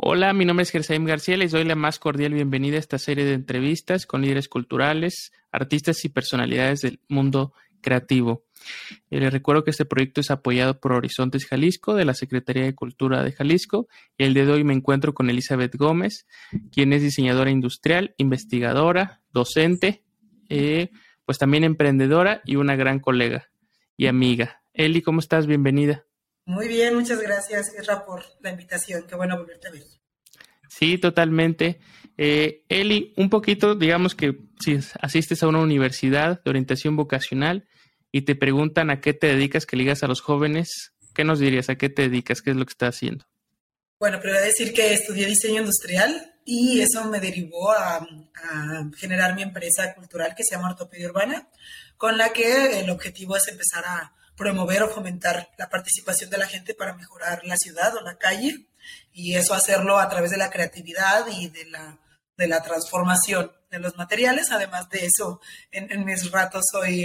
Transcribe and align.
Hola, 0.00 0.32
mi 0.32 0.44
nombre 0.44 0.62
es 0.62 0.70
Gersaim 0.70 1.04
García. 1.04 1.36
Les 1.36 1.50
doy 1.50 1.64
la 1.64 1.74
más 1.74 1.98
cordial 1.98 2.32
bienvenida 2.32 2.76
a 2.76 2.78
esta 2.78 2.98
serie 2.98 3.24
de 3.24 3.32
entrevistas 3.32 4.06
con 4.06 4.22
líderes 4.22 4.48
culturales, 4.48 5.32
artistas 5.50 6.04
y 6.04 6.08
personalidades 6.08 6.82
del 6.82 7.00
mundo 7.08 7.52
creativo. 7.80 8.44
Eh, 9.10 9.18
les 9.18 9.32
recuerdo 9.32 9.64
que 9.64 9.72
este 9.72 9.86
proyecto 9.86 10.20
es 10.20 10.30
apoyado 10.30 10.78
por 10.78 10.92
Horizontes 10.92 11.46
Jalisco, 11.46 11.96
de 11.96 12.04
la 12.04 12.14
Secretaría 12.14 12.62
de 12.62 12.76
Cultura 12.76 13.24
de 13.24 13.32
Jalisco. 13.32 13.88
Y 14.16 14.22
el 14.22 14.34
día 14.34 14.46
de 14.46 14.52
hoy 14.52 14.62
me 14.62 14.72
encuentro 14.72 15.14
con 15.14 15.30
Elizabeth 15.30 15.74
Gómez, 15.74 16.28
quien 16.70 16.92
es 16.92 17.02
diseñadora 17.02 17.50
industrial, 17.50 18.14
investigadora, 18.18 19.20
docente, 19.32 20.04
eh, 20.48 20.90
pues 21.24 21.38
también 21.38 21.64
emprendedora 21.64 22.40
y 22.44 22.54
una 22.54 22.76
gran 22.76 23.00
colega 23.00 23.50
y 23.96 24.06
amiga. 24.06 24.62
Eli, 24.74 25.02
¿cómo 25.02 25.18
estás? 25.18 25.48
Bienvenida. 25.48 26.07
Muy 26.48 26.66
bien, 26.66 26.94
muchas 26.94 27.20
gracias, 27.20 27.74
Isra, 27.78 28.06
por 28.06 28.24
la 28.40 28.48
invitación. 28.48 29.04
Qué 29.06 29.14
bueno 29.14 29.36
volverte 29.36 29.68
a 29.68 29.70
ver. 29.70 29.82
Sí, 30.66 30.96
totalmente. 30.96 31.78
Eh, 32.16 32.64
Eli, 32.70 33.12
un 33.18 33.28
poquito, 33.28 33.74
digamos 33.74 34.14
que 34.14 34.34
si 34.58 34.78
asistes 34.98 35.42
a 35.42 35.48
una 35.48 35.58
universidad 35.58 36.42
de 36.42 36.48
orientación 36.48 36.96
vocacional 36.96 37.68
y 38.10 38.22
te 38.22 38.34
preguntan 38.34 38.88
a 38.88 39.02
qué 39.02 39.12
te 39.12 39.26
dedicas, 39.26 39.66
que 39.66 39.76
ligas 39.76 40.02
a 40.02 40.06
los 40.06 40.22
jóvenes, 40.22 40.94
¿qué 41.14 41.22
nos 41.22 41.38
dirías? 41.38 41.68
¿A 41.68 41.76
qué 41.76 41.90
te 41.90 42.08
dedicas? 42.08 42.40
¿Qué 42.40 42.52
es 42.52 42.56
lo 42.56 42.64
que 42.64 42.72
estás 42.72 42.96
haciendo? 42.96 43.26
Bueno, 44.00 44.18
pero 44.22 44.32
voy 44.32 44.42
a 44.42 44.46
decir 44.46 44.72
que 44.72 44.94
estudié 44.94 45.26
diseño 45.26 45.60
industrial 45.60 46.34
y 46.46 46.80
eso 46.80 47.04
me 47.10 47.20
derivó 47.20 47.72
a, 47.72 47.96
a, 47.96 48.90
generar 48.96 49.34
mi 49.34 49.42
empresa 49.42 49.94
cultural 49.94 50.34
que 50.34 50.44
se 50.44 50.54
llama 50.54 50.70
Ortopedia 50.70 51.08
Urbana, 51.08 51.46
con 51.98 52.16
la 52.16 52.32
que 52.32 52.80
el 52.80 52.88
objetivo 52.88 53.36
es 53.36 53.48
empezar 53.48 53.84
a 53.84 54.14
promover 54.38 54.84
o 54.84 54.88
fomentar 54.88 55.50
la 55.58 55.68
participación 55.68 56.30
de 56.30 56.38
la 56.38 56.46
gente 56.46 56.72
para 56.72 56.94
mejorar 56.94 57.44
la 57.44 57.56
ciudad 57.56 57.94
o 57.96 58.00
la 58.00 58.16
calle 58.16 58.68
y 59.12 59.34
eso 59.34 59.52
hacerlo 59.52 59.98
a 59.98 60.08
través 60.08 60.30
de 60.30 60.38
la 60.38 60.48
creatividad 60.48 61.26
y 61.26 61.48
de 61.48 61.66
la, 61.66 61.98
de 62.36 62.46
la 62.46 62.62
transformación 62.62 63.52
de 63.70 63.80
los 63.80 63.96
materiales. 63.96 64.50
Además 64.52 64.88
de 64.90 65.04
eso, 65.04 65.40
en, 65.72 66.04
mis 66.04 66.30
ratos 66.30 66.64
soy 66.70 67.04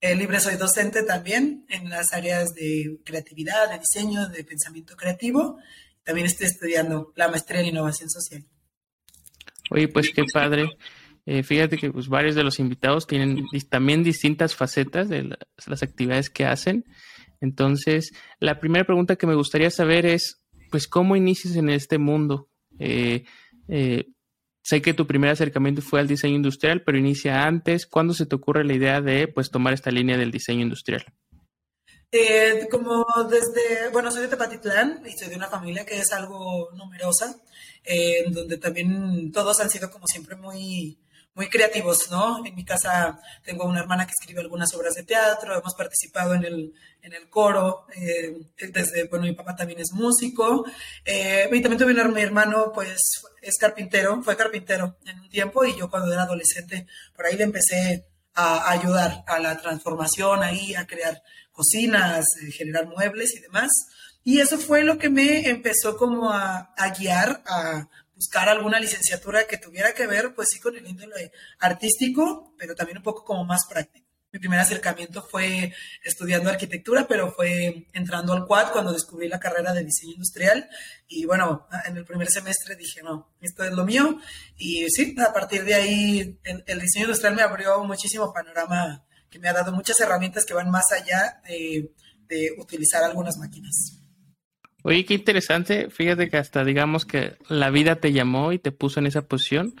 eh, 0.00 0.14
libre, 0.14 0.40
soy 0.40 0.54
docente 0.54 1.02
también 1.02 1.66
en 1.68 1.90
las 1.90 2.12
áreas 2.12 2.54
de 2.54 3.00
creatividad, 3.04 3.68
de 3.68 3.80
diseño, 3.80 4.28
de 4.28 4.44
pensamiento 4.44 4.96
creativo. 4.96 5.58
También 6.04 6.26
estoy 6.26 6.46
estudiando 6.46 7.12
la 7.16 7.28
maestría 7.28 7.60
en 7.60 7.66
innovación 7.66 8.08
social. 8.08 8.44
Oye, 9.70 9.88
pues 9.88 10.10
qué 10.14 10.22
padre. 10.32 10.68
Eh, 11.26 11.42
fíjate 11.42 11.76
que 11.76 11.90
pues, 11.90 12.08
varios 12.08 12.34
de 12.34 12.42
los 12.42 12.58
invitados 12.58 13.06
tienen 13.06 13.44
también 13.68 14.02
distintas 14.02 14.54
facetas 14.54 15.08
de 15.08 15.36
las, 15.66 15.82
actividades 15.82 16.30
que 16.30 16.46
hacen. 16.46 16.84
Entonces, 17.40 18.12
la 18.38 18.58
primera 18.58 18.84
pregunta 18.84 19.16
que 19.16 19.26
me 19.26 19.34
gustaría 19.34 19.70
saber 19.70 20.06
es, 20.06 20.42
pues, 20.70 20.88
¿cómo 20.88 21.16
inicias 21.16 21.56
en 21.56 21.70
este 21.70 21.98
mundo? 21.98 22.48
Eh, 22.78 23.24
eh, 23.68 24.08
sé 24.62 24.82
que 24.82 24.94
tu 24.94 25.06
primer 25.06 25.30
acercamiento 25.30 25.82
fue 25.82 26.00
al 26.00 26.08
diseño 26.08 26.36
industrial, 26.36 26.82
pero 26.84 26.98
inicia 26.98 27.44
antes. 27.44 27.86
¿Cuándo 27.86 28.14
se 28.14 28.26
te 28.26 28.36
ocurre 28.36 28.64
la 28.64 28.74
idea 28.74 29.00
de, 29.00 29.28
pues, 29.28 29.50
tomar 29.50 29.72
esta 29.72 29.90
línea 29.90 30.16
del 30.16 30.30
diseño 30.30 30.62
industrial? 30.62 31.04
como 32.72 33.06
desde, 33.30 33.88
bueno, 33.92 34.10
soy 34.10 34.22
de 34.22 34.28
Tepatitlán 34.28 35.00
y 35.06 35.12
soy 35.16 35.28
de 35.28 35.36
una 35.36 35.46
familia 35.46 35.86
que 35.86 35.96
es 35.96 36.12
algo 36.12 36.68
numerosa, 36.74 37.36
en 37.84 38.32
donde 38.32 38.58
también 38.58 39.30
todos 39.30 39.60
han 39.60 39.70
sido 39.70 39.92
como 39.92 40.08
siempre 40.08 40.34
muy 40.34 40.98
muy 41.34 41.48
creativos, 41.48 42.10
¿no? 42.10 42.44
En 42.44 42.54
mi 42.54 42.64
casa 42.64 43.18
tengo 43.44 43.64
una 43.64 43.80
hermana 43.80 44.06
que 44.06 44.12
escribe 44.18 44.40
algunas 44.40 44.74
obras 44.74 44.94
de 44.94 45.04
teatro, 45.04 45.56
hemos 45.56 45.74
participado 45.74 46.34
en 46.34 46.44
el, 46.44 46.74
en 47.02 47.12
el 47.12 47.28
coro, 47.28 47.86
eh, 47.94 48.36
desde, 48.72 49.04
bueno, 49.04 49.26
mi 49.26 49.32
papá 49.32 49.54
también 49.54 49.80
es 49.80 49.92
músico, 49.92 50.64
eh, 51.04 51.48
y 51.50 51.60
también 51.60 51.78
tuve 51.78 52.00
un 52.00 52.12
mi 52.12 52.20
hermano, 52.20 52.72
pues 52.74 53.22
es 53.40 53.56
carpintero, 53.58 54.22
fue 54.22 54.36
carpintero 54.36 54.98
en 55.06 55.20
un 55.20 55.28
tiempo, 55.28 55.64
y 55.64 55.76
yo 55.76 55.88
cuando 55.88 56.12
era 56.12 56.24
adolescente, 56.24 56.86
por 57.14 57.26
ahí 57.26 57.36
le 57.36 57.44
empecé 57.44 58.06
a, 58.34 58.70
ayudar 58.70 59.24
a 59.26 59.38
la 59.38 59.56
transformación, 59.56 60.42
ahí 60.42 60.74
a 60.74 60.86
crear 60.86 61.22
cocinas, 61.52 62.24
eh, 62.42 62.50
generar 62.50 62.86
muebles 62.86 63.34
y 63.34 63.40
demás. 63.40 63.70
Y 64.22 64.40
eso 64.40 64.58
fue 64.58 64.84
lo 64.84 64.98
que 64.98 65.08
me 65.08 65.48
empezó 65.48 65.96
como 65.96 66.30
a, 66.30 66.74
a 66.76 66.90
guiar 66.90 67.42
a 67.46 67.88
buscar 68.20 68.50
alguna 68.50 68.78
licenciatura 68.78 69.46
que 69.46 69.56
tuviera 69.56 69.94
que 69.94 70.06
ver, 70.06 70.34
pues 70.34 70.48
sí, 70.52 70.60
con 70.60 70.76
el 70.76 70.86
índole 70.86 71.32
artístico, 71.58 72.52
pero 72.58 72.74
también 72.74 72.98
un 72.98 73.02
poco 73.02 73.24
como 73.24 73.46
más 73.46 73.62
práctico. 73.66 74.06
Mi 74.30 74.38
primer 74.38 74.60
acercamiento 74.60 75.22
fue 75.22 75.72
estudiando 76.04 76.50
arquitectura, 76.50 77.06
pero 77.08 77.32
fue 77.32 77.86
entrando 77.94 78.34
al 78.34 78.46
quad 78.46 78.72
cuando 78.72 78.92
descubrí 78.92 79.26
la 79.26 79.40
carrera 79.40 79.72
de 79.72 79.84
diseño 79.84 80.12
industrial. 80.12 80.68
Y 81.08 81.24
bueno, 81.24 81.66
en 81.86 81.96
el 81.96 82.04
primer 82.04 82.30
semestre 82.30 82.76
dije, 82.76 83.02
no, 83.02 83.32
esto 83.40 83.64
es 83.64 83.72
lo 83.72 83.86
mío. 83.86 84.20
Y 84.58 84.86
sí, 84.90 85.16
a 85.18 85.32
partir 85.32 85.64
de 85.64 85.74
ahí, 85.74 86.38
el, 86.44 86.78
diseño 86.78 87.06
industrial 87.06 87.34
me 87.34 87.42
abrió 87.42 87.82
muchísimo 87.84 88.34
panorama, 88.34 89.02
que 89.30 89.38
me 89.38 89.48
ha 89.48 89.54
dado 89.54 89.72
muchas 89.72 89.98
herramientas 89.98 90.44
que 90.44 90.52
van 90.52 90.70
más 90.70 90.92
allá 90.92 91.40
de, 91.48 91.94
de 92.28 92.54
utilizar 92.58 93.02
algunas 93.02 93.38
máquinas. 93.38 93.99
Oye, 94.82 95.04
qué 95.04 95.14
interesante. 95.14 95.90
Fíjate 95.90 96.28
que 96.28 96.36
hasta 96.36 96.64
digamos 96.64 97.04
que 97.04 97.36
la 97.48 97.70
vida 97.70 97.96
te 97.96 98.12
llamó 98.12 98.52
y 98.52 98.58
te 98.58 98.72
puso 98.72 99.00
en 99.00 99.06
esa 99.06 99.26
posición 99.26 99.74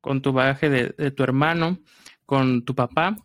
con 0.00 0.22
tu 0.22 0.32
bagaje 0.32 0.70
de, 0.70 1.10
tu 1.10 1.22
hermano, 1.22 1.80
con 2.24 2.64
tu 2.64 2.74
papá. 2.74 3.16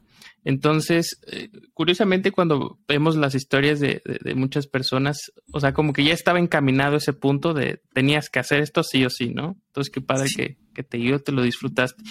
Entonces, 0.44 1.20
eh, 1.28 1.50
curiosamente, 1.74 2.32
cuando 2.32 2.80
vemos 2.88 3.16
las 3.16 3.36
historias 3.36 3.80
de, 3.80 4.02
muchas 4.36 4.68
personas, 4.68 5.32
o 5.54 5.60
sea, 5.60 5.74
como 5.74 5.94
que 5.94 6.04
ya 6.04 6.14
estaba 6.14 6.40
encaminado 6.40 6.98
ese 6.98 7.14
punto 7.14 7.54
de 7.54 7.82
tenías 7.94 8.30
que 8.30 8.40
hacer 8.40 8.62
esto 8.62 8.84
sí 8.84 9.06
o 9.06 9.10
sí, 9.10 9.30
¿no? 9.30 9.58
Entonces, 9.68 9.92
qué 9.94 10.02
padre 10.02 10.30
que, 10.36 10.58
que, 10.74 10.84
te 10.84 10.98
guió, 10.98 11.22
te 11.22 11.32
lo 11.32 11.44
disfrutaste. 11.44 12.02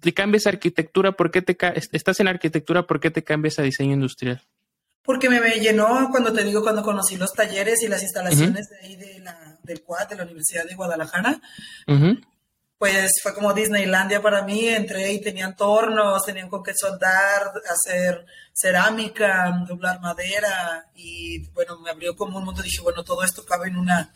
Te 0.00 0.12
cambias 0.12 0.46
a 0.46 0.50
arquitectura, 0.50 1.12
¿por 1.12 1.30
qué 1.30 1.40
te 1.40 1.56
estás 1.92 2.20
en 2.20 2.28
arquitectura, 2.28 2.86
por 2.86 3.00
qué 3.00 3.10
te 3.10 3.24
cambias 3.24 3.58
a 3.58 3.62
diseño 3.62 3.94
industrial? 3.94 4.42
Porque 5.06 5.30
me, 5.30 5.40
llenó 5.60 6.08
cuando 6.10 6.32
te 6.32 6.44
digo, 6.44 6.62
cuando 6.62 6.82
conocí 6.82 7.16
los 7.16 7.32
talleres 7.32 7.82
y 7.82 7.88
las 7.88 8.02
instalaciones 8.02 8.68
de 8.68 8.78
ahí 8.80 8.96
de 8.96 9.20
la, 9.20 9.56
del 9.62 9.82
CUAD, 9.82 10.08
de 10.08 10.16
la 10.16 10.24
Universidad 10.24 10.64
de 10.66 10.74
Guadalajara. 10.74 11.40
Pues 12.78 13.12
fue 13.22 13.32
como 13.32 13.54
Disneylandia 13.54 14.20
para 14.20 14.42
mí, 14.42 14.68
entré 14.68 15.10
y 15.10 15.22
tenían 15.22 15.56
tornos, 15.56 16.26
tenían 16.26 16.50
con 16.50 16.62
qué 16.62 16.72
soldar, 16.74 17.50
hacer 17.70 18.26
cerámica, 18.52 19.64
doblar 19.66 19.98
madera 20.00 20.90
y 20.94 21.48
bueno, 21.50 21.78
me 21.80 21.88
abrió 21.88 22.14
como 22.14 22.36
un 22.36 22.44
mundo, 22.44 22.60
dije, 22.60 22.82
bueno, 22.82 23.02
todo 23.02 23.22
esto 23.24 23.46
cabe 23.46 23.68
en 23.68 23.78
una, 23.78 24.12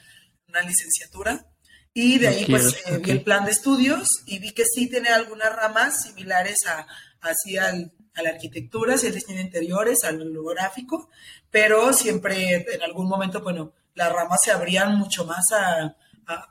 una 0.49 0.61
licenciatura. 0.61 1.47
Y 1.95 2.19
de 2.19 2.28
ahí 2.28 2.45
pues 2.49 2.77
eh, 2.87 2.99
vi 2.99 3.11
el 3.11 3.22
plan 3.22 3.45
de 3.45 3.51
estudios 3.51 4.07
y 4.27 4.39
vi 4.39 4.53
que 4.53 4.65
sí 4.65 4.89
tiene 4.89 5.09
algunas 5.09 5.55
ramas 5.57 6.03
similares 6.03 6.59
a, 6.69 6.87
hacia 7.21 7.69
a 8.15 8.23
la 8.23 8.31
arquitectura, 8.31 8.99
si 8.99 9.07
el 9.07 9.15
diseño 9.15 9.39
de 9.39 9.45
interiores, 9.45 10.05
al 10.05 10.19
gráfico, 10.55 11.09
pero 11.51 11.93
siempre 11.93 12.67
en 12.73 12.83
algún 12.83 13.09
momento, 13.09 13.41
bueno, 13.41 13.73
las 13.95 14.13
ramas 14.13 14.39
se 14.45 14.51
abrían 14.51 14.97
mucho 14.99 15.25
más 15.25 15.45
a, 15.53 15.97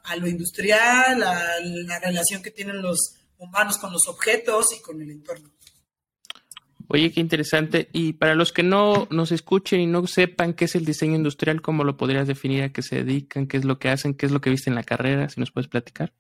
a, 0.03 0.15
lo 0.15 0.27
industrial, 0.27 1.23
a 1.23 1.59
la 1.61 1.99
relación 1.99 2.41
que 2.41 2.51
tienen 2.51 2.81
los 2.81 3.15
humanos 3.37 3.77
con 3.77 3.91
los 3.91 4.07
objetos 4.07 4.67
y 4.77 4.81
con 4.81 5.01
el 5.01 5.11
entorno. 5.11 5.49
Oye, 6.91 7.11
qué 7.11 7.19
interesante. 7.21 7.87
Y 7.93 8.13
para 8.13 8.33
los 8.33 8.51
que 8.51 8.63
no 8.63 9.07
nos 9.11 9.31
escuchen 9.31 9.79
y 9.79 9.85
no 9.85 10.07
sepan 10.07 10.53
qué 10.53 10.65
es 10.65 10.75
el 10.75 10.85
diseño 10.85 11.15
industrial, 11.15 11.61
¿cómo 11.61 11.83
lo 11.83 11.97
podrías 11.97 12.27
definir? 12.27 12.63
¿A 12.63 12.71
qué 12.73 12.81
se 12.81 13.03
dedican? 13.03 13.45
¿Qué 13.45 13.57
es 13.57 13.65
lo 13.65 13.77
que 13.77 13.89
hacen? 13.89 14.15
¿Qué 14.15 14.25
es 14.25 14.31
lo 14.31 14.41
que 14.41 14.49
viste 14.49 14.71
en 14.71 14.75
la 14.75 14.83
carrera? 14.83 15.29
Si 15.29 15.39
nos 15.39 15.51
puedes 15.51 15.67
platicar. 15.67 16.11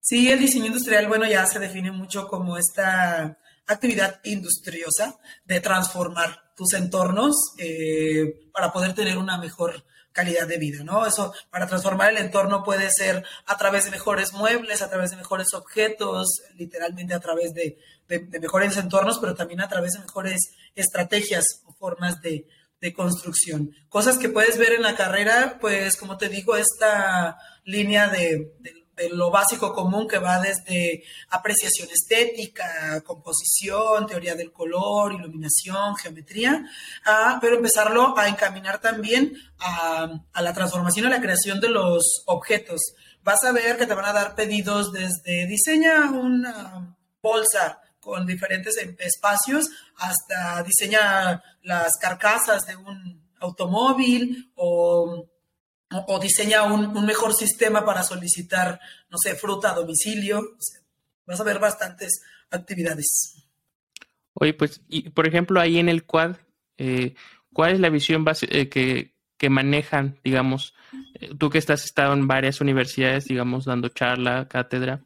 Sí, 0.00 0.30
el 0.30 0.38
diseño 0.38 0.66
industrial, 0.66 1.08
bueno, 1.08 1.26
ya 1.26 1.46
se 1.46 1.58
define 1.58 1.92
mucho 1.92 2.28
como 2.28 2.58
esta 2.58 3.38
actividad 3.68 4.20
industriosa 4.24 5.18
de 5.44 5.60
transformar 5.60 6.52
tus 6.56 6.72
entornos 6.72 7.36
eh, 7.58 8.50
para 8.52 8.72
poder 8.72 8.94
tener 8.94 9.16
una 9.16 9.38
mejor 9.38 9.84
calidad 10.12 10.48
de 10.48 10.58
vida, 10.58 10.82
¿no? 10.82 11.06
Eso, 11.06 11.32
para 11.50 11.68
transformar 11.68 12.10
el 12.10 12.16
entorno 12.16 12.64
puede 12.64 12.90
ser 12.90 13.24
a 13.46 13.56
través 13.56 13.84
de 13.84 13.92
mejores 13.92 14.32
muebles, 14.32 14.82
a 14.82 14.90
través 14.90 15.10
de 15.12 15.16
mejores 15.16 15.54
objetos, 15.54 16.26
literalmente 16.56 17.14
a 17.14 17.20
través 17.20 17.54
de, 17.54 17.78
mejores 18.40 18.76
entornos, 18.76 19.20
pero 19.20 19.36
también 19.36 19.60
a 19.60 19.68
través 19.68 19.92
de 19.92 20.00
mejores 20.00 20.40
estrategias 20.74 21.44
o 21.66 21.72
formas 21.74 22.20
de, 22.20 22.48
de 22.80 22.92
construcción. 22.92 23.70
Cosas 23.88 24.18
que 24.18 24.28
puedes 24.28 24.58
ver 24.58 24.72
en 24.72 24.82
la 24.82 24.96
carrera, 24.96 25.58
pues 25.60 25.96
como 25.96 26.16
te 26.16 26.28
digo, 26.28 26.56
esta 26.56 27.38
línea 27.64 28.08
de, 28.08 28.56
de 28.58 28.87
lo 29.10 29.30
básico 29.30 29.72
común 29.72 30.08
que 30.08 30.18
va 30.18 30.40
desde 30.40 31.04
apreciación 31.30 31.88
estética, 31.90 33.00
composición, 33.02 34.06
teoría 34.06 34.34
del 34.34 34.52
color, 34.52 35.12
iluminación, 35.12 35.96
geometría, 35.96 36.64
pero 37.40 37.56
empezarlo 37.56 38.18
a 38.18 38.28
encaminar 38.28 38.80
también 38.80 39.34
a, 39.58 40.08
la 40.40 40.54
transformación, 40.54 41.06
a 41.06 41.10
la 41.10 41.20
creación 41.20 41.60
de 41.60 41.70
los 41.70 42.22
objetos. 42.26 42.80
Vas 43.22 43.44
a 43.44 43.52
ver 43.52 43.76
que 43.76 43.86
te 43.86 43.94
van 43.94 44.06
a 44.06 44.12
dar 44.12 44.34
pedidos 44.34 44.92
desde 44.92 45.46
diseña 45.46 46.10
una 46.10 46.96
bolsa 47.20 47.80
con 48.00 48.26
diferentes 48.26 48.76
espacios 48.98 49.68
hasta 49.96 50.62
diseña 50.62 51.42
las 51.62 51.92
carcasas 52.00 52.66
de 52.66 52.76
un 52.76 53.28
automóvil 53.40 54.50
o 54.54 55.26
o, 55.90 56.18
diseña 56.18 56.64
un, 56.64 57.06
mejor 57.06 57.34
sistema 57.34 57.84
para 57.84 58.02
solicitar, 58.02 58.80
no 59.10 59.18
sé, 59.18 59.34
fruta 59.34 59.70
a 59.70 59.74
domicilio. 59.74 60.56
vas 61.26 61.40
a 61.40 61.44
ver 61.44 61.58
bastantes 61.58 62.22
actividades. 62.50 63.46
Oye, 64.34 64.54
pues, 64.54 64.82
y, 64.88 65.10
por 65.10 65.26
ejemplo, 65.26 65.60
ahí 65.60 65.78
en 65.78 65.88
el 65.88 66.04
quad, 66.04 66.36
eh, 66.76 67.14
¿cuál 67.52 67.72
es 67.72 67.80
la 67.80 67.90
visión 67.90 68.24
base, 68.24 68.46
eh, 68.50 68.68
que, 68.68 69.14
que, 69.36 69.50
manejan, 69.50 70.20
digamos, 70.22 70.74
eh, 71.14 71.30
tú 71.36 71.50
que 71.50 71.58
estás 71.58 71.84
estado 71.84 72.12
en 72.12 72.28
varias 72.28 72.60
universidades, 72.60 73.24
digamos, 73.24 73.64
dando 73.64 73.88
charla, 73.88 74.46
cátedra, 74.48 75.04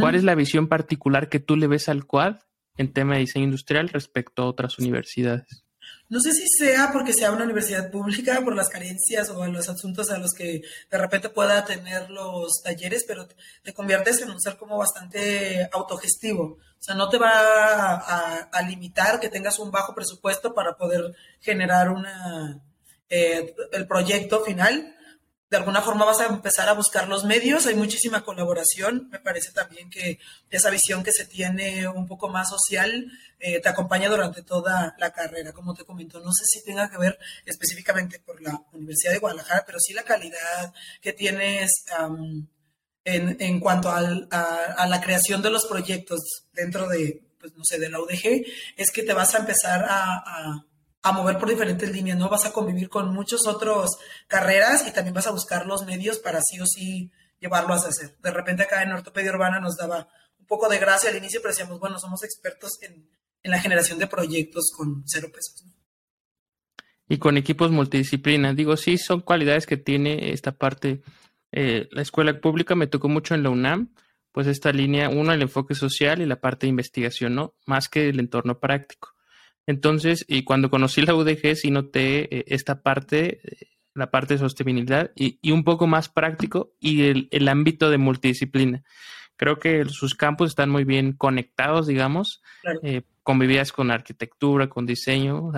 ¿cuál 0.00 0.14
es 0.14 0.24
la 0.24 0.34
visión 0.34 0.68
particular 0.68 1.28
que 1.28 1.40
tú 1.40 1.56
le 1.56 1.66
ves 1.66 1.88
al 1.88 2.06
quad 2.06 2.36
en 2.76 2.92
tema 2.92 3.14
de 3.14 3.20
diseño 3.20 3.46
industrial 3.46 3.88
respecto 3.88 4.42
a 4.42 4.46
otras 4.46 4.78
universidades? 4.78 5.65
No 6.08 6.20
sé 6.20 6.32
si 6.32 6.46
sea 6.46 6.90
porque 6.92 7.12
sea 7.12 7.32
una 7.32 7.44
universidad 7.44 7.90
pública, 7.90 8.40
por 8.42 8.54
las 8.54 8.68
carencias 8.68 9.28
o 9.30 9.44
los 9.46 9.68
asuntos 9.68 10.10
a 10.10 10.18
los 10.18 10.32
que 10.32 10.62
de 10.90 10.98
repente 10.98 11.28
pueda 11.30 11.64
tener 11.64 12.10
los 12.10 12.62
talleres, 12.62 13.04
pero 13.06 13.26
te 13.62 13.72
conviertes 13.72 14.20
en 14.22 14.30
un 14.30 14.40
ser 14.40 14.56
como 14.56 14.78
bastante 14.78 15.68
autogestivo. 15.72 16.58
O 16.78 16.82
sea, 16.82 16.94
no 16.94 17.08
te 17.08 17.18
va 17.18 17.96
a, 18.52 18.62
limitar 18.62 19.18
que 19.18 19.28
tengas 19.28 19.58
un 19.58 19.70
bajo 19.70 19.94
presupuesto 19.94 20.54
para 20.54 20.76
poder 20.76 21.14
generar 21.40 21.90
una, 21.90 22.60
eh, 23.08 23.54
el 23.72 23.86
proyecto 23.86 24.44
final, 24.44 24.95
de 25.48 25.56
alguna 25.56 25.80
forma 25.80 26.04
vas 26.04 26.20
a 26.20 26.26
empezar 26.26 26.68
a 26.68 26.72
buscar 26.72 27.08
los 27.08 27.24
medios, 27.24 27.66
hay 27.66 27.76
muchísima 27.76 28.24
colaboración, 28.24 29.08
me 29.10 29.20
parece 29.20 29.52
también 29.52 29.88
que 29.90 30.18
esa 30.50 30.70
visión 30.70 31.04
que 31.04 31.12
se 31.12 31.24
tiene 31.24 31.86
un 31.86 32.06
poco 32.06 32.28
más 32.28 32.48
social 32.48 33.06
eh, 33.38 33.60
te 33.60 33.68
acompaña 33.68 34.08
durante 34.08 34.42
toda 34.42 34.96
la 34.98 35.12
carrera, 35.12 35.52
como 35.52 35.74
te 35.74 35.84
comento, 35.84 36.18
no 36.18 36.32
sé 36.32 36.44
si 36.46 36.64
tenga 36.64 36.90
que 36.90 36.98
ver 36.98 37.18
específicamente 37.44 38.18
por 38.18 38.42
la 38.42 38.60
Universidad 38.72 39.12
de 39.12 39.18
Guadalajara, 39.18 39.64
pero 39.64 39.78
sí 39.78 39.92
la 39.92 40.02
calidad 40.02 40.74
que 41.00 41.12
tienes 41.12 41.70
en, 43.04 43.36
en, 43.38 43.60
cuanto 43.60 43.88
a, 43.88 44.00
la 44.00 45.00
creación 45.00 45.42
de 45.42 45.50
los 45.50 45.66
proyectos 45.66 46.20
dentro 46.54 46.88
de, 46.88 47.22
pues, 47.38 47.52
no 47.54 47.62
sé, 47.64 47.78
de 47.78 47.88
la 47.88 48.00
UDG, 48.00 48.44
es 48.76 48.90
que 48.90 49.04
te 49.04 49.12
vas 49.12 49.34
a 49.36 49.38
empezar 49.38 49.86
a 49.88 50.64
mover 51.12 51.38
por 51.38 51.48
diferentes 51.48 51.90
líneas, 51.90 52.18
¿no? 52.18 52.28
Vas 52.28 52.46
a 52.46 52.52
convivir 52.52 52.88
con 52.88 53.12
muchas 53.12 53.46
otras 53.46 53.90
carreras 54.28 54.86
y 54.86 54.92
también 54.92 55.14
vas 55.14 55.26
a 55.26 55.32
buscar 55.32 55.66
los 55.66 55.84
medios 55.84 56.18
para 56.18 56.40
sí 56.42 56.60
o 56.60 56.66
sí 56.66 57.10
llevarlo 57.40 57.74
a 57.74 57.76
hacer. 57.76 58.16
De 58.22 58.30
repente 58.30 58.62
acá 58.62 58.82
en 58.82 58.92
ortopedia 58.92 59.32
urbana 59.32 59.60
nos 59.60 59.76
daba 59.76 60.08
un 60.38 60.46
poco 60.46 60.68
de 60.68 60.78
gracia 60.78 61.10
al 61.10 61.16
inicio, 61.16 61.40
pero 61.40 61.52
decíamos, 61.52 61.80
bueno, 61.80 61.98
somos 61.98 62.22
expertos 62.24 62.78
en, 62.82 63.08
la 63.42 63.60
generación 63.60 64.00
de 64.00 64.08
proyectos 64.08 64.72
con 64.76 65.04
cero 65.06 65.28
pesos. 65.32 65.64
Y 67.08 67.18
con 67.18 67.36
equipos 67.36 67.70
multidisciplina. 67.70 68.52
Digo, 68.54 68.76
sí, 68.76 68.98
son 68.98 69.20
cualidades 69.20 69.66
que 69.66 69.76
tiene 69.76 70.32
esta 70.32 70.50
parte. 70.50 71.00
Eh, 71.52 71.88
la 71.92 72.02
escuela 72.02 72.40
pública 72.40 72.74
me 72.74 72.88
tocó 72.88 73.08
mucho 73.08 73.36
en 73.36 73.44
la 73.44 73.50
UNAM, 73.50 73.94
pues 74.32 74.48
esta 74.48 74.72
línea, 74.72 75.10
uno, 75.10 75.32
el 75.32 75.42
enfoque 75.42 75.76
social 75.76 76.20
y 76.20 76.26
la 76.26 76.40
parte 76.40 76.66
de 76.66 76.70
investigación, 76.70 77.36
¿no? 77.36 77.54
Más 77.66 77.88
que 77.88 78.08
el 78.08 78.18
entorno 78.18 78.58
práctico. 78.58 79.15
Entonces, 79.66 80.24
y 80.28 80.44
cuando 80.44 80.70
conocí 80.70 81.02
la 81.02 81.14
UDG, 81.14 81.56
sí 81.56 81.70
noté 81.70 82.34
eh, 82.34 82.44
esta 82.48 82.82
parte, 82.82 83.40
eh, 83.42 83.68
la 83.94 84.10
parte 84.10 84.34
de 84.34 84.38
sostenibilidad 84.38 85.10
y, 85.16 85.50
un 85.50 85.64
poco 85.64 85.86
más 85.86 86.08
práctico 86.08 86.72
y 86.78 87.02
el, 87.30 87.48
ámbito 87.48 87.90
de 87.90 87.98
multidisciplina. 87.98 88.84
Creo 89.36 89.58
que 89.58 89.84
sus 89.86 90.14
campos 90.14 90.50
están 90.50 90.70
muy 90.70 90.84
bien 90.84 91.12
conectados, 91.12 91.86
digamos. 91.86 92.42
Eh, 92.82 93.02
convivías 93.22 93.72
con 93.72 93.90
arquitectura, 93.90 94.68
con 94.68 94.86
diseño, 94.86 95.50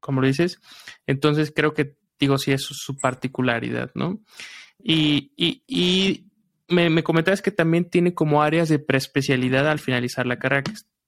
como 0.00 0.20
lo 0.20 0.26
dices. 0.26 0.60
Entonces, 1.06 1.52
creo 1.54 1.72
que, 1.72 1.96
digo, 2.18 2.38
sí, 2.38 2.52
es 2.52 2.62
su, 2.62 2.98
particularidad, 2.98 3.92
¿no? 3.94 4.20
Y, 4.82 5.32
y, 5.36 6.26
me, 6.68 6.90
me, 6.90 7.02
comentabas 7.02 7.40
que 7.40 7.50
también 7.50 7.88
tiene 7.88 8.12
como 8.12 8.42
áreas 8.42 8.68
de 8.68 8.78
preespecialidad 8.78 9.68
al 9.68 9.78
finalizar 9.78 10.26
la 10.26 10.38
carrera, 10.38 10.64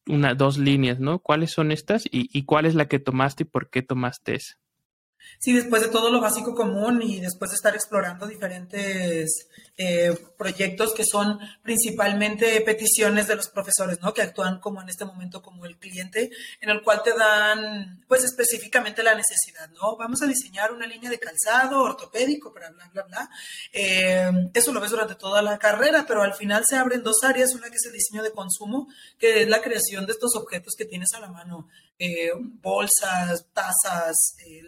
una, 0.09 0.35
dos 0.35 0.59
líneas, 0.59 1.01
¿no? 1.01 1.21
¿Cuáles 1.21 1.51
son 1.53 1.73
estas 1.73 2.07
y, 2.07 2.29
y 2.33 2.45
cuál 2.45 2.67
es 2.67 2.75
la 2.75 2.89
que 2.89 2.99
tomaste 2.99 3.45
y 3.45 3.47
por 3.47 3.71
qué 3.71 3.83
tomaste 3.83 4.35
esa? 4.37 4.55
Sí, 5.39 5.53
después 5.53 5.83
de 5.83 5.89
todo 5.89 6.11
lo 6.11 6.21
básico 6.21 6.55
común 6.55 7.01
y 7.03 7.21
después 7.21 7.51
de 7.51 7.57
estar 7.57 7.75
explorando 7.75 8.27
diferentes 8.27 9.49
eh, 9.77 10.13
proyectos 10.37 10.93
que 10.93 11.05
son 11.05 11.39
principalmente 11.63 12.61
peticiones 12.63 13.29
de 13.29 13.37
los 13.37 13.49
profesores, 13.49 14.01
¿no? 14.01 14.13
Que 14.13 14.23
actúan 14.23 14.59
como 14.59 14.83
en 14.83 14.89
este 14.89 15.05
momento 15.05 15.41
como 15.41 15.65
el 15.65 15.79
cliente, 15.79 16.31
en 16.61 16.71
el 16.71 16.83
cual 16.83 17.03
te 17.05 17.13
dan, 17.13 18.05
pues 18.09 18.25
específicamente 18.25 19.03
la 19.03 19.15
necesidad, 19.15 19.71
¿no? 19.71 19.97
Vamos 19.97 20.23
a 20.23 20.27
diseñar 20.27 20.73
una 20.73 20.87
línea 20.87 21.11
de 21.11 21.21
calzado 21.21 21.83
ortopédico, 21.83 22.53
bla, 22.53 22.71
bla, 22.71 22.89
bla, 22.93 23.03
bla. 23.05 23.31
Eh, 23.73 24.51
eso 24.55 24.73
lo 24.73 24.81
ves 24.81 24.91
durante 24.91 25.15
toda 25.15 25.43
la 25.43 25.59
carrera, 25.59 26.05
pero 26.07 26.23
al 26.23 26.35
final 26.35 26.65
se 26.67 26.77
abren 26.77 27.03
dos 27.03 27.23
áreas, 27.23 27.55
una 27.55 27.71
que 27.71 27.77
es 27.77 27.87
el 27.87 27.93
diseño 27.93 28.23
de 28.23 28.33
consumo, 28.33 28.89
que 29.19 29.43
es 29.43 29.49
la 29.49 29.63
creación 29.63 30.07
de 30.07 30.13
estos 30.13 30.35
objetos 30.35 30.75
que 30.77 30.85
tienes 30.85 31.13
a 31.15 31.21
la 31.21 31.29
mano, 31.29 31.69
eh, 31.99 32.31
bolsas, 32.37 33.47
tazas, 33.53 34.15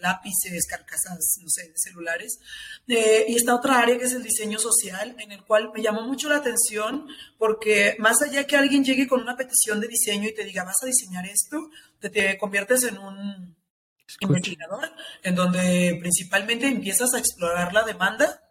lápices, 0.01 0.67
carcasas, 0.69 1.19
no 1.41 1.49
sé, 1.49 1.69
de 1.69 1.75
celulares. 1.77 2.39
y 2.87 3.37
esta 3.37 3.55
otra 3.55 3.79
área 3.79 3.99
que 3.99 4.05
es 4.05 4.13
el 4.13 4.23
diseño 4.23 4.59
social 4.59 5.15
en 5.19 5.33
el 5.33 5.45
cual 5.45 5.71
me 5.75 5.83
llamó 5.83 6.03
mucho 6.03 6.29
la 6.29 6.37
atención 6.37 7.07
porque 7.39 7.97
más 7.99 8.21
allá 8.23 8.47
que 8.47 8.57
alguien 8.57 8.85
llegue 8.85 9.07
con 9.07 9.21
una 9.21 9.37
petición 9.37 9.81
de 9.81 9.89
diseño 9.89 10.29
y 10.29 10.35
te 10.35 10.45
diga, 10.45 10.65
vas 10.65 10.83
a 10.83 10.87
diseñar 10.87 11.27
esto, 11.27 11.71
te, 12.01 12.11
te 12.11 12.37
conviertes 12.37 12.83
en 12.85 12.99
un 12.99 13.57
investigador, 14.21 14.91
en 15.23 15.35
donde 15.35 15.97
principalmente 16.01 16.67
empiezas 16.67 17.15
a 17.15 17.19
explorar 17.19 17.73
la 17.73 17.85
demanda 17.85 18.43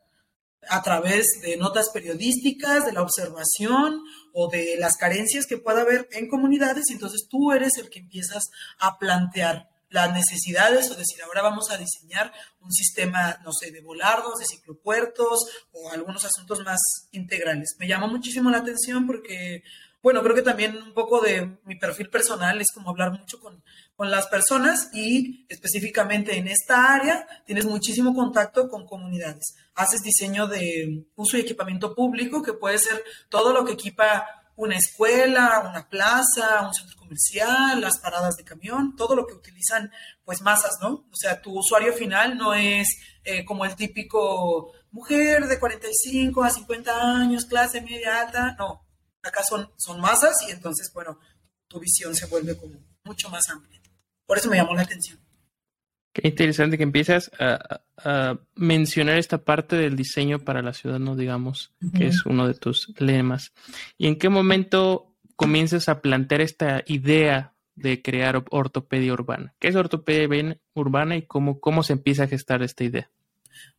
a 0.68 0.82
través 0.82 1.40
de 1.42 1.58
notas 1.58 1.90
periodísticas, 1.90 2.86
de 2.86 2.92
la 2.92 3.02
observación 3.02 4.02
o 4.34 4.50
de 4.50 4.76
las 4.78 4.98
carencias 4.98 5.46
que 5.46 5.58
pueda 5.58 5.82
haber 5.82 6.08
en 6.12 6.28
comunidades, 6.28 6.86
entonces 6.90 7.28
tú 7.30 7.52
eres 7.52 7.78
el 7.78 7.90
que 7.90 8.00
empiezas 8.00 8.44
a 8.80 8.98
plantear 9.00 9.70
las 9.90 10.14
necesidades 10.14 10.90
o 10.92 10.96
decir, 10.96 11.22
ahora 11.24 11.42
vamos 11.42 11.72
a 11.72 11.78
diseñar 11.78 12.32
un 12.62 12.72
sistema, 12.72 13.40
no 13.44 13.52
sé, 13.52 13.72
de 13.72 13.82
volardos, 13.82 14.40
de 14.40 14.46
ciclopuertos 14.46 15.48
o 15.72 15.92
algunos 15.92 16.26
asuntos 16.26 16.60
más 16.64 16.80
integrales. 17.12 17.76
Me 17.80 17.88
llama 17.88 18.08
muchísimo 18.08 18.52
la 18.52 18.60
atención 18.60 19.08
porque, 19.08 19.64
bueno, 20.02 20.24
creo 20.24 20.36
que 20.36 20.42
también 20.42 20.78
un 20.78 20.94
poco 20.94 21.22
de 21.22 21.58
mi 21.66 21.76
perfil 21.76 22.10
personal 22.10 22.62
es 22.62 22.68
como 22.74 22.90
hablar 22.90 23.12
mucho 23.12 23.40
con, 23.40 23.62
con 23.96 24.10
las 24.10 24.28
personas 24.28 24.90
y 24.94 25.46
específicamente 25.50 26.38
en 26.38 26.48
esta 26.48 26.94
área 26.94 27.28
tienes 27.46 27.66
muchísimo 27.66 28.14
contacto 28.14 28.70
con 28.70 28.86
comunidades. 28.86 29.56
Haces 29.76 30.02
diseño 30.02 30.48
de 30.48 31.06
uso 31.16 31.38
y 31.38 31.42
equipamiento 31.42 31.94
público, 31.96 32.42
que 32.42 32.54
puede 32.54 32.80
ser 32.80 33.04
todo 33.30 33.52
lo 33.52 33.66
que 33.66 33.74
equipa 33.74 34.26
una 34.56 34.78
escuela, 34.78 35.66
una 35.70 35.88
plaza, 35.88 36.68
un 36.68 36.74
centro 36.74 36.98
comercial, 36.98 37.80
las 37.80 37.98
paradas 37.98 38.36
de 38.36 38.44
camión, 38.44 38.96
todo 38.96 39.16
lo 39.16 39.26
que 39.26 39.34
utilizan 39.34 39.90
pues 40.26 40.42
masas, 40.42 40.78
¿no? 40.82 40.90
O 40.90 41.16
sea, 41.16 41.42
tu 41.42 41.58
usuario 41.58 41.94
final 41.94 42.38
no 42.38 42.54
es 42.54 42.88
eh, 43.24 43.46
como 43.46 43.64
el 43.64 43.76
típico 43.76 44.74
mujer 44.92 45.48
de 45.48 45.60
45 45.60 46.44
a 46.44 46.50
50 46.50 47.02
años, 47.02 47.46
clase 47.46 47.82
media 47.82 48.22
alta, 48.22 48.56
no, 48.60 48.86
acá 49.24 49.44
son, 49.44 49.72
son 49.78 50.00
masas 50.00 50.38
y 50.48 50.52
entonces, 50.52 50.92
bueno, 50.94 51.20
tu 51.68 51.80
visión 51.80 52.16
se 52.16 52.26
vuelve 52.28 52.58
como 52.58 52.80
mucho 53.04 53.30
más 53.30 53.48
amplia. 53.50 53.82
Por 54.26 54.38
eso 54.38 54.50
me 54.50 54.58
llamó 54.58 54.76
la 54.76 54.84
atención. 54.84 55.20
Qué 56.14 56.28
interesante 56.28 56.78
que 56.78 56.84
empiezas 56.84 57.32
a, 57.40 57.82
mencionar 58.56 59.18
esta 59.18 59.40
parte 59.44 59.76
del 59.76 59.96
diseño 59.96 60.40
para 60.40 60.62
la 60.62 60.74
ciudad, 60.74 61.00
¿no? 61.00 61.16
Digamos, 61.16 61.74
que 61.96 62.08
es 62.08 62.26
uno 62.26 62.48
de 62.48 62.54
tus 62.54 62.94
lemas. 63.00 63.54
¿Y 63.98 64.08
en 64.08 64.18
qué 64.18 64.30
momento 64.30 65.16
comienzas 65.36 65.90
a 65.90 66.02
plantear 66.02 66.42
esta 66.42 66.84
idea 66.88 67.54
de 67.76 68.02
crear 68.02 68.44
ortopedia 68.52 69.14
urbana? 69.14 69.54
¿Qué 69.60 69.68
es 69.68 69.76
ortopedia 69.76 70.58
urbana 70.74 71.18
y 71.18 71.24
cómo, 71.24 71.60
cómo 71.60 71.84
se 71.84 71.94
empieza 71.94 72.24
a 72.24 72.28
gestar 72.28 72.64
esta 72.64 72.84
idea? 72.84 73.12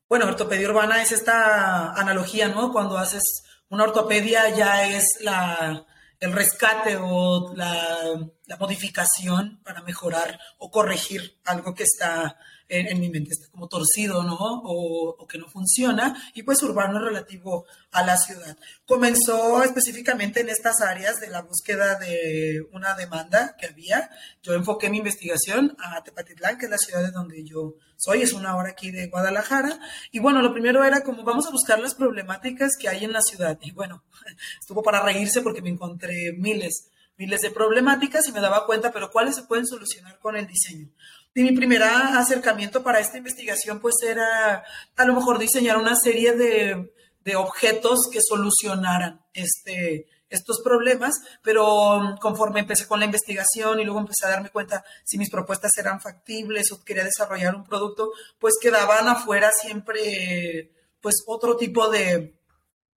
Bueno, 0.08 0.26
ortopedia 0.26 0.68
urbana 0.68 1.02
es 1.02 1.12
esta 1.12 1.92
analogía, 1.92 2.48
¿no? 2.48 2.72
Cuando 2.72 2.98
haces 2.98 3.22
una 3.70 3.84
ortopedia 3.84 4.48
ya 4.50 4.84
es 4.84 5.06
la, 5.20 5.86
el 6.18 6.32
rescate 6.32 6.96
o 7.00 7.54
la, 7.54 8.28
modificación 8.58 9.60
para 9.64 9.80
mejorar 9.82 10.38
o 10.58 10.70
corregir 10.70 11.38
algo 11.44 11.72
que 11.74 11.84
está 11.84 12.36
en, 12.70 13.00
mi 13.00 13.10
mente, 13.10 13.32
está 13.32 13.48
como 13.50 13.68
torcido, 13.68 14.22
¿no? 14.22 14.36
O, 14.38 15.26
que 15.26 15.38
no 15.38 15.48
funciona, 15.48 16.16
y 16.34 16.42
pues 16.42 16.62
urbano 16.62 16.98
relativo 16.98 17.66
a 17.92 18.04
la 18.04 18.16
ciudad. 18.16 18.56
Comenzó 18.86 19.62
específicamente 19.62 20.40
en 20.40 20.48
estas 20.48 20.80
áreas 20.80 21.20
de 21.20 21.28
la 21.28 21.42
búsqueda 21.42 21.98
de 21.98 22.66
una 22.72 22.94
demanda 22.94 23.56
que 23.58 23.66
había. 23.66 24.10
Yo 24.42 24.54
enfoqué 24.54 24.90
mi 24.90 24.98
investigación 24.98 25.76
a 25.78 26.02
Tepatitlán, 26.02 26.58
que 26.58 26.64
es 26.64 26.70
la 26.70 26.78
ciudad 26.78 27.02
de 27.02 27.12
donde 27.12 27.44
yo 27.44 27.74
soy, 27.96 28.22
es 28.22 28.32
una 28.32 28.56
hora 28.56 28.70
aquí 28.70 28.90
de 28.90 29.08
Guadalajara, 29.08 29.78
y 30.10 30.18
bueno, 30.20 30.40
lo 30.40 30.52
primero 30.52 30.82
era 30.82 31.02
como 31.02 31.22
vamos 31.22 31.46
a 31.46 31.50
buscar 31.50 31.78
las 31.78 31.94
problemáticas 31.94 32.76
que 32.78 32.88
hay 32.88 33.04
en 33.04 33.12
la 33.12 33.20
ciudad, 33.20 33.58
y 33.62 33.72
bueno, 33.72 34.02
estuvo 34.60 34.82
para 34.82 35.02
reírse 35.02 35.42
porque 35.42 35.62
me 35.62 35.70
encontré 35.70 36.32
miles 36.32 36.90
miles 37.20 37.42
de 37.42 37.50
problemáticas 37.50 38.26
y 38.28 38.32
me 38.32 38.40
daba 38.40 38.64
cuenta, 38.64 38.92
pero 38.92 39.10
cuáles 39.10 39.34
se 39.34 39.42
pueden 39.42 39.66
solucionar 39.66 40.18
con 40.20 40.36
el 40.36 40.46
diseño. 40.46 40.88
Mi 41.34 41.52
primer 41.52 41.82
acercamiento 41.82 42.82
para 42.82 42.98
esta 43.00 43.18
investigación 43.18 43.80
pues 43.80 43.94
era 44.02 44.64
a 44.96 45.04
lo 45.04 45.14
mejor 45.14 45.38
diseñar 45.38 45.76
una 45.76 45.94
serie 45.94 46.32
de, 46.32 46.92
de 47.24 47.36
objetos 47.36 48.08
que 48.12 48.20
solucionaran 48.20 49.20
este, 49.32 50.06
estos 50.28 50.60
problemas, 50.62 51.14
pero 51.42 52.16
conforme 52.20 52.60
empecé 52.60 52.86
con 52.86 53.00
la 53.00 53.06
investigación 53.06 53.80
y 53.80 53.84
luego 53.84 54.00
empecé 54.00 54.26
a 54.26 54.30
darme 54.30 54.50
cuenta 54.50 54.84
si 55.04 55.18
mis 55.18 55.30
propuestas 55.30 55.72
eran 55.78 56.00
factibles 56.00 56.72
o 56.72 56.82
quería 56.82 57.04
desarrollar 57.04 57.54
un 57.54 57.64
producto, 57.64 58.12
pues 58.38 58.54
quedaban 58.60 59.08
afuera 59.08 59.50
siempre 59.52 60.72
pues 61.00 61.16
otro 61.26 61.56
tipo 61.56 61.88
de, 61.88 62.39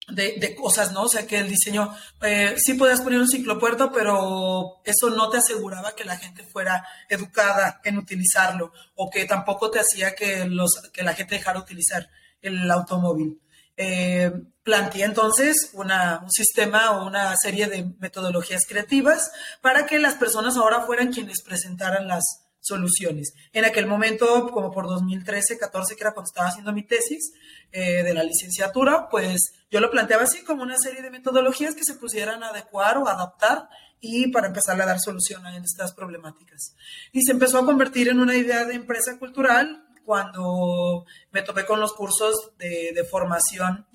de, 0.08 0.56
cosas, 0.56 0.92
¿no? 0.92 1.04
O 1.04 1.10
sea, 1.10 1.26
que 1.26 1.38
el 1.38 1.50
diseño, 1.50 1.96
eh, 2.22 2.56
sí 2.58 2.74
podías 2.74 3.02
poner 3.02 3.20
un 3.20 3.28
ciclopuerto, 3.28 3.92
pero 3.92 4.82
eso 4.84 5.10
no 5.10 5.30
te 5.30 5.38
aseguraba 5.38 5.96
que 5.96 6.04
la 6.04 6.18
gente 6.18 6.44
fuera 6.44 6.86
educada 7.10 7.80
en 7.84 7.98
utilizarlo 7.98 8.72
o 8.96 9.10
que 9.10 9.26
tampoco 9.26 9.72
te 9.72 9.80
hacía 9.80 10.14
que, 10.16 10.46
los, 10.46 10.72
que 10.92 11.04
la 11.04 11.14
gente 11.14 11.36
dejara 11.36 11.60
utilizar 11.60 12.10
el 12.42 12.70
automóvil. 12.70 13.40
Eh, 13.76 14.32
planteé 14.62 15.04
entonces 15.04 15.72
un 15.74 15.90
sistema 16.30 16.92
o 16.92 17.08
una 17.08 17.36
serie 17.38 17.68
de 17.68 17.92
metodologías 18.00 18.66
creativas 18.68 19.32
para 19.62 19.88
que 19.88 19.98
las 19.98 20.14
personas 20.16 20.58
ahora 20.58 20.82
fueran 20.82 21.12
quienes 21.12 21.42
presentaran 21.42 22.08
las 22.08 22.43
soluciones. 22.64 23.34
En 23.52 23.66
aquel 23.66 23.86
momento, 23.86 24.50
como 24.52 24.72
por 24.72 24.88
2013, 24.88 25.58
14, 25.58 25.96
que 25.96 26.02
era 26.02 26.14
cuando 26.14 26.30
estaba 26.30 26.48
haciendo 26.48 26.72
mi 26.72 26.84
tesis 26.84 27.34
eh, 27.72 28.04
de 28.04 28.14
la 28.14 28.24
licenciatura, 28.24 29.10
pues 29.10 29.54
yo 29.70 29.82
lo 29.82 29.92
planteaba 29.92 30.24
así 30.24 30.44
como 30.44 30.64
una 30.64 30.78
serie 30.78 31.02
de 31.02 31.12
metodologías 31.12 31.76
que 31.76 31.84
se 31.84 31.96
pusieran 31.96 32.42
a 32.42 32.50
adecuar 32.50 32.98
o 32.98 33.08
adaptar 33.08 33.68
y 34.00 34.28
para 34.30 34.48
empezar 34.48 34.82
a 34.82 34.86
dar 34.86 35.00
solución 35.00 35.46
a 35.46 35.56
estas 35.58 35.94
problemáticas. 35.94 36.76
Y 37.12 37.22
se 37.24 37.34
empezó 37.34 37.60
a 37.60 37.66
convertir 37.66 38.08
en 38.08 38.20
una 38.20 38.36
idea 38.36 38.66
de 38.66 38.76
empresa 38.76 39.18
cultural 39.20 39.86
cuando 40.06 41.06
me 41.32 41.42
topé 41.42 41.66
con 41.66 41.80
los 41.80 41.94
cursos 41.94 42.52
de, 42.58 43.06
formación 43.10 43.88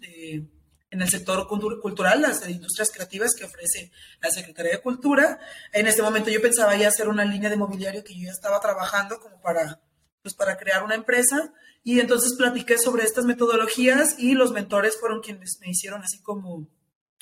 en 0.90 1.02
el 1.02 1.08
sector 1.08 1.46
cultural, 1.46 2.22
las 2.22 2.48
industrias 2.48 2.90
creativas 2.90 3.34
que 3.34 3.44
ofrece 3.44 3.92
la 4.22 4.30
Secretaría 4.30 4.72
de 4.72 4.80
Cultura. 4.80 5.38
En 5.72 5.86
este 5.86 6.02
momento 6.02 6.30
yo 6.30 6.40
pensaba 6.40 6.76
ya 6.76 6.88
hacer 6.88 7.08
una 7.08 7.24
línea 7.24 7.50
de 7.50 7.56
mobiliario 7.56 8.04
que 8.04 8.14
yo 8.14 8.26
ya 8.26 8.32
estaba 8.32 8.60
trabajando 8.60 9.20
como 9.20 9.40
para, 9.40 9.80
pues 10.22 10.34
para 10.34 10.56
crear 10.56 10.82
una 10.82 10.94
empresa. 10.94 11.52
Y 11.84 12.00
entonces 12.00 12.34
platiqué 12.36 12.78
sobre 12.78 13.04
estas 13.04 13.24
metodologías 13.24 14.18
y 14.18 14.32
los 14.32 14.52
mentores 14.52 14.98
fueron 14.98 15.20
quienes 15.20 15.58
me 15.60 15.70
hicieron 15.70 16.02
así 16.02 16.20
como 16.22 16.68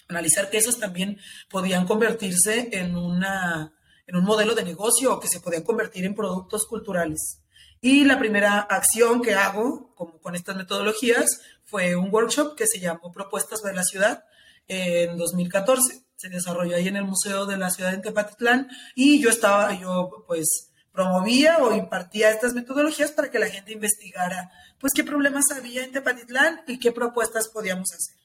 analizar 0.08 0.48
que 0.48 0.58
esos 0.58 0.78
también 0.78 1.18
podían 1.50 1.86
convertirse 1.86 2.68
en, 2.72 2.96
una, 2.96 3.74
en 4.06 4.16
un 4.16 4.24
modelo 4.24 4.54
de 4.54 4.64
negocio 4.64 5.12
o 5.14 5.20
que 5.20 5.28
se 5.28 5.40
podían 5.40 5.64
convertir 5.64 6.04
en 6.04 6.14
productos 6.14 6.66
culturales. 6.66 7.42
Y 7.80 8.04
la 8.04 8.18
primera 8.18 8.60
acción 8.60 9.22
que 9.22 9.34
hago 9.34 9.94
como 9.94 10.18
con 10.20 10.34
estas 10.34 10.56
metodologías 10.56 11.40
fue 11.66 11.96
un 11.96 12.12
workshop 12.12 12.56
que 12.56 12.66
se 12.66 12.80
llamó 12.80 13.12
Propuestas 13.12 13.60
de 13.62 13.74
la 13.74 13.82
Ciudad 13.82 14.24
en 14.68 15.16
2014. 15.16 16.02
Se 16.16 16.28
desarrolló 16.28 16.76
ahí 16.76 16.88
en 16.88 16.96
el 16.96 17.04
Museo 17.04 17.44
de 17.44 17.56
la 17.56 17.70
Ciudad 17.70 17.92
de 17.92 17.98
Tepatitlán 17.98 18.68
y 18.94 19.20
yo 19.20 19.28
estaba, 19.28 19.78
yo 19.78 20.24
pues 20.26 20.70
promovía 20.92 21.58
o 21.58 21.74
impartía 21.74 22.30
estas 22.30 22.54
metodologías 22.54 23.12
para 23.12 23.30
que 23.30 23.38
la 23.38 23.48
gente 23.48 23.72
investigara 23.72 24.50
pues 24.78 24.92
qué 24.94 25.04
problemas 25.04 25.50
había 25.50 25.84
en 25.84 25.92
Tepatitlán 25.92 26.62
y 26.66 26.78
qué 26.78 26.92
propuestas 26.92 27.48
podíamos 27.48 27.92
hacer. 27.92 28.16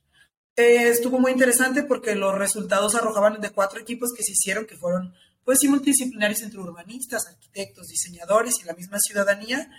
Eh, 0.55 0.89
estuvo 0.89 1.19
muy 1.19 1.31
interesante 1.31 1.83
porque 1.83 2.15
los 2.15 2.37
resultados 2.37 2.95
arrojaban 2.95 3.41
de 3.41 3.49
cuatro 3.49 3.79
equipos 3.79 4.11
que 4.15 4.23
se 4.23 4.33
hicieron, 4.33 4.65
que 4.65 4.77
fueron 4.77 5.13
pues 5.43 5.59
sí 5.59 5.67
multidisciplinarios 5.67 6.41
entre 6.43 6.59
urbanistas, 6.59 7.27
arquitectos, 7.27 7.87
diseñadores 7.87 8.59
y 8.61 8.65
la 8.65 8.73
misma 8.73 8.99
ciudadanía, 8.99 9.69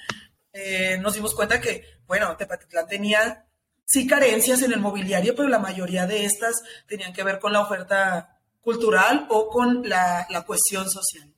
eh, 0.53 0.99
nos 0.99 1.15
dimos 1.15 1.35
cuenta 1.35 1.61
que, 1.61 1.85
bueno, 2.07 2.37
Tepatitlán 2.37 2.87
tenía 2.87 3.47
sí 3.85 4.07
carencias 4.07 4.63
en 4.63 4.73
el 4.73 4.81
mobiliario, 4.81 5.35
pero 5.35 5.49
la 5.49 5.59
mayoría 5.59 6.07
de 6.07 6.25
estas 6.25 6.63
tenían 6.87 7.13
que 7.13 7.25
ver 7.25 7.39
con 7.39 7.53
la 7.53 7.61
oferta 7.61 8.41
cultural 8.61 9.27
o 9.29 9.49
con 9.49 9.89
la, 9.89 10.27
la 10.31 10.45
cohesión 10.45 10.89
social. 10.89 11.33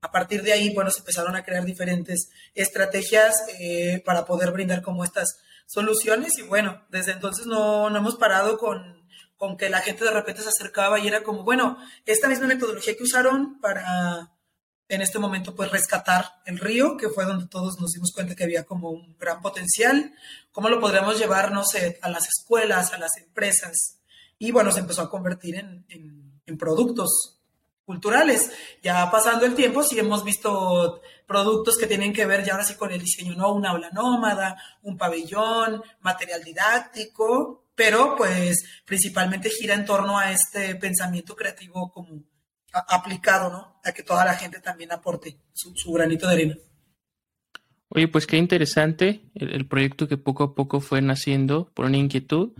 A 0.00 0.10
partir 0.10 0.42
de 0.42 0.52
ahí, 0.52 0.72
bueno, 0.74 0.90
se 0.90 1.00
empezaron 1.00 1.34
a 1.36 1.44
crear 1.44 1.64
diferentes 1.64 2.28
estrategias 2.54 3.34
eh, 3.58 4.02
para 4.04 4.24
poder 4.24 4.52
brindar 4.52 4.82
como 4.82 5.04
estas 5.04 5.38
soluciones 5.66 6.38
y 6.38 6.42
bueno, 6.42 6.84
desde 6.90 7.12
entonces 7.12 7.46
no, 7.46 7.90
no 7.90 7.98
hemos 7.98 8.16
parado 8.16 8.58
con 8.58 8.96
con 9.36 9.56
que 9.56 9.68
la 9.68 9.80
gente 9.80 10.04
de 10.04 10.10
repente 10.10 10.42
se 10.42 10.48
acercaba 10.48 10.98
y 10.98 11.06
era 11.06 11.22
como, 11.22 11.44
bueno, 11.44 11.78
esta 12.06 12.28
misma 12.28 12.46
metodología 12.46 12.96
que 12.96 13.02
usaron 13.02 13.60
para 13.60 14.32
en 14.88 15.02
este 15.02 15.18
momento 15.18 15.54
pues 15.54 15.70
rescatar 15.70 16.40
el 16.44 16.58
río, 16.58 16.96
que 16.96 17.08
fue 17.08 17.24
donde 17.24 17.46
todos 17.46 17.80
nos 17.80 17.92
dimos 17.92 18.12
cuenta 18.12 18.34
que 18.34 18.44
había 18.44 18.64
como 18.64 18.90
un 18.90 19.16
gran 19.18 19.40
potencial, 19.40 20.14
cómo 20.52 20.68
lo 20.68 20.80
podríamos 20.80 21.18
llevar, 21.18 21.52
no 21.52 21.64
sé, 21.64 21.98
a 22.02 22.08
las 22.08 22.28
escuelas, 22.28 22.92
a 22.92 22.98
las 22.98 23.16
empresas. 23.16 23.98
Y 24.38 24.52
bueno, 24.52 24.70
se 24.70 24.80
empezó 24.80 25.02
a 25.02 25.10
convertir 25.10 25.56
en, 25.56 25.84
en 26.46 26.58
productos 26.58 27.36
culturales. 27.86 28.50
Ya 28.82 29.10
pasando 29.10 29.46
el 29.46 29.54
tiempo, 29.54 29.82
sí 29.82 29.98
hemos 29.98 30.24
visto 30.24 31.00
productos 31.26 31.78
que 31.78 31.86
tienen 31.86 32.12
que 32.12 32.26
ver 32.26 32.44
ya 32.44 32.52
ahora 32.52 32.64
sí 32.64 32.74
con 32.74 32.92
el 32.92 33.00
diseño, 33.00 33.34
¿no? 33.34 33.52
Una 33.52 33.70
aula 33.70 33.90
nómada, 33.90 34.56
un 34.82 34.98
pabellón, 34.98 35.82
material 36.00 36.42
didáctico, 36.42 37.64
pero 37.74 38.16
pues 38.16 38.64
principalmente 38.84 39.50
gira 39.50 39.74
en 39.74 39.84
torno 39.84 40.18
a 40.18 40.32
este 40.32 40.74
pensamiento 40.74 41.36
creativo 41.36 41.92
como 41.92 42.22
aplicado, 42.88 43.50
¿no? 43.50 43.80
A 43.84 43.92
que 43.92 44.02
toda 44.02 44.24
la 44.24 44.34
gente 44.34 44.60
también 44.60 44.92
aporte 44.92 45.38
su, 45.52 45.92
granito 45.92 46.26
de 46.26 46.32
arena. 46.32 46.56
Oye, 47.88 48.08
pues 48.08 48.26
qué 48.26 48.36
interesante 48.36 49.22
el, 49.34 49.66
proyecto 49.66 50.08
que 50.08 50.16
poco 50.16 50.44
a 50.44 50.54
poco 50.54 50.80
fue 50.80 51.00
naciendo 51.00 51.70
por 51.72 51.86
una 51.86 51.96
inquietud 51.96 52.52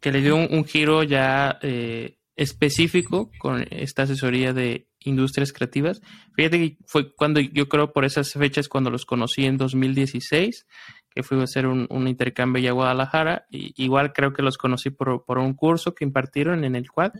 que 0.00 0.12
le 0.12 0.20
dio 0.20 0.36
un, 0.36 0.64
giro 0.64 1.04
ya 1.04 1.58
eh, 1.62 2.18
específico 2.34 3.30
con 3.38 3.64
esta 3.70 4.02
asesoría 4.02 4.52
de 4.52 4.88
industrias 5.00 5.52
creativas. 5.52 6.00
Fíjate 6.34 6.58
que 6.58 6.76
fue 6.86 7.14
cuando 7.14 7.40
yo 7.40 7.68
creo 7.68 7.92
por 7.92 8.04
esas 8.04 8.32
fechas 8.32 8.68
cuando 8.68 8.90
los 8.90 9.06
conocí 9.06 9.44
en 9.44 9.56
2016 9.56 10.66
que 11.14 11.22
fui 11.22 11.38
a 11.38 11.44
hacer 11.44 11.66
un, 11.66 12.08
intercambio 12.08 12.60
allá 12.60 12.70
a 12.70 12.74
Guadalajara. 12.74 13.46
Y, 13.50 13.72
igual 13.82 14.12
creo 14.12 14.32
que 14.32 14.42
los 14.42 14.58
conocí 14.58 14.90
por, 14.90 15.22
un 15.38 15.54
curso 15.54 15.94
que 15.94 16.04
impartieron 16.04 16.64
en 16.64 16.76
el 16.76 16.90
cual 16.90 17.12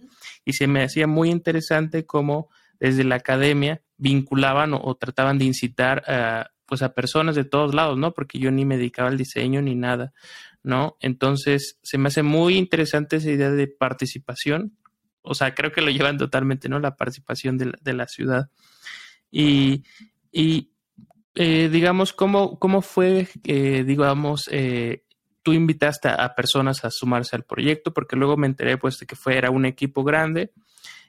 y 0.45 0.55
se 0.55 0.67
me 0.67 0.83
hacía 0.83 1.07
muy 1.07 1.31
interesante 1.31 2.07
cómo 2.07 2.49
desde 2.81 3.05
la 3.05 3.17
academia 3.17 3.81
vinculaban 3.97 4.75
o, 4.75 4.95
trataban 4.97 5.39
de 5.39 5.45
incitar 5.45 6.03
a, 6.07 6.51
pues 6.67 6.83
a 6.83 6.95
personas 6.95 7.35
de 7.35 7.45
todos 7.45 7.75
lados, 7.75 7.97
¿no? 7.99 8.13
Porque 8.13 8.39
yo 8.39 8.51
ni 8.51 8.65
me 8.65 8.77
dedicaba 8.77 9.09
al 9.09 9.19
diseño 9.19 9.63
ni 9.63 9.75
nada, 9.75 10.13
¿no? 10.63 10.97
Entonces 11.01 11.79
se 11.83 11.99
me 11.99 12.09
hace 12.09 12.23
muy 12.23 12.57
interesante 12.57 13.17
esa 13.17 13.31
idea 13.31 13.51
de 13.51 13.69
participación. 13.69 14.77
O 15.23 15.35
sea, 15.35 15.55
creo 15.55 15.71
que 15.71 15.83
lo 15.83 15.91
llevan 15.91 16.19
totalmente, 16.19 16.69
¿no? 16.69 16.81
La 16.81 16.97
participación 16.97 17.59
de 17.59 17.67
la, 17.67 17.79
de 17.81 17.93
la 17.93 18.09
ciudad. 18.09 18.51
Y, 19.31 19.85
y, 20.33 20.72
eh, 21.35 21.69
digamos, 21.71 22.13
¿cómo, 22.13 22.59
cómo 22.59 22.83
fue, 22.83 23.29
eh, 23.45 23.85
digamos, 23.85 24.49
eh, 24.51 25.05
tú 25.43 25.53
invitaste 25.53 26.09
a, 26.09 26.35
personas 26.35 26.85
a 26.85 26.91
sumarse 26.91 27.37
al 27.37 27.45
proyecto? 27.45 27.93
Porque 27.93 28.17
luego 28.17 28.37
me 28.37 28.47
enteré, 28.47 28.77
pues, 28.77 28.99
de 28.99 29.07
que 29.07 29.17
fue, 29.17 29.37
era 29.37 29.51
un 29.51 29.65
equipo 29.65 30.05
grande 30.05 30.53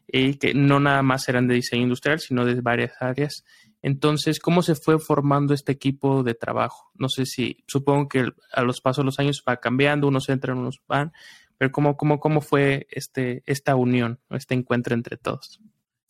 y 0.08 0.36
que 0.36 0.54
no 0.54 0.80
nada 0.80 1.02
más 1.02 1.28
eran 1.30 1.48
de 1.48 1.56
diseño 1.56 1.84
industrial, 1.84 2.20
sino 2.20 2.46
de 2.46 2.62
varias 2.62 2.94
áreas. 3.02 3.44
Entonces, 3.82 4.40
¿cómo 4.40 4.62
se 4.62 4.76
fue 4.76 4.98
formando 4.98 5.54
este 5.54 5.74
equipo 5.74 6.24
de 6.24 6.36
trabajo? 6.36 6.92
No 6.96 7.10
sé 7.10 7.26
si, 7.26 7.64
supongo 7.68 8.08
que 8.08 8.32
a 8.54 8.64
los 8.64 8.80
pasos 8.80 9.04
de 9.04 9.06
los 9.08 9.20
años 9.20 9.44
va 9.48 9.58
cambiando, 9.58 10.08
unos 10.08 10.30
entran, 10.30 10.58
unos 10.58 10.82
van, 10.88 11.12
pero 11.58 11.72
¿cómo, 11.72 11.98
cómo, 11.98 12.20
cómo 12.20 12.40
fue 12.40 12.88
este, 12.92 13.44
esta 13.46 13.76
unión, 13.76 14.20
este 14.30 14.54
encuentro 14.54 14.96
entre 14.96 15.18
todos? 15.18 15.60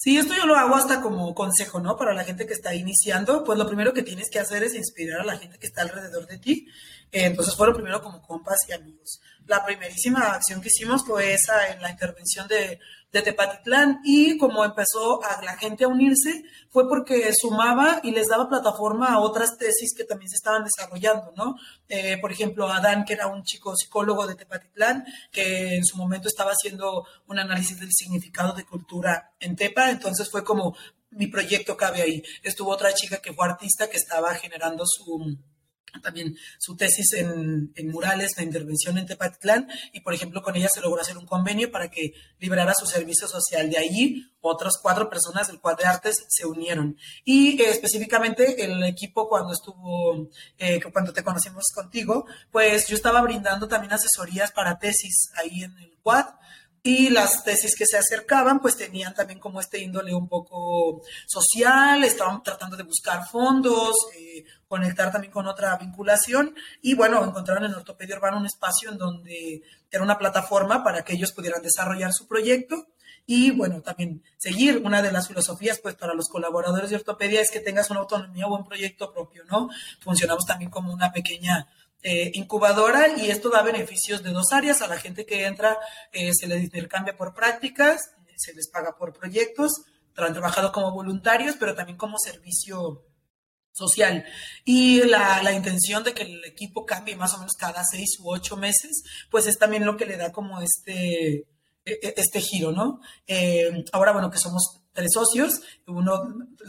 Sí, 0.04 0.18
esto 0.18 0.34
yo 0.36 0.46
lo 0.46 0.58
hago 0.58 0.76
hasta 0.76 1.00
como 1.00 1.34
consejo, 1.34 1.80
¿no? 1.80 1.96
Para 1.96 2.14
la 2.14 2.26
gente 2.26 2.46
que 2.46 2.52
está 2.52 2.76
iniciando, 2.76 3.46
pues 3.46 3.58
lo 3.58 3.66
primero 3.66 3.94
que 3.94 4.04
tienes 4.04 4.30
que 4.30 4.38
hacer 4.38 4.62
es 4.62 4.74
inspirar 4.74 5.22
a 5.22 5.24
la 5.24 5.38
gente 5.38 5.58
que 5.58 5.66
está 5.66 5.84
alrededor 5.84 6.28
de 6.28 6.40
ti. 6.40 6.68
entonces 7.14 7.56
fueron 7.56 7.74
primero 7.74 8.02
como 8.02 8.22
compas 8.22 8.58
y 8.68 8.74
amigos. 8.74 9.22
La 9.48 9.66
primerísima 9.66 10.34
acción 10.34 10.62
que 10.62 10.70
hicimos 10.70 11.06
fue 11.06 11.34
esa 11.34 11.70
en 11.70 11.82
la 11.82 11.92
intervención 11.92 12.48
de 12.48 12.80
de 13.14 13.22
Tepatitlán 13.22 14.02
y 14.04 14.40
como 14.40 14.66
empezó 14.66 15.24
a 15.24 15.42
la 15.44 15.56
gente 15.56 15.84
a 15.84 15.88
unirse 15.88 16.44
fue 16.72 16.90
porque 16.90 17.32
sumaba 17.32 18.00
y 18.02 18.10
les 18.10 18.28
daba 18.28 18.50
plataforma 18.50 19.14
a 19.14 19.20
otras 19.20 19.56
tesis 19.56 19.94
que 19.96 20.04
también 20.04 20.30
se 20.30 20.38
estaban 20.38 20.64
desarrollando, 20.64 21.32
¿no? 21.38 21.56
Eh, 21.88 22.18
por 22.20 22.32
ejemplo, 22.32 22.68
Adán, 22.68 23.06
que 23.06 23.14
era 23.14 23.28
un 23.28 23.44
chico 23.44 23.76
psicólogo 23.76 24.26
de 24.26 24.34
Tepatitlán, 24.34 25.06
que 25.32 25.76
en 25.76 25.86
su 25.86 25.96
momento 25.96 26.28
estaba 26.28 26.52
haciendo 26.52 27.06
un 27.28 27.38
análisis 27.38 27.80
del 27.80 27.92
significado 27.92 28.54
de 28.54 28.66
cultura 28.66 29.34
en 29.40 29.56
Tepa, 29.56 29.92
entonces 29.92 30.28
fue 30.32 30.44
como 30.44 30.76
mi 31.12 31.28
proyecto 31.28 31.78
cabe 31.78 32.02
ahí. 32.02 32.24
Estuvo 32.42 32.72
otra 32.72 32.96
chica 32.96 33.20
que 33.20 33.34
fue 33.34 33.46
artista 33.46 33.88
que 33.88 33.98
estaba 33.98 34.34
generando 34.34 34.86
su 34.88 35.38
también 36.02 36.36
su 36.58 36.76
tesis 36.76 37.14
en, 37.14 37.72
murales, 37.86 38.32
la 38.38 38.44
intervención 38.44 38.98
en 38.98 39.06
Tepatitlán, 39.06 39.68
y 39.92 40.02
por 40.02 40.14
ejemplo 40.14 40.42
con 40.42 40.56
ella 40.56 40.70
se 40.70 40.82
logró 40.82 41.02
hacer 41.02 41.18
un 41.18 41.26
convenio 41.26 41.72
para 41.72 41.90
que 41.90 42.14
liberara 42.40 42.74
su 42.74 42.86
servicio 42.86 43.28
social. 43.28 43.70
De 43.70 43.78
allí, 43.78 44.32
otras 44.42 44.74
cuatro 44.82 45.10
personas 45.10 45.48
del 45.48 45.60
Cuad 45.60 45.78
de 45.78 45.86
Artes 45.86 46.16
se 46.28 46.46
unieron. 46.46 46.98
Y 47.24 47.62
eh, 47.62 47.70
específicamente 47.70 48.64
el 48.64 48.84
equipo 48.84 49.30
cuando 49.30 49.54
estuvo, 49.54 50.30
eh, 50.58 50.82
cuando 50.92 51.14
te 51.14 51.24
conocimos 51.24 51.66
contigo, 51.74 52.26
pues 52.52 52.88
yo 52.88 52.96
estaba 52.96 53.22
brindando 53.22 53.68
también 53.68 53.94
asesorías 53.94 54.52
para 54.52 54.80
tesis 54.80 55.30
ahí 55.38 55.64
en 55.64 55.78
el 55.78 55.94
Cuad 56.02 56.26
y 56.86 57.10
las 57.10 57.46
tesis 57.46 57.78
que 57.78 57.86
se 57.86 57.98
acercaban, 57.98 58.60
pues 58.60 58.76
tenían 58.76 59.14
también 59.14 59.40
como 59.40 59.62
este 59.62 59.80
índole 59.80 60.14
un 60.14 60.28
poco 60.28 61.02
social, 61.26 62.04
estaban 62.04 62.44
tratando 62.44 62.76
de 62.76 62.84
buscar 62.84 63.26
fondos, 63.26 63.96
eh, 64.18 64.44
conectar 64.68 65.10
también 65.10 65.32
con 65.32 65.48
otra 65.48 65.78
vinculación. 65.78 66.54
Y 66.82 66.94
bueno, 66.94 67.24
encontraron 67.24 67.64
en 67.64 67.74
Ortopedia 67.74 68.18
Urbana 68.18 68.38
un 68.38 68.46
espacio 68.46 68.92
en 68.92 68.98
donde 68.98 69.64
era 69.90 70.04
una 70.04 70.18
plataforma 70.18 70.84
para 70.84 71.06
que 71.06 71.14
ellos 71.14 71.32
pudieran 71.32 71.62
desarrollar 71.62 72.12
su 72.12 72.28
proyecto. 72.28 72.88
Y 73.26 73.52
bueno, 73.52 73.82
también 73.82 74.22
seguir 74.38 74.82
una 74.84 75.02
de 75.02 75.14
las 75.14 75.30
filosofías, 75.30 75.80
pues 75.80 75.96
para 75.96 76.14
los 76.14 76.28
colaboradores 76.28 76.90
de 76.90 76.98
ortopedia 76.98 77.40
es 77.40 77.50
que 77.50 77.62
tengas 77.62 77.90
una 77.92 78.02
autonomía 78.02 78.48
o 78.48 78.58
un 78.58 78.66
proyecto 78.66 79.14
propio, 79.14 79.46
¿no? 79.46 79.70
Funcionamos 80.02 80.46
también 80.46 80.70
como 80.70 80.92
una 80.92 81.14
pequeña 81.14 81.66
eh, 82.04 82.32
incubadora 82.36 83.18
y 83.18 83.32
esto 83.32 83.50
da 83.50 83.62
beneficios 83.62 84.22
de 84.24 84.32
dos 84.32 84.52
áreas. 84.52 84.82
A 84.82 84.88
la 84.88 84.98
gente 84.98 85.26
que 85.26 85.46
entra 85.46 85.78
eh, 86.12 86.32
se 86.34 86.48
les 86.48 86.62
intercambia 86.62 87.16
por 87.16 87.34
prácticas, 87.34 88.02
se 88.36 88.54
les 88.54 88.70
paga 88.70 88.98
por 88.98 89.14
proyectos, 89.14 89.84
han 90.16 90.34
trabajado 90.34 90.72
como 90.72 90.92
voluntarios, 90.92 91.56
pero 91.60 91.76
también 91.76 91.98
como 91.98 92.18
servicio 92.20 93.06
social. 93.72 94.26
Y 94.64 95.02
la, 95.04 95.42
la, 95.42 95.54
intención 95.54 96.04
de 96.04 96.14
que 96.14 96.24
el 96.24 96.46
equipo 96.46 96.86
cambie 96.86 97.16
más 97.16 97.34
o 97.34 97.40
menos 97.40 97.54
cada 97.54 97.84
seis 97.84 98.20
u 98.20 98.30
ocho 98.30 98.56
meses, 98.56 99.04
pues 99.32 99.48
es 99.48 99.58
también 99.58 99.86
lo 99.86 99.98
que 99.98 100.06
le 100.06 100.18
da 100.18 100.32
como 100.32 100.62
este, 100.62 101.48
este 101.86 102.40
giro, 102.40 102.72
¿no? 102.72 103.02
Eh, 103.28 103.84
ahora, 103.92 104.14
bueno, 104.14 104.30
que 104.30 104.38
somos 104.38 104.82
tres 104.94 105.12
socios, 105.14 105.62
uno, 105.88 106.14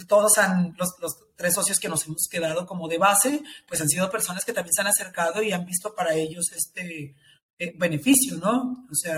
todos 0.09 0.39
han, 0.39 0.75
los, 0.79 0.95
los, 1.01 1.13
tres 1.37 1.55
socios 1.55 1.79
que 1.79 1.89
nos 1.89 2.07
hemos 2.07 2.27
quedado 2.31 2.67
como 2.67 2.89
de 2.89 2.99
base, 2.99 3.43
pues 3.69 3.81
han 3.81 3.89
sido 3.89 4.11
personas 4.11 4.45
que 4.45 4.53
también 4.53 4.73
se 4.73 4.81
han 4.81 4.87
acercado 4.87 5.43
y 5.43 5.53
han 5.53 5.67
visto 5.67 5.95
para 5.95 6.15
ellos 6.15 6.47
este 6.57 7.15
eh, 7.59 7.75
beneficio, 7.77 8.37
¿no? 8.39 8.87
O 8.91 8.95
sea, 8.95 9.17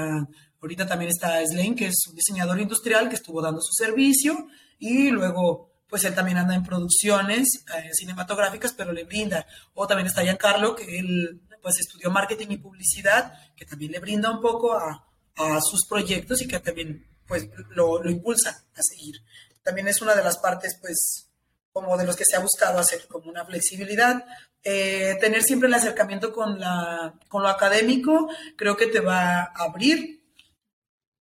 ahorita 0.60 0.86
también 0.86 1.10
está 1.10 1.44
Slane, 1.46 1.74
que 1.74 1.86
es 1.86 2.06
un 2.08 2.16
diseñador 2.16 2.60
industrial 2.60 3.08
que 3.08 3.16
estuvo 3.16 3.40
dando 3.40 3.60
su 3.60 3.72
servicio 3.72 4.48
y 4.78 5.10
luego 5.10 5.72
pues 5.88 6.04
él 6.04 6.14
también 6.14 6.38
anda 6.38 6.54
en 6.54 6.64
producciones 6.64 7.64
eh, 7.78 7.90
cinematográficas, 7.92 8.72
pero 8.72 8.92
le 8.92 9.04
brinda. 9.04 9.46
O 9.74 9.86
también 9.86 10.08
está 10.08 10.22
Giancarlo, 10.22 10.74
que 10.74 10.98
él 10.98 11.42
pues 11.62 11.78
estudió 11.78 12.10
marketing 12.10 12.48
y 12.50 12.56
publicidad, 12.58 13.32
que 13.56 13.64
también 13.64 13.92
le 13.92 14.00
brinda 14.00 14.30
un 14.30 14.40
poco 14.40 14.72
a, 14.74 15.05
a 15.36 15.60
sus 15.60 15.86
proyectos 15.86 16.42
y 16.42 16.48
que 16.48 16.58
también 16.60 17.06
pues 17.26 17.48
lo, 17.70 18.02
lo, 18.02 18.10
impulsa 18.10 18.64
a 18.74 18.80
seguir. 18.82 19.16
También 19.62 19.88
es 19.88 20.00
una 20.00 20.14
de 20.14 20.22
las 20.22 20.38
partes, 20.38 20.78
pues, 20.80 21.28
como 21.72 21.96
de 21.96 22.06
los 22.06 22.16
que 22.16 22.24
se 22.24 22.36
ha 22.36 22.40
buscado 22.40 22.78
hacer, 22.78 23.06
como 23.08 23.28
una 23.28 23.44
flexibilidad. 23.44 24.24
Eh, 24.62 25.16
tener 25.20 25.42
siempre 25.42 25.68
el 25.68 25.74
acercamiento 25.74 26.32
con, 26.32 26.58
la, 26.58 27.14
con 27.28 27.42
lo 27.42 27.48
académico, 27.48 28.28
creo 28.56 28.76
que 28.76 28.86
te 28.86 29.00
va 29.00 29.40
a 29.40 29.52
abrir 29.56 30.16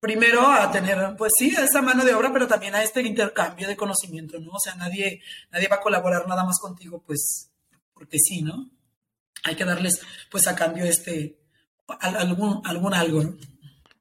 primero 0.00 0.46
a 0.46 0.70
tener, 0.70 1.16
pues 1.16 1.32
sí, 1.38 1.56
a 1.56 1.64
esa 1.64 1.80
mano 1.80 2.04
de 2.04 2.14
obra, 2.14 2.30
pero 2.30 2.46
también 2.46 2.74
a 2.74 2.82
este 2.82 3.00
intercambio 3.00 3.66
de 3.66 3.76
conocimiento, 3.76 4.38
¿no? 4.38 4.52
O 4.52 4.60
sea, 4.60 4.74
nadie, 4.74 5.22
nadie 5.50 5.66
va 5.66 5.76
a 5.76 5.80
colaborar 5.80 6.28
nada 6.28 6.44
más 6.44 6.58
contigo, 6.60 7.02
pues, 7.06 7.50
porque 7.94 8.18
sí, 8.18 8.42
¿no? 8.42 8.70
Hay 9.44 9.56
que 9.56 9.64
darles, 9.64 10.02
pues, 10.30 10.46
a 10.46 10.54
cambio 10.54 10.84
este, 10.84 11.38
algún, 12.00 12.60
algún 12.66 12.92
algo, 12.92 13.22
¿no? 13.22 13.53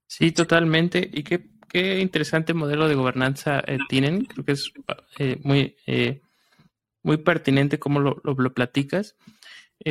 Sí, 0.07 0.31
totalmente. 0.31 1.09
Y 1.11 1.23
qué 1.23 1.53
qué 1.73 1.99
interesante 1.99 2.53
modelo 2.53 2.87
de 2.87 2.95
gobernanza 2.95 3.61
eh, 3.65 3.79
tienen. 3.89 4.25
Creo 4.25 4.45
que 4.45 4.51
es 4.51 4.71
eh, 5.17 5.39
muy, 5.43 5.75
eh, 5.87 6.21
muy 7.01 7.17
pertinente 7.17 7.79
cómo 7.79 7.99
lo, 7.99 8.21
lo, 8.23 8.53
platicas. 8.53 9.15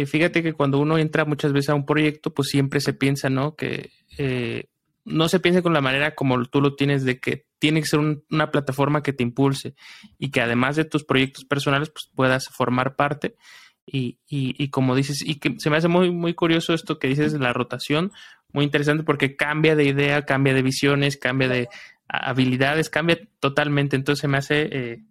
fíjate 0.07 0.42
que 0.42 0.52
cuando 0.52 0.78
uno 0.78 0.97
entra 0.97 1.25
muchas 1.25 1.52
veces 1.52 1.71
a 1.71 1.75
un 1.75 1.85
proyecto, 1.85 2.33
pues 2.33 2.49
siempre 2.49 2.81
se 2.81 2.95
piensa, 2.95 3.28
¿no? 3.28 3.57
Que 3.57 3.90
no 5.04 5.28
se 5.28 5.40
piensa 5.40 5.61
con 5.61 5.73
la 5.73 5.81
manera 5.81 6.14
como 6.14 6.42
tú 6.45 6.61
lo 6.61 6.76
tienes 6.76 7.04
de 7.04 7.19
que 7.19 7.47
tiene 7.58 7.80
que 7.80 7.89
ser 7.89 7.99
una 8.30 8.52
plataforma 8.52 9.02
que 9.02 9.13
te 9.13 9.25
impulse 9.25 9.75
y 10.19 10.30
que 10.30 10.41
además 10.41 10.76
de 10.76 10.84
tus 10.84 11.04
proyectos 11.04 11.45
personales, 11.45 11.91
pues 11.91 12.08
puedas 12.15 12.49
formar 12.49 12.95
parte. 12.95 13.34
Y, 13.84 14.21
y, 14.28 14.54
y, 14.63 14.71
como 14.71 14.95
dices, 14.95 15.26
y 15.26 15.41
que 15.41 15.56
se 15.58 15.69
me 15.69 15.76
hace 15.76 15.89
muy, 15.89 16.13
muy 16.13 16.34
curioso 16.34 16.73
esto 16.73 17.00
que 17.00 17.08
dices 17.08 17.32
de 17.32 17.41
la 17.41 17.52
rotación, 17.52 18.13
muy 18.52 18.65
interesante 18.65 19.04
porque 19.04 19.36
cambia 19.36 19.75
de 19.76 19.84
idea, 19.84 20.25
cambia 20.25 20.54
de 20.54 20.62
visiones, 20.62 21.17
cambia 21.17 21.49
de 21.49 21.69
habilidades, 22.12 22.91
cambia 22.91 23.19
totalmente. 23.41 23.97
Entonces 23.97 24.28
me 24.28 24.38
hace, 24.38 24.69
eh, 24.71 25.04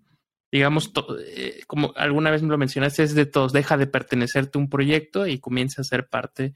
digamos, 0.51 0.91
eh, 1.25 1.61
como 1.67 1.93
alguna 1.95 2.31
vez 2.31 2.43
me 2.43 2.49
lo 2.49 2.57
mencionaste, 2.57 3.03
es 3.03 3.15
de 3.15 3.25
todos, 3.25 3.53
deja 3.53 3.77
de 3.77 3.87
pertenecerte 3.87 4.57
a 4.57 4.61
un 4.61 4.69
proyecto 4.69 5.25
y 5.27 5.39
comienza 5.39 5.81
a 5.81 5.85
ser 5.85 6.07
parte 6.07 6.53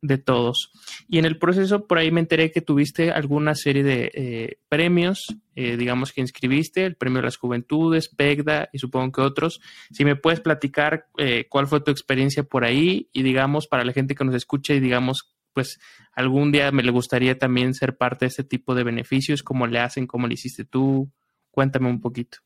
de 0.00 0.16
todos. 0.16 0.70
Y 1.08 1.18
en 1.18 1.24
el 1.24 1.40
proceso, 1.40 1.88
por 1.88 1.98
ahí 1.98 2.12
me 2.12 2.20
enteré 2.20 2.52
que 2.52 2.60
tuviste 2.60 3.10
alguna 3.10 3.56
serie 3.56 3.82
de 3.82 4.12
eh, 4.14 4.58
premios, 4.68 5.36
digamos 5.56 6.12
que 6.12 6.20
inscribiste, 6.20 6.86
el 6.86 6.94
Premio 6.94 7.16
de 7.16 7.24
las 7.24 7.36
Juventudes, 7.36 8.08
PEGDA 8.08 8.68
y 8.72 8.78
supongo 8.78 9.10
que 9.10 9.22
otros. 9.22 9.60
Si 9.90 10.04
me 10.04 10.14
puedes 10.14 10.38
platicar 10.38 11.08
cuál 11.48 11.66
fue 11.66 11.80
tu 11.80 11.90
experiencia 11.90 12.44
por 12.44 12.64
ahí 12.64 13.08
y 13.12 13.24
digamos 13.24 13.66
para 13.66 13.84
la 13.84 13.92
gente 13.92 14.14
que 14.14 14.24
nos 14.24 14.36
escucha 14.36 14.72
y 14.74 14.78
digamos 14.78 15.36
pues 15.58 15.80
algún 16.12 16.52
día 16.52 16.70
me 16.70 16.84
le 16.84 16.92
gustaría 16.92 17.36
también 17.36 17.74
ser 17.74 17.96
parte 17.96 18.26
de 18.26 18.28
este 18.28 18.44
tipo 18.44 18.76
de 18.76 18.84
beneficios, 18.84 19.42
como 19.42 19.66
le 19.66 19.80
hacen, 19.80 20.06
como 20.06 20.28
le 20.28 20.34
hiciste 20.34 20.64
tú. 20.64 21.10
Cuéntame 21.50 21.88
un 21.88 22.00
poquito. 22.00 22.38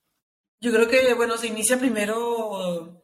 Yo 0.62 0.72
creo 0.72 0.88
que, 0.88 1.12
bueno, 1.12 1.37
se 1.37 1.48
inicia 1.48 1.79
primero 1.79 3.03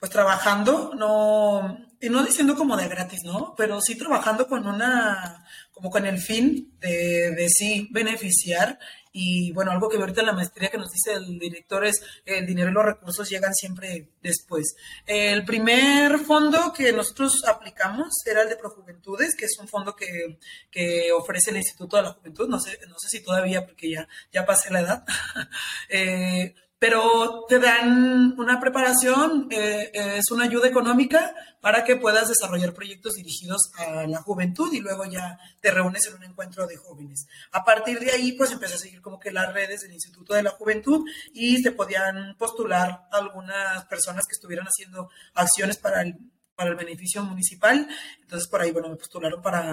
pues 0.00 0.10
trabajando, 0.10 0.92
no, 0.96 1.78
y 2.00 2.08
no 2.08 2.24
diciendo 2.24 2.56
como 2.56 2.76
de 2.76 2.88
gratis, 2.88 3.20
¿no? 3.24 3.54
Pero 3.56 3.80
sí 3.80 3.96
trabajando 3.96 4.48
con 4.48 4.66
una, 4.66 5.46
como 5.70 5.88
con 5.88 6.04
el 6.04 6.18
fin 6.18 6.76
de, 6.80 7.30
de 7.30 7.48
sí 7.48 7.88
beneficiar 7.92 8.80
y 9.16 9.52
bueno, 9.52 9.70
algo 9.70 9.88
que 9.88 9.96
ahorita 9.96 10.22
en 10.22 10.26
la 10.26 10.32
maestría 10.32 10.70
que 10.70 10.76
nos 10.76 10.90
dice 10.90 11.12
el 11.12 11.38
director 11.38 11.86
es 11.86 12.02
el 12.26 12.44
dinero 12.44 12.70
y 12.70 12.72
los 12.72 12.84
recursos 12.84 13.30
llegan 13.30 13.54
siempre 13.54 14.08
después. 14.20 14.74
El 15.06 15.44
primer 15.44 16.18
fondo 16.18 16.72
que 16.72 16.92
nosotros 16.92 17.44
aplicamos 17.46 18.08
era 18.26 18.42
el 18.42 18.48
de 18.48 18.56
Projuventudes, 18.56 19.36
que 19.36 19.44
es 19.44 19.56
un 19.60 19.68
fondo 19.68 19.94
que, 19.94 20.38
que 20.68 21.12
ofrece 21.12 21.52
el 21.52 21.58
Instituto 21.58 21.96
de 21.96 22.02
la 22.02 22.12
Juventud. 22.12 22.48
No 22.48 22.58
sé, 22.58 22.76
no 22.88 22.98
sé 22.98 23.08
si 23.08 23.22
todavía, 23.22 23.64
porque 23.64 23.88
ya, 23.88 24.08
ya 24.32 24.44
pasé 24.44 24.72
la 24.72 24.80
edad. 24.80 25.04
eh, 25.88 26.56
pero 26.86 27.46
te 27.48 27.58
dan 27.60 28.38
una 28.38 28.60
preparación, 28.60 29.48
eh, 29.50 29.90
es 29.94 30.30
una 30.30 30.44
ayuda 30.44 30.68
económica 30.68 31.34
para 31.62 31.82
que 31.82 31.96
puedas 31.96 32.28
desarrollar 32.28 32.74
proyectos 32.74 33.14
dirigidos 33.14 33.72
a 33.78 34.06
la 34.06 34.20
juventud 34.20 34.70
y 34.70 34.80
luego 34.80 35.06
ya 35.06 35.38
te 35.62 35.70
reúnes 35.70 36.06
en 36.06 36.16
un 36.16 36.24
encuentro 36.24 36.66
de 36.66 36.76
jóvenes. 36.76 37.26
A 37.52 37.64
partir 37.64 38.00
de 38.00 38.10
ahí, 38.10 38.32
pues 38.32 38.52
empecé 38.52 38.74
a 38.74 38.78
seguir 38.78 39.00
como 39.00 39.18
que 39.18 39.30
las 39.30 39.54
redes 39.54 39.80
del 39.80 39.94
Instituto 39.94 40.34
de 40.34 40.42
la 40.42 40.50
Juventud 40.50 41.08
y 41.32 41.56
se 41.62 41.72
podían 41.72 42.36
postular 42.36 43.08
algunas 43.12 43.86
personas 43.86 44.24
que 44.28 44.34
estuvieran 44.34 44.66
haciendo 44.66 45.08
acciones 45.32 45.78
para 45.78 46.02
el, 46.02 46.18
para 46.54 46.68
el 46.68 46.76
beneficio 46.76 47.24
municipal. 47.24 47.88
Entonces, 48.20 48.46
por 48.46 48.60
ahí, 48.60 48.72
bueno, 48.72 48.90
me 48.90 48.96
postularon 48.96 49.40
para 49.40 49.72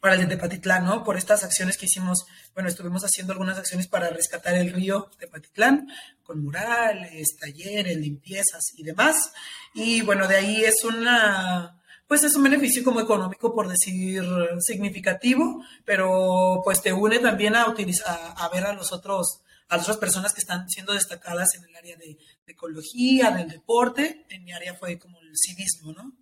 para 0.00 0.14
el 0.14 0.20
de 0.20 0.26
Tepatitlán, 0.26 0.84
¿no? 0.84 1.04
Por 1.04 1.16
estas 1.16 1.44
acciones 1.44 1.76
que 1.76 1.86
hicimos, 1.86 2.26
bueno, 2.54 2.68
estuvimos 2.68 3.02
haciendo 3.02 3.32
algunas 3.32 3.58
acciones 3.58 3.86
para 3.86 4.10
rescatar 4.10 4.54
el 4.54 4.72
río 4.72 5.10
Tepatitlán, 5.18 5.88
con 6.22 6.42
murales, 6.42 7.36
talleres, 7.38 7.96
limpiezas 7.96 8.72
y 8.76 8.82
demás. 8.82 9.32
Y 9.74 10.02
bueno, 10.02 10.26
de 10.28 10.36
ahí 10.36 10.64
es 10.64 10.84
una, 10.84 11.80
pues 12.06 12.22
es 12.24 12.34
un 12.36 12.44
beneficio 12.44 12.84
como 12.84 13.00
económico, 13.00 13.54
por 13.54 13.68
decir, 13.68 14.24
significativo, 14.60 15.64
pero 15.84 16.60
pues 16.64 16.82
te 16.82 16.92
une 16.92 17.18
también 17.18 17.56
a 17.56 17.68
utilizar, 17.68 18.34
a 18.36 18.48
ver 18.48 18.64
a 18.64 18.72
los 18.72 18.92
otros, 18.92 19.40
a 19.68 19.76
las 19.76 19.84
otras 19.84 19.98
personas 19.98 20.32
que 20.32 20.40
están 20.40 20.68
siendo 20.68 20.92
destacadas 20.92 21.54
en 21.54 21.64
el 21.64 21.76
área 21.76 21.96
de, 21.96 22.18
de 22.46 22.52
ecología, 22.52 23.30
del 23.30 23.48
deporte. 23.48 24.26
En 24.28 24.44
mi 24.44 24.52
área 24.52 24.74
fue 24.74 24.98
como 24.98 25.20
civismo, 25.36 25.92
¿no? 25.92 26.12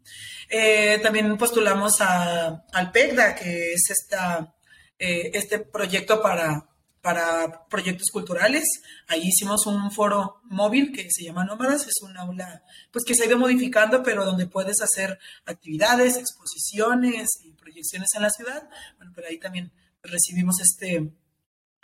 Eh, 0.49 0.99
también 1.03 1.37
postulamos 1.37 2.01
al 2.01 2.93
PECDA, 2.93 3.35
que 3.35 3.73
es 3.73 3.91
esta, 3.91 4.55
eh, 4.99 5.31
este 5.35 5.61
proyecto 5.61 6.21
para, 6.21 6.69
para 7.01 7.67
proyectos 7.69 8.09
culturales. 8.11 8.65
Ahí 9.09 9.29
hicimos 9.29 9.67
un 9.67 9.91
foro 9.91 10.41
móvil 10.45 10.93
que 10.93 11.09
se 11.11 11.25
llama 11.25 11.45
Nómadas, 11.45 11.87
es 11.87 12.01
un 12.03 12.17
aula 12.17 12.63
pues 12.91 13.05
que 13.05 13.15
se 13.15 13.25
ha 13.25 13.27
ido 13.27 13.39
modificando, 13.39 14.03
pero 14.03 14.25
donde 14.25 14.47
puedes 14.47 14.81
hacer 14.81 15.19
actividades, 15.45 16.17
exposiciones 16.17 17.29
y 17.45 17.53
proyecciones 17.53 18.09
en 18.15 18.23
la 18.23 18.31
ciudad. 18.31 18.69
Bueno, 18.97 19.13
pero 19.15 19.29
ahí 19.29 19.39
también 19.39 19.73
recibimos 20.03 20.61
este, 20.61 21.13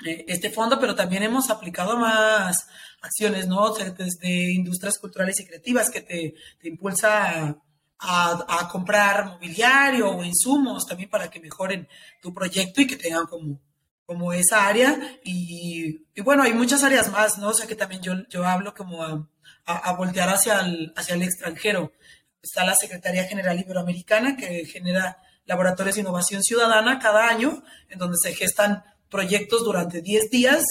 este 0.05 0.51
fondo, 0.51 0.79
pero 0.79 0.95
también 0.95 1.23
hemos 1.25 1.51
aplicado 1.51 1.97
más 1.97 2.69
acciones, 3.01 3.49
¿no? 3.49 3.75
desde 3.75 4.53
industrias 4.53 4.99
culturales 4.99 5.41
y 5.41 5.47
creativas 5.47 5.91
que 5.91 6.01
te, 6.01 6.35
te 6.61 6.69
impulsa 6.69 7.57
a, 7.99 8.69
comprar 8.71 9.27
mobiliario 9.27 10.11
o 10.11 10.25
insumos 10.25 10.87
también 10.87 11.11
para 11.11 11.29
que 11.29 11.41
mejoren 11.41 11.89
tu 12.23 12.33
proyecto 12.33 12.81
y 12.81 12.87
que 12.87 12.97
tengan 12.97 13.27
como, 13.27 13.61
como 14.07 14.33
esa 14.33 14.67
área. 14.67 15.19
Y, 15.25 16.07
bueno, 16.23 16.43
hay 16.43 16.53
muchas 16.53 16.85
áreas 16.85 17.11
más, 17.11 17.39
¿no? 17.39 17.49
O 17.49 17.55
sea 17.55 17.67
que 17.67 17.75
también 17.75 18.03
yo, 18.03 18.15
yo 18.29 18.47
hablo 18.47 18.75
como 18.75 19.03
a, 19.03 19.29
a, 19.65 19.93
voltear 19.95 20.29
hacia 20.29 20.61
el, 20.61 20.93
hacia 20.97 21.15
el 21.15 21.23
extranjero. 21.23 21.93
Está 22.41 22.65
la 22.65 22.75
Secretaría 22.75 23.25
General 23.25 23.59
Iberoamericana 23.59 24.37
que 24.37 24.65
genera 24.65 25.19
laboratorios 25.45 25.97
de 25.97 26.03
innovación 26.03 26.43
ciudadana 26.43 26.99
cada 26.99 27.27
año, 27.27 27.63
en 27.89 27.99
donde 27.99 28.17
se 28.21 28.35
gestan 28.35 28.85
proyectos 29.11 29.65
durante 29.65 30.03
10 30.03 30.31
días. 30.31 30.65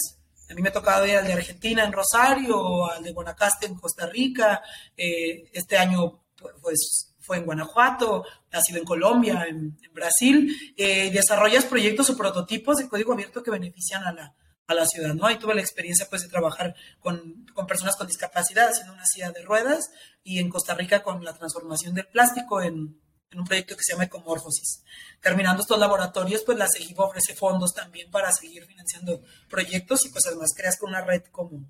A 0.50 0.54
mí 0.54 0.62
me 0.62 0.70
ha 0.70 0.72
tocado 0.72 1.06
ir 1.06 1.16
al 1.16 1.26
de 1.26 1.34
Argentina 1.34 1.84
en 1.84 1.92
Rosario, 1.92 2.90
al 2.90 3.02
de 3.02 3.12
Guanacaste 3.12 3.66
en 3.66 3.74
Costa 3.74 4.06
Rica. 4.06 4.62
Eh, 4.96 5.50
este 5.52 5.76
año, 5.76 6.24
pues, 6.62 7.14
fue 7.20 7.36
en 7.36 7.44
Guanajuato, 7.44 8.24
ha 8.50 8.60
sido 8.62 8.78
en 8.78 8.84
Colombia, 8.84 9.46
en, 9.48 9.76
Brasil. 9.92 10.74
Eh, 10.76 11.10
desarrollas 11.10 11.64
proyectos 11.64 12.08
o 12.08 12.16
prototipos 12.16 12.76
de 12.76 12.88
código 12.88 13.12
abierto 13.12 13.42
que 13.42 13.50
benefician 13.50 14.04
a 14.04 14.12
la, 14.12 14.34
a 14.66 14.74
la 14.74 14.86
ciudad, 14.86 15.14
¿no? 15.14 15.26
Ahí 15.26 15.36
tuve 15.36 15.54
la 15.54 15.60
experiencia, 15.60 16.06
pues, 16.08 16.22
de 16.22 16.28
trabajar 16.28 16.74
con, 17.00 17.46
con 17.52 17.66
personas 17.66 17.96
con 17.96 18.06
discapacidad 18.06 18.70
haciendo 18.70 18.94
una 18.94 19.04
silla 19.04 19.32
de 19.32 19.42
ruedas 19.42 19.90
y 20.22 20.38
en 20.38 20.48
Costa 20.48 20.74
Rica 20.74 21.02
con 21.02 21.22
la 21.24 21.34
transformación 21.34 21.94
del 21.94 22.06
plástico 22.06 22.62
en, 22.62 22.98
en 23.30 23.38
un 23.38 23.44
proyecto 23.44 23.76
que 23.76 23.82
se 23.82 23.92
llama 23.92 24.04
Ecomorfosis. 24.04 24.82
Terminando 25.20 25.62
estos 25.62 25.78
laboratorios, 25.78 26.42
pues 26.44 26.58
la 26.58 26.68
CEGIP 26.68 26.98
ofrece 26.98 27.34
fondos 27.34 27.74
también 27.74 28.10
para 28.10 28.32
seguir 28.32 28.64
financiando 28.66 29.22
proyectos 29.48 30.06
y 30.06 30.10
pues 30.10 30.26
además 30.26 30.54
creas 30.56 30.78
con 30.78 30.90
una 30.90 31.04
red 31.04 31.22
como 31.30 31.66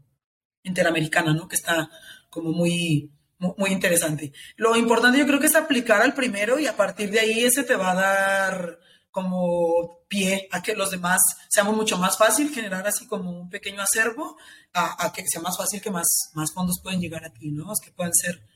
interamericana, 0.63 1.33
¿no? 1.35 1.49
Que 1.49 1.57
está 1.57 1.91
como 2.31 2.53
muy, 2.53 3.11
muy, 3.39 3.71
interesante. 3.71 4.33
Lo 4.57 4.77
importante 4.77 5.19
yo 5.19 5.27
creo 5.27 5.41
que 5.41 5.47
es 5.47 5.57
aplicar 5.57 6.03
al 6.03 6.15
primero 6.15 6.59
y 6.59 6.67
a 6.67 6.77
partir 6.77 7.11
de 7.11 7.21
ahí 7.21 7.45
ese 7.45 7.65
te 7.65 7.77
va 7.77 7.93
a 7.93 7.95
dar 7.95 8.79
como 9.11 10.05
pie 10.07 10.49
a 10.53 10.63
que 10.63 10.77
los 10.77 10.91
demás 10.91 11.21
seamos 11.49 11.75
mucho 11.75 11.99
más 11.99 12.17
fácil, 12.17 12.55
generar 12.55 12.87
así 12.87 13.07
como 13.07 13.31
un 13.31 13.49
pequeño 13.49 13.83
acervo, 13.83 14.37
a, 14.73 15.13
que 15.13 15.25
sea 15.27 15.41
más 15.41 15.57
fácil 15.57 15.81
que 15.81 15.91
más, 15.91 16.07
más 16.35 16.53
fondos 16.53 16.81
pueden 16.83 17.01
llegar 17.01 17.25
a 17.25 17.33
ti, 17.33 17.51
¿no? 17.51 17.73
Que 17.83 17.91
pueden 17.91 18.15
ser 18.15 18.47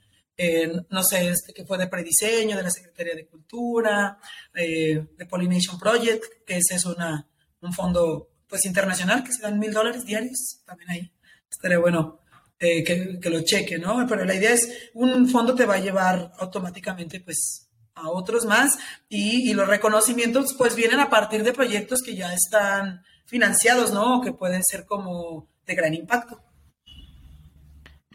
no 0.89 1.03
sé, 1.03 1.29
este 1.29 1.53
que 1.53 1.65
fue 1.65 1.79
de 1.79 1.89
prediseño, 1.89 2.57
de 2.57 2.63
la 2.63 2.71
Secretaría 2.71 3.15
de 3.15 3.27
Cultura, 3.27 4.19
eh, 4.55 5.07
de 5.17 5.27
Pollination 5.27 5.79
Project, 5.79 6.25
que 6.47 6.57
ese 6.57 6.77
es 6.77 6.85
una, 6.85 7.29
un 7.61 7.73
fondo 7.73 8.31
pues 8.49 8.65
internacional 8.65 9.25
que 9.25 9.33
se 9.33 9.43
dan 9.43 9.59
mil 9.59 9.73
dólares 9.73 10.05
diarios, 10.05 10.63
también 10.67 10.91
ahí. 10.91 11.13
Estaría 11.51 11.79
bueno 11.79 12.19
eh, 12.59 12.83
que, 12.83 13.19
que, 13.21 13.31
lo 13.31 13.43
cheque, 13.43 13.79
¿no? 13.79 14.07
Pero 14.09 14.25
la 14.25 14.35
idea 14.35 14.53
es, 14.53 14.91
un 14.95 15.29
fondo 15.29 15.55
te 15.55 15.67
va 15.67 15.75
a 15.75 15.81
llevar 15.81 16.33
automáticamente 16.39 17.21
pues 17.21 17.69
a 17.95 18.11
otros 18.11 18.47
más 18.47 18.79
y, 19.09 19.51
y 19.51 19.55
los 19.55 19.69
reconocimientos 19.69 20.55
pues 20.57 20.75
vienen 20.75 21.01
a 21.01 21.11
partir 21.11 21.45
de 21.45 21.53
proyectos 21.53 22.01
que 22.03 22.15
ya 22.17 22.33
están 22.35 23.03
financiados, 23.27 23.93
¿no? 23.93 24.21
Que 24.21 24.33
pueden 24.33 24.63
ser 24.65 24.85
como 24.87 25.49
de 25.67 25.75
gran 25.75 25.95
impacto. 25.95 26.43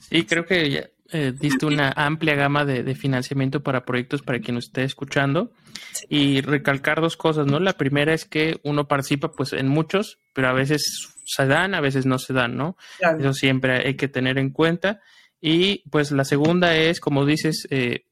Sí, 0.10 0.26
creo 0.26 0.46
que 0.46 0.70
ya, 0.70 0.90
eh, 1.12 1.34
diste 1.38 1.66
una 1.66 1.94
amplia 1.96 2.36
gama 2.36 2.66
de, 2.66 2.96
financiamiento 2.96 3.64
para 3.64 3.86
proyectos 3.86 4.22
para 4.22 4.40
quien 4.40 4.56
nos 4.56 4.66
esté 4.66 4.84
escuchando 4.84 5.52
y 6.10 6.42
recalcar 6.42 7.02
dos 7.02 7.18
cosas, 7.18 7.48
¿no? 7.48 7.60
La 7.60 7.74
primera 7.74 8.14
es 8.14 8.26
que 8.26 8.60
uno 8.64 8.88
participa 8.88 9.32
pues 9.32 9.54
en 9.54 9.68
muchos, 9.68 10.20
pero 10.34 10.50
a 10.50 10.54
veces 10.54 11.10
se 11.26 11.46
dan, 11.46 11.76
a 11.76 11.82
veces 11.82 12.06
no 12.06 12.20
se 12.20 12.34
dan, 12.34 12.58
¿no? 12.58 12.78
Eso 13.20 13.34
siempre 13.34 13.88
hay 13.88 13.96
que 13.96 14.08
tener 14.08 14.38
en 14.38 14.50
cuenta. 14.50 15.02
Y 15.40 15.88
pues 15.90 16.12
la 16.12 16.26
segunda 16.26 16.76
es, 16.76 17.00
como 17.00 17.26
dices, 17.26 17.68
eh, 17.70 18.06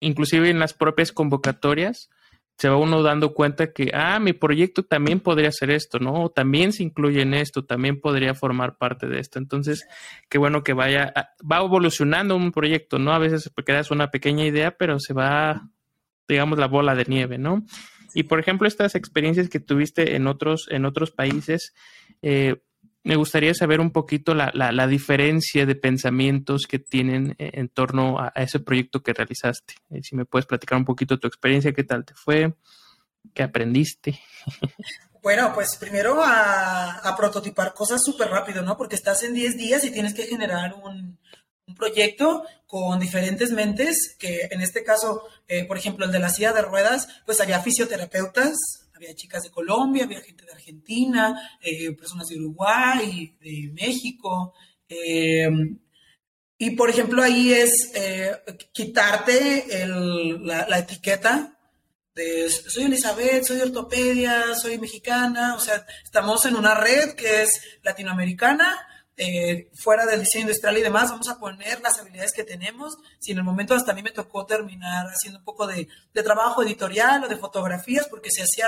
inclusive 0.00 0.50
en 0.50 0.58
las 0.58 0.74
propias 0.74 1.12
convocatorias, 1.12 2.10
se 2.56 2.70
va 2.70 2.76
uno 2.76 3.02
dando 3.02 3.34
cuenta 3.34 3.72
que, 3.72 3.90
ah, 3.92 4.18
mi 4.18 4.32
proyecto 4.32 4.82
también 4.82 5.20
podría 5.20 5.52
ser 5.52 5.70
esto, 5.70 5.98
¿no? 5.98 6.30
También 6.30 6.72
se 6.72 6.82
incluye 6.82 7.20
en 7.20 7.34
esto, 7.34 7.64
también 7.64 8.00
podría 8.00 8.34
formar 8.34 8.78
parte 8.78 9.06
de 9.06 9.20
esto. 9.20 9.38
Entonces, 9.38 9.86
qué 10.30 10.38
bueno 10.38 10.62
que 10.64 10.72
vaya, 10.72 11.12
va 11.40 11.58
evolucionando 11.58 12.34
un 12.34 12.52
proyecto, 12.52 12.98
¿no? 12.98 13.12
A 13.12 13.18
veces 13.18 13.50
quedas 13.64 13.90
una 13.90 14.10
pequeña 14.10 14.46
idea, 14.46 14.76
pero 14.78 14.98
se 14.98 15.12
va, 15.12 15.68
digamos, 16.26 16.58
la 16.58 16.66
bola 16.66 16.94
de 16.94 17.04
nieve, 17.06 17.36
¿no? 17.36 17.64
Y 18.14 18.22
por 18.22 18.40
ejemplo, 18.40 18.66
estas 18.66 18.94
experiencias 18.94 19.50
que 19.50 19.60
tuviste 19.60 20.16
en 20.16 20.26
otros, 20.26 20.68
en 20.70 20.86
otros 20.86 21.10
países, 21.10 21.74
eh, 22.22 22.56
me 23.06 23.14
gustaría 23.14 23.54
saber 23.54 23.78
un 23.80 23.92
poquito 23.92 24.34
la, 24.34 24.50
la, 24.52 24.86
diferencia 24.88 25.64
de 25.64 25.76
pensamientos 25.76 26.66
que 26.68 26.80
tienen 26.80 27.36
e, 27.38 27.60
en 27.60 27.68
torno 27.68 28.18
a, 28.18 28.32
ese 28.34 28.58
proyecto 28.58 29.00
que 29.00 29.12
realizaste. 29.12 29.74
Eh, 29.90 30.02
si 30.02 30.16
me 30.16 30.24
puedes 30.24 30.44
platicar 30.44 30.76
un 30.76 30.84
poquito 30.84 31.16
tu 31.16 31.28
experiencia, 31.28 31.72
qué 31.72 31.84
tal 31.84 32.04
te 32.04 32.14
fue, 32.14 32.54
qué 33.32 33.42
aprendiste. 33.42 34.20
Bueno, 35.22 35.50
pues 35.52 35.74
primero 35.74 36.22
a, 36.24 37.12
prototipar 37.16 37.74
cosas 37.74 38.00
súper 38.04 38.28
rápido, 38.28 38.62
¿no? 38.62 38.76
Porque 38.76 38.94
estás 38.94 39.24
en 39.24 39.34
10 39.34 39.56
días 39.56 39.82
y 39.82 39.90
tienes 39.90 40.14
que 40.14 40.22
generar 40.22 40.74
un, 40.74 41.18
proyecto 41.76 42.44
con 42.68 43.00
diferentes 43.00 43.50
mentes, 43.50 44.14
que 44.20 44.46
en 44.52 44.60
este 44.60 44.84
caso, 44.84 45.24
eh, 45.48 45.64
por 45.64 45.78
ejemplo, 45.78 46.06
el 46.06 46.12
de 46.12 46.20
la 46.20 46.28
silla 46.28 46.52
de 46.52 46.62
ruedas, 46.62 47.08
pues 47.24 47.40
había 47.40 47.58
fisioterapeutas, 47.58 48.54
había 48.96 49.14
chicas 49.14 49.42
de 49.42 49.50
Colombia, 49.50 50.04
había 50.04 50.22
gente 50.22 50.44
de 50.44 50.52
Argentina, 50.52 51.58
eh, 51.60 51.92
personas 51.92 52.26
de 52.28 52.36
Uruguay, 52.36 53.36
de 53.40 53.70
México. 53.72 54.54
Eh, 54.88 55.48
y 56.58 56.70
por 56.70 56.88
ejemplo, 56.88 57.22
ahí 57.22 57.52
es 57.52 57.92
eh, 57.94 58.32
quitarte 58.72 59.86
la, 60.40 60.78
etiqueta 60.78 61.52
de 62.14 62.48
soy 62.48 62.84
Elizabeth, 62.84 63.44
soy 63.44 63.60
ortopedia, 63.60 64.54
soy 64.54 64.78
mexicana, 64.78 65.54
o 65.54 65.60
sea, 65.60 65.84
estamos 66.02 66.46
en 66.46 66.56
una 66.56 66.74
red 66.74 67.14
que 67.14 67.42
es 67.42 67.60
latinoamericana 67.82 68.74
eh, 69.18 69.70
fuera 69.74 70.04
del 70.04 70.20
diseño 70.20 70.42
industrial 70.42 70.76
y 70.76 70.82
demás, 70.82 71.10
vamos 71.10 71.28
a 71.28 71.38
poner 71.38 71.80
las 71.80 71.98
habilidades 71.98 72.32
que 72.32 72.44
tenemos. 72.44 72.98
Si 73.18 73.32
en 73.32 73.38
el 73.38 73.44
momento 73.44 73.74
hasta 73.74 73.92
a 73.92 73.94
mí 73.94 74.02
me 74.02 74.10
tocó 74.10 74.44
terminar 74.44 75.06
haciendo 75.06 75.38
un 75.38 75.44
poco 75.44 75.66
de, 75.66 75.88
trabajo 76.12 76.62
editorial 76.62 77.24
o 77.24 77.28
de 77.28 77.36
fotografías, 77.36 78.08
porque 78.08 78.30
se 78.30 78.42
hacía, 78.42 78.66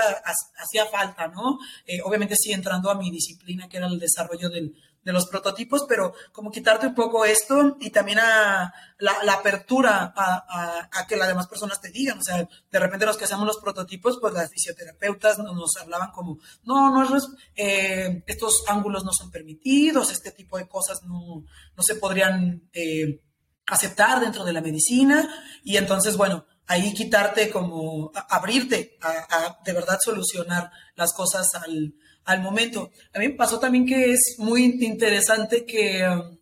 hacía 0.57 0.85
falta, 0.85 1.27
¿no? 1.27 1.59
Eh, 1.85 2.01
obviamente 2.03 2.35
sí 2.35 2.51
entrando 2.51 2.89
a 2.89 2.95
mi 2.95 3.11
disciplina, 3.11 3.69
que 3.69 3.77
era 3.77 3.87
el 3.87 3.99
desarrollo 3.99 4.49
del, 4.49 4.75
de 5.03 5.13
los 5.13 5.27
prototipos, 5.27 5.85
pero 5.87 6.13
como 6.31 6.51
quitarte 6.51 6.87
un 6.87 6.95
poco 6.95 7.25
esto 7.25 7.77
y 7.79 7.89
también 7.89 8.19
a 8.19 8.73
la, 8.97 9.33
apertura 9.33 10.13
a, 10.15 11.07
que 11.07 11.15
las 11.15 11.27
demás 11.27 11.47
personas 11.47 11.79
te 11.79 11.89
digan. 11.89 12.19
O 12.19 12.23
sea, 12.23 12.47
de 12.71 12.79
repente 12.79 13.05
los 13.05 13.17
que 13.17 13.25
hacemos 13.25 13.45
los 13.45 13.57
prototipos, 13.57 14.17
pues 14.19 14.33
las 14.33 14.49
fisioterapeutas 14.49 15.39
nos, 15.39 15.77
hablaban 15.77 16.11
como, 16.11 16.39
no, 16.63 16.91
no 16.91 17.17
eh, 17.55 18.23
estos 18.27 18.63
ángulos 18.67 19.03
no 19.05 19.11
son 19.13 19.31
permitidos, 19.31 20.11
este 20.11 20.31
tipo 20.31 20.57
de 20.57 20.67
cosas 20.67 21.01
no, 21.03 21.43
no 21.75 21.83
se 21.83 21.95
podrían 21.95 22.69
eh, 22.73 23.21
aceptar 23.67 24.19
dentro 24.19 24.43
de 24.43 24.53
la 24.53 24.61
medicina. 24.61 25.27
Y 25.63 25.77
entonces, 25.77 26.17
bueno, 26.17 26.45
ahí 26.67 26.93
quitarte 26.93 27.49
como, 27.49 28.11
abrirte 28.29 28.97
a 29.01 29.59
de 29.63 29.73
verdad 29.73 29.97
solucionar 30.03 30.71
las 30.95 31.13
cosas 31.13 31.47
al 31.55 31.95
al 32.29 32.41
momento. 32.41 32.91
A 33.13 33.19
mí 33.19 33.27
me 33.27 33.33
pasó 33.33 33.59
también 33.59 33.87
que 33.87 34.11
es 34.13 34.35
muy 34.37 34.63
interesante 34.81 35.65
que 35.65 36.07
um, 36.07 36.37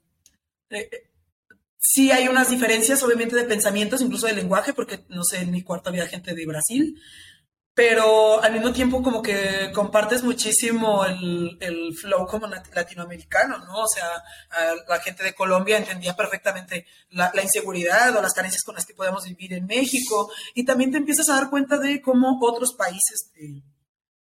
eh, 0.69 0.89
sí 1.77 2.11
hay 2.11 2.27
unas 2.27 2.49
diferencias, 2.49 3.01
obviamente, 3.03 3.37
de 3.37 3.45
pensamientos, 3.45 4.01
incluso 4.01 4.27
de 4.27 4.33
lenguaje, 4.33 4.73
porque 4.73 5.05
no 5.07 5.23
sé, 5.23 5.37
en 5.37 5.51
mi 5.51 5.63
cuarto 5.63 5.89
había 5.89 6.05
gente 6.05 6.35
de 6.35 6.45
Brasil, 6.45 7.01
pero 7.73 8.43
al 8.43 8.51
mismo 8.51 8.73
tiempo 8.73 9.01
como 9.01 9.21
que 9.21 9.71
compartes 9.73 10.23
muchísimo 10.23 11.05
el, 11.05 11.57
el 11.61 11.95
flow 11.95 12.25
como 12.27 12.47
latinoamericano, 12.47 13.59
¿no? 13.59 13.83
O 13.83 13.87
sea, 13.87 14.09
la 14.89 14.99
gente 14.99 15.23
de 15.23 15.33
Colombia 15.35 15.77
entendía 15.77 16.15
perfectamente 16.15 16.85
la, 17.11 17.31
la, 17.33 17.43
inseguridad 17.43 18.13
o 18.17 18.21
las 18.21 18.33
carencias 18.33 18.63
con 18.63 18.75
las 18.75 18.85
que 18.85 18.95
podemos 18.95 19.23
vivir 19.25 19.53
en 19.53 19.67
México 19.67 20.29
y 20.53 20.65
también 20.65 20.91
te 20.91 20.97
empiezas 20.97 21.29
a 21.29 21.35
dar 21.35 21.49
cuenta 21.49 21.77
de 21.77 22.01
cómo 22.01 22.37
otros 22.41 22.73
países 22.73 23.31
te, 23.33 23.63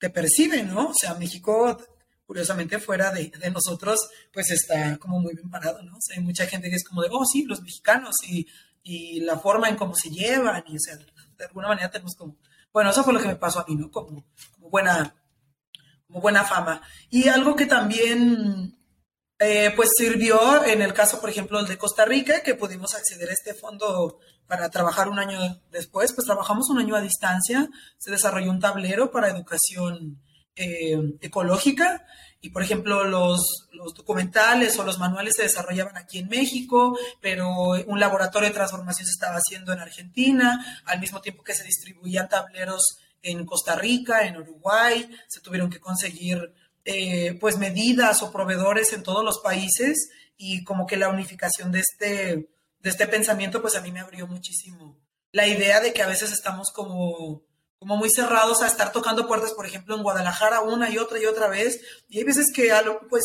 te 0.02 0.10
perciben, 0.10 0.74
¿no? 0.74 0.88
O 0.88 0.94
sea, 1.00 1.14
México, 1.14 1.78
curiosamente, 2.26 2.80
fuera 2.80 3.12
de, 3.12 3.32
nosotros, 3.54 4.10
pues 4.34 4.50
está 4.50 4.98
como 4.98 5.20
muy 5.20 5.36
bien 5.36 5.50
parado, 5.52 5.84
¿no? 5.84 5.96
O 5.96 6.02
sea, 6.02 6.18
hay 6.18 6.24
mucha 6.24 6.48
gente 6.48 6.72
que 6.72 6.76
es 6.76 6.84
como 6.84 7.04
de, 7.04 7.10
oh, 7.12 7.24
sí, 7.24 7.44
los 7.46 7.62
mexicanos 7.62 8.16
y, 8.28 8.48
la 9.22 9.38
forma 9.38 9.70
en 9.70 9.76
cómo 9.76 9.94
se 9.96 10.10
llevan, 10.10 10.64
y 10.68 10.76
o 10.76 10.80
sea, 10.80 10.98
de 10.98 11.46
alguna 11.46 11.68
manera 11.68 11.92
tenemos 11.92 12.16
como, 12.16 12.36
bueno, 12.74 12.90
eso 12.90 13.04
fue 13.04 13.14
lo 13.14 13.20
que 13.20 13.28
me 13.28 13.36
pasó 13.36 13.60
a 13.60 13.66
mí, 13.68 13.76
¿no? 13.76 13.92
Como, 13.92 14.26
como 14.54 14.70
buena, 14.72 15.16
como 16.08 16.20
buena 16.20 16.44
fama. 16.44 16.82
Y 17.12 17.28
algo 17.28 17.56
que 17.56 17.68
también 17.68 18.76
eh, 19.42 19.74
pues 19.76 19.90
sirvió 19.98 20.64
en 20.66 20.82
el 20.82 20.94
caso, 20.94 21.20
por 21.20 21.30
ejemplo, 21.30 21.60
el 21.60 21.68
de 21.68 21.78
Costa 21.78 22.06
Rica, 22.06 22.44
que 22.44 22.56
pudimos 22.56 22.94
acceder 22.94 23.30
a 23.30 23.34
este 23.34 23.54
fondo 23.54 24.20
para 24.48 24.70
trabajar 24.70 25.10
un 25.10 25.20
año 25.20 25.62
después, 25.72 26.14
pues 26.14 26.28
trabajamos 26.28 26.70
un 26.70 26.78
año 26.78 26.96
a 26.96 27.02
distancia, 27.02 27.70
se 27.98 28.12
desarrolló 28.12 28.52
un 28.52 28.60
tablero 28.60 29.12
para 29.12 29.30
educación 29.30 30.22
ecológica 30.56 32.06
y 32.42 32.50
por 32.50 32.64
ejemplo, 32.64 33.04
los, 33.04 33.68
los, 33.72 33.94
documentales 33.94 34.78
o 34.80 34.84
los 34.84 34.98
manuales 34.98 35.36
se 35.36 35.44
desarrollaban 35.44 35.96
aquí 35.96 36.18
en 36.18 36.28
México, 36.28 36.98
pero 37.22 37.50
un 37.86 38.00
laboratorio 38.00 38.50
de 38.50 38.56
transformación 38.56 39.06
se 39.06 39.12
estaba 39.12 39.36
haciendo 39.36 39.72
en 39.72 39.80
Argentina, 39.80 40.82
al 40.86 41.00
mismo 41.00 41.22
tiempo 41.22 41.44
que 41.44 41.54
se 41.54 41.64
distribuían 41.64 42.30
tableros 42.30 42.98
en 43.22 43.46
Costa 43.46 43.76
Rica, 43.76 44.26
en 44.26 44.38
Uruguay, 44.38 45.08
se 45.28 45.42
tuvieron 45.42 45.70
que 45.70 45.80
conseguir 45.80 46.52
eh, 46.86 47.38
pues 47.40 47.58
medidas 47.58 48.22
o 48.24 48.32
proveedores 48.32 48.94
en 48.94 49.04
todos 49.04 49.24
los 49.24 49.40
países 49.40 50.10
y 50.38 50.64
como 50.64 50.88
que 50.88 50.98
la 50.98 51.10
unificación 51.10 51.72
de 51.72 51.80
este, 51.80 52.50
de 52.80 52.90
este 52.90 53.08
pensamiento 53.08 53.62
pues 53.62 53.76
a 53.76 53.82
mí 53.82 53.92
me 53.92 54.00
abrió 54.00 54.28
muchísimo 54.28 55.00
la 55.32 55.48
idea 55.48 55.80
de 55.80 55.94
que 55.94 56.02
a 56.02 56.08
veces 56.08 56.32
estamos 56.32 56.72
como 56.72 57.44
como 57.82 57.98
muy 57.98 58.12
cerrados 58.12 58.62
a 58.62 58.68
estar 58.68 58.92
tocando 58.92 59.28
puertas, 59.28 59.54
por 59.54 59.66
ejemplo, 59.66 59.96
en 59.96 60.04
Guadalajara 60.04 60.62
una 60.62 60.92
y 60.92 61.00
otra 61.00 61.20
y 61.20 61.26
otra 61.26 61.48
vez. 61.48 61.82
Y 62.08 62.20
hay 62.20 62.24
veces 62.24 62.52
que 62.54 62.72
pues 63.10 63.24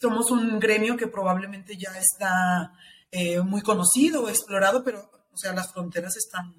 somos 0.00 0.30
un 0.30 0.58
gremio 0.58 0.96
que 0.96 1.08
probablemente 1.08 1.76
ya 1.76 1.90
está 1.98 2.72
eh, 3.10 3.40
muy 3.42 3.60
conocido 3.60 4.30
explorado, 4.30 4.82
pero 4.82 5.10
o 5.30 5.36
sea, 5.36 5.52
las 5.52 5.70
fronteras 5.70 6.16
están, 6.16 6.54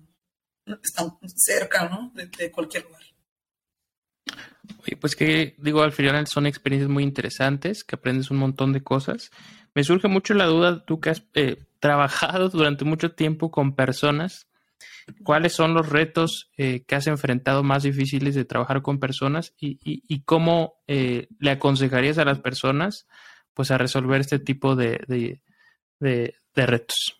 están 0.84 1.18
cerca, 1.36 1.90
¿no? 1.90 2.12
De, 2.14 2.52
cualquier 2.52 2.84
lugar. 2.84 3.02
Oye, 4.84 4.96
pues 4.96 5.16
que 5.16 5.56
digo, 5.58 5.82
al 5.82 5.92
final 5.92 6.28
son 6.28 6.46
experiencias 6.46 6.90
muy 6.90 7.04
interesantes, 7.04 7.84
que 7.84 7.96
aprendes 7.96 8.32
un 8.32 8.38
montón 8.38 8.74
de 8.74 8.82
cosas. 8.82 9.32
Me 9.76 9.84
surge 9.84 10.08
mucho 10.08 10.34
la 10.34 10.46
duda, 10.46 10.86
tú 10.86 11.00
que 11.00 11.10
has 11.10 11.24
eh, 11.34 11.58
trabajado 11.80 12.50
durante 12.50 12.86
mucho 12.86 13.12
tiempo 13.12 13.52
con 13.52 13.76
personas 13.76 14.50
¿Cuáles 15.24 15.54
son 15.54 15.74
los 15.74 15.90
retos 15.90 16.50
eh, 16.58 16.84
que 16.86 16.96
has 16.96 17.08
enfrentado 17.08 17.64
más 17.64 17.84
difíciles 17.84 18.36
de 18.36 18.46
trabajar 18.46 18.82
con 18.82 19.00
personas 19.00 19.54
y, 19.60 20.22
cómo 20.24 20.76
eh, 20.88 21.28
le 21.40 21.52
aconsejarías 21.52 22.18
a 22.18 22.26
las 22.26 22.40
personas 22.40 23.08
pues 23.54 23.72
a 23.72 23.78
resolver 23.78 24.22
este 24.22 24.40
tipo 24.40 24.76
de, 24.76 25.42
retos? 26.56 27.19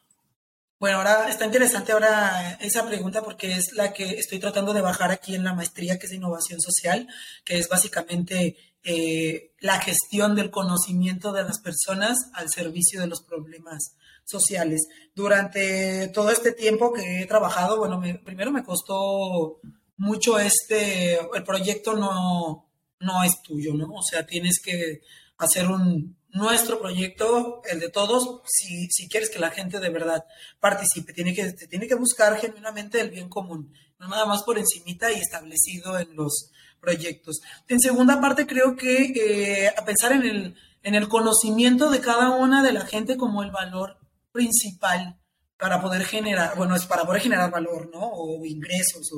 Bueno, 0.80 0.98
ahora 1.00 1.28
está 1.28 1.46
interesante 1.46 1.92
ahora 1.92 2.54
esa 2.62 2.88
pregunta 2.88 3.22
porque 3.22 3.52
es 3.52 3.74
la 3.74 3.92
que 3.92 4.12
estoy 4.12 4.40
tratando 4.40 4.74
de 4.74 4.80
bajar 4.80 5.12
aquí 5.12 5.36
en 5.36 5.44
la 5.44 5.54
maestría, 5.54 6.00
que 6.00 6.06
es 6.06 6.14
innovación 6.14 6.62
social, 6.62 7.06
que 7.44 7.58
es 7.58 7.68
básicamente 7.68 8.56
eh, 8.86 9.52
la 9.60 9.82
gestión 9.82 10.36
del 10.36 10.52
conocimiento 10.52 11.34
de 11.34 11.44
las 11.44 11.60
personas 11.60 12.32
al 12.34 12.50
servicio 12.50 13.02
de 13.02 13.08
los 13.08 13.22
problemas 13.24 13.98
sociales. 14.24 14.88
Durante 15.14 16.08
todo 16.14 16.32
este 16.32 16.54
tiempo 16.54 16.94
que 16.94 17.24
he 17.24 17.26
trabajado, 17.26 17.78
bueno, 17.78 18.02
primero 18.24 18.52
me 18.52 18.64
costó 18.64 19.60
mucho 19.98 20.40
este, 20.40 21.20
el 21.20 21.44
proyecto 21.44 21.98
no, 21.98 22.70
no 23.02 23.24
es 23.26 23.42
tuyo, 23.42 23.74
¿no? 23.74 23.96
O 23.96 24.02
sea, 24.02 24.26
tienes 24.26 24.62
que 24.62 25.02
hacer 25.38 25.68
un, 25.68 26.19
nuestro 26.32 26.80
proyecto, 26.80 27.62
el 27.70 27.80
de 27.80 27.90
todos, 27.90 28.42
si, 28.46 28.88
si 28.90 29.08
quieres 29.10 29.30
que 29.30 29.40
la 29.40 29.50
gente 29.50 29.80
de 29.80 29.90
verdad 29.90 30.26
participe, 30.60 31.14
tiene 31.14 31.34
que, 31.34 31.52
tiene 31.54 31.88
que 31.88 31.96
buscar 31.96 32.38
genuinamente 32.40 33.02
el 33.02 33.10
bien 33.10 33.30
común, 33.30 33.74
no 34.00 34.08
nada 34.08 34.26
más 34.26 34.44
por 34.44 34.58
encimita 34.58 35.12
y 35.12 35.16
establecido 35.16 35.98
en 35.98 36.16
los 36.16 36.52
proyectos. 36.80 37.42
En 37.68 37.80
segunda 37.80 38.22
parte, 38.22 38.48
creo 38.48 38.76
que 38.76 39.14
eh, 39.16 39.74
a 39.76 39.84
pensar 39.84 40.14
en 40.14 40.24
el, 40.24 40.56
en 40.84 40.96
el 40.96 41.08
conocimiento 41.08 41.90
de 41.90 42.00
cada 42.00 42.32
una 42.32 42.64
de 42.64 42.74
la 42.74 42.86
gente 42.86 43.18
como 43.18 43.44
el 43.44 43.52
valor 43.52 43.98
principal 44.32 45.20
para 45.58 45.82
poder 45.82 46.06
generar, 46.06 46.56
bueno, 46.56 46.76
es 46.76 46.86
para 46.86 47.04
poder 47.04 47.22
generar 47.22 47.52
valor, 47.52 47.90
¿no? 47.92 48.00
O 48.02 48.46
ingresos 48.46 49.12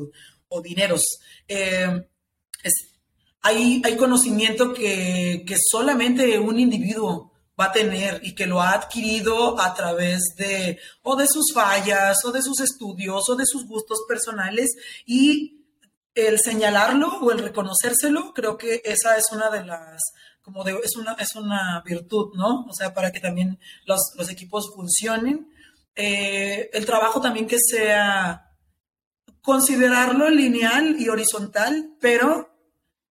o, 0.50 0.62
dineros. 0.62 1.04
Eh, 1.47 2.08
hay, 3.41 3.82
hay, 3.84 3.97
conocimiento 3.97 4.73
que, 4.73 5.45
solamente 5.69 6.39
un 6.39 6.60
individuo 6.60 7.32
va 7.60 7.65
a 7.65 7.71
tener 7.71 8.21
y 8.23 8.34
que 8.34 8.47
lo 8.47 8.62
ha 8.62 8.71
adquirido 8.71 9.60
a 9.60 9.73
través 9.73 10.34
de 10.38 10.80
o 11.04 11.15
de 11.15 11.27
sus 11.27 11.54
fallas 11.54 12.23
o 12.25 12.32
de 12.32 12.41
sus 12.41 12.60
estudios 12.60 13.30
o 13.30 13.36
de 13.36 13.45
sus 13.45 13.67
gustos 13.67 13.99
personales 14.08 14.71
y 15.06 15.65
el 16.15 16.39
señalarlo 16.39 17.19
o 17.19 17.32
el 17.32 17.39
reconocérselo, 17.39 18.34
creo 18.34 18.58
que 18.58 18.82
esa 18.84 19.17
es 19.17 19.32
una 19.32 19.49
de 19.49 19.65
las 19.65 20.01
como 20.41 20.63
de, 20.63 20.80
es 20.84 20.95
una, 20.95 21.13
es 21.13 21.36
una 21.36 21.82
virtud, 21.86 22.34
¿no? 22.36 22.65
O 22.67 22.73
sea, 22.73 22.93
para 22.93 23.12
que 23.12 23.19
también 23.19 23.60
los, 23.86 23.99
los 24.17 24.30
equipos 24.30 24.71
funcionen. 24.75 25.47
Eh, 25.95 26.69
el 26.73 26.86
trabajo 26.86 27.21
también 27.21 27.47
que 27.47 27.60
sea 27.60 28.49
considerarlo 29.41 30.30
lineal 30.30 30.99
y 30.99 31.10
horizontal, 31.10 31.91
pero 31.99 32.51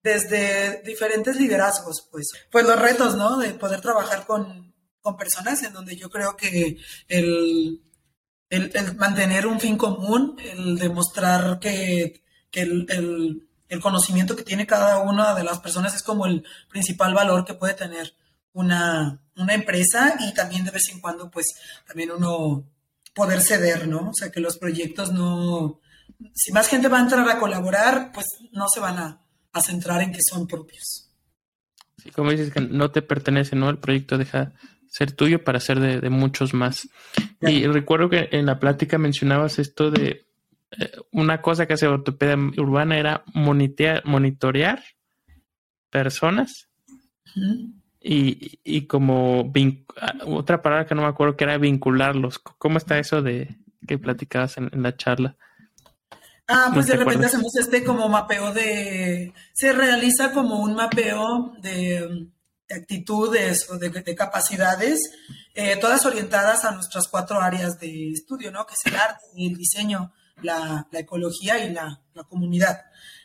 desde 0.04 0.82
diferentes 0.84 1.36
liderazgos, 1.36 2.08
pues. 2.12 2.28
Pues 2.52 2.66
los 2.66 2.80
retos, 2.80 3.16
¿no? 3.16 3.38
De 3.38 3.54
poder 3.54 3.82
trabajar 3.82 4.26
con, 4.26 4.74
con 5.02 5.18
personas 5.18 5.62
en 5.64 5.74
donde 5.74 5.96
yo 5.96 6.10
creo 6.10 6.36
que 6.36 6.78
el, 7.08 7.82
el, 8.50 8.96
mantener 8.96 9.48
un 9.48 9.60
fin 9.60 9.78
común, 9.78 10.38
el 10.44 10.78
demostrar 10.78 11.60
que, 11.60 12.24
que 12.52 12.62
el, 12.62 12.86
el 12.90 13.50
el 13.70 13.80
conocimiento 13.80 14.36
que 14.36 14.44
tiene 14.44 14.66
cada 14.66 15.00
una 15.00 15.34
de 15.36 15.44
las 15.44 15.60
personas 15.60 15.94
es 15.94 16.04
como 16.04 16.26
el 16.26 16.44
principal 16.70 17.14
valor 17.14 17.46
que 17.46 17.54
puede 17.54 17.76
tener 17.76 18.16
una, 18.52 19.22
empresa 19.36 20.16
y 20.20 20.34
también 20.34 20.66
de 20.66 20.72
vez 20.72 20.90
en 20.90 21.00
cuando, 21.00 21.32
pues, 21.32 21.46
también 21.88 22.12
uno 22.12 22.66
poder 23.14 23.42
ceder, 23.42 23.88
¿no? 23.88 24.10
O 24.10 24.14
sea, 24.14 24.32
que 24.32 24.42
los 24.42 24.58
proyectos 24.58 25.12
no, 25.12 25.80
si 26.34 26.52
más 26.52 26.68
gente 26.68 26.88
va 26.88 26.98
a 26.98 27.02
entrar 27.02 27.28
a 27.30 27.40
colaborar, 27.40 28.12
pues 28.12 28.26
no 28.52 28.68
se 28.68 28.80
van 28.80 28.98
a, 28.98 29.22
centrar 29.62 30.02
en 30.02 30.12
que 30.12 30.22
son 30.22 30.48
propios. 30.48 31.10
Sí, 31.98 32.12
como 32.12 32.32
dices 32.32 32.52
que 32.52 32.62
no 32.62 32.92
te 32.92 33.02
pertenece, 33.02 33.56
¿no? 33.56 33.70
El 33.70 33.78
proyecto 33.78 34.18
deja 34.18 34.54
ser 34.88 35.12
tuyo 35.12 35.44
para 35.44 35.60
ser 35.60 35.80
de, 35.80 36.10
muchos 36.10 36.54
más. 36.54 36.90
Y 37.42 37.68
recuerdo 37.68 38.10
que 38.10 38.30
en 38.32 38.46
la 38.46 38.60
plática 38.60 38.98
mencionabas 38.98 39.60
esto 39.60 39.92
de 39.92 40.26
una 41.12 41.42
cosa 41.42 41.66
que 41.66 41.74
hace 41.74 41.88
ortopedia 41.88 42.38
urbana 42.58 42.98
era 42.98 43.24
monitorear 43.34 44.84
personas 45.90 46.70
y, 48.02 48.88
como 48.88 49.52
otra 50.26 50.62
palabra 50.62 50.86
que 50.86 50.96
no 50.96 51.02
me 51.02 51.08
acuerdo 51.08 51.36
que 51.36 51.44
era 51.44 51.58
vincularlos. 51.58 52.40
¿Cómo 52.40 52.78
está 52.78 53.00
eso 53.00 53.22
de 53.22 53.58
que 53.88 53.98
platicabas 53.98 54.58
en, 54.58 54.70
la 54.74 54.96
charla? 54.96 55.38
Ah, 56.52 56.72
pues 56.74 56.88
de 56.88 56.96
repente 56.96 57.28
hacemos 57.28 57.56
este 57.58 57.84
como 57.84 58.10
mapeo 58.10 58.52
de, 58.52 59.34
se 59.54 59.72
realiza 59.72 60.32
como 60.32 60.58
un 60.58 60.74
mapeo 60.74 61.54
de, 61.62 62.28
actitudes 62.72 63.70
o 63.70 63.78
de, 63.78 64.16
capacidades, 64.16 65.00
eh, 65.54 65.78
todas 65.78 66.08
orientadas 66.08 66.66
a 66.66 66.72
nuestras 66.72 67.08
cuatro 67.08 67.40
áreas 67.40 67.80
de 67.80 68.12
estudio, 68.14 68.52
¿no? 68.52 68.66
Que 68.66 68.74
es 68.74 68.92
el 68.92 69.00
arte, 69.00 69.26
el 69.38 69.56
diseño, 69.56 70.12
la, 70.42 70.88
ecología 70.92 71.64
y 71.64 71.72
la, 71.72 72.02
comunidad. 72.28 72.82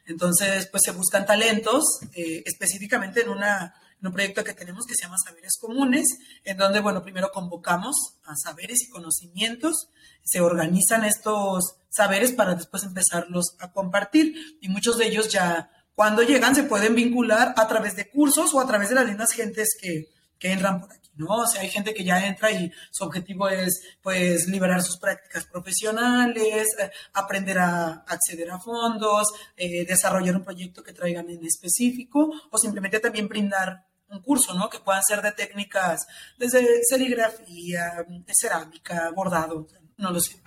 Entonces, 0.06 0.68
pues 0.70 0.82
se 0.84 0.92
buscan 0.92 1.24
talentos, 1.24 1.82
eh, 2.14 2.42
específicamente 2.44 3.22
en, 3.22 3.30
una, 3.30 3.74
en 4.04 4.08
un 4.08 4.12
proyecto 4.12 4.44
que 4.44 4.52
tenemos 4.52 4.84
que 4.84 4.94
se 4.94 5.04
llama 5.04 5.16
Saberes 5.16 5.56
Comunes, 5.58 6.06
en 6.44 6.58
donde, 6.58 6.80
bueno, 6.80 7.02
primero 7.02 7.30
convocamos 7.32 7.96
a 8.24 8.36
saberes 8.36 8.82
y 8.82 8.90
conocimientos, 8.90 9.88
se 10.22 10.42
organizan 10.42 11.04
estos 11.04 11.76
saberes 11.88 12.32
para 12.32 12.54
después 12.54 12.82
empezarlos 12.84 13.56
a 13.60 13.72
compartir 13.72 14.58
y 14.60 14.68
muchos 14.68 14.98
de 14.98 15.06
ellos 15.06 15.30
ya 15.30 15.70
cuando 15.94 16.22
llegan 16.22 16.54
se 16.54 16.64
pueden 16.64 16.94
vincular 16.94 17.54
a 17.56 17.66
través 17.66 17.96
de 17.96 18.10
cursos 18.10 18.52
o 18.52 18.60
a 18.60 18.66
través 18.66 18.90
de 18.90 18.96
las 18.96 19.06
lindas 19.06 19.30
gentes 19.32 19.70
que, 19.80 20.10
que 20.38 20.52
entran 20.52 20.82
por 20.82 20.92
aquí. 20.92 21.08
¿no? 21.16 21.28
O 21.28 21.46
sea, 21.46 21.62
hay 21.62 21.70
gente 21.70 21.94
que 21.94 22.04
ya 22.04 22.26
entra 22.26 22.50
y 22.50 22.70
su 22.90 23.04
objetivo 23.04 23.48
es, 23.48 23.82
pues, 24.02 24.48
liberar 24.48 24.82
sus 24.82 24.98
prácticas 24.98 25.46
profesionales, 25.46 26.66
eh, 26.78 26.90
aprender 27.14 27.58
a 27.58 28.04
acceder 28.06 28.50
a 28.50 28.58
fondos, 28.58 29.28
eh, 29.56 29.86
desarrollar 29.86 30.36
un 30.36 30.44
proyecto 30.44 30.82
que 30.82 30.92
traigan 30.92 31.30
en 31.30 31.44
específico, 31.44 32.30
o 32.50 32.58
simplemente 32.58 33.00
también 33.00 33.28
brindar 33.28 33.86
un 34.14 34.22
curso, 34.22 34.54
¿no? 34.54 34.68
Que 34.68 34.78
puedan 34.78 35.02
ser 35.02 35.20
de 35.22 35.32
técnicas 35.32 36.06
desde 36.38 36.64
serigrafía, 36.88 38.04
cerámica, 38.32 39.10
bordado, 39.14 39.66
no 39.98 40.10
lo 40.10 40.20
sé. 40.20 40.42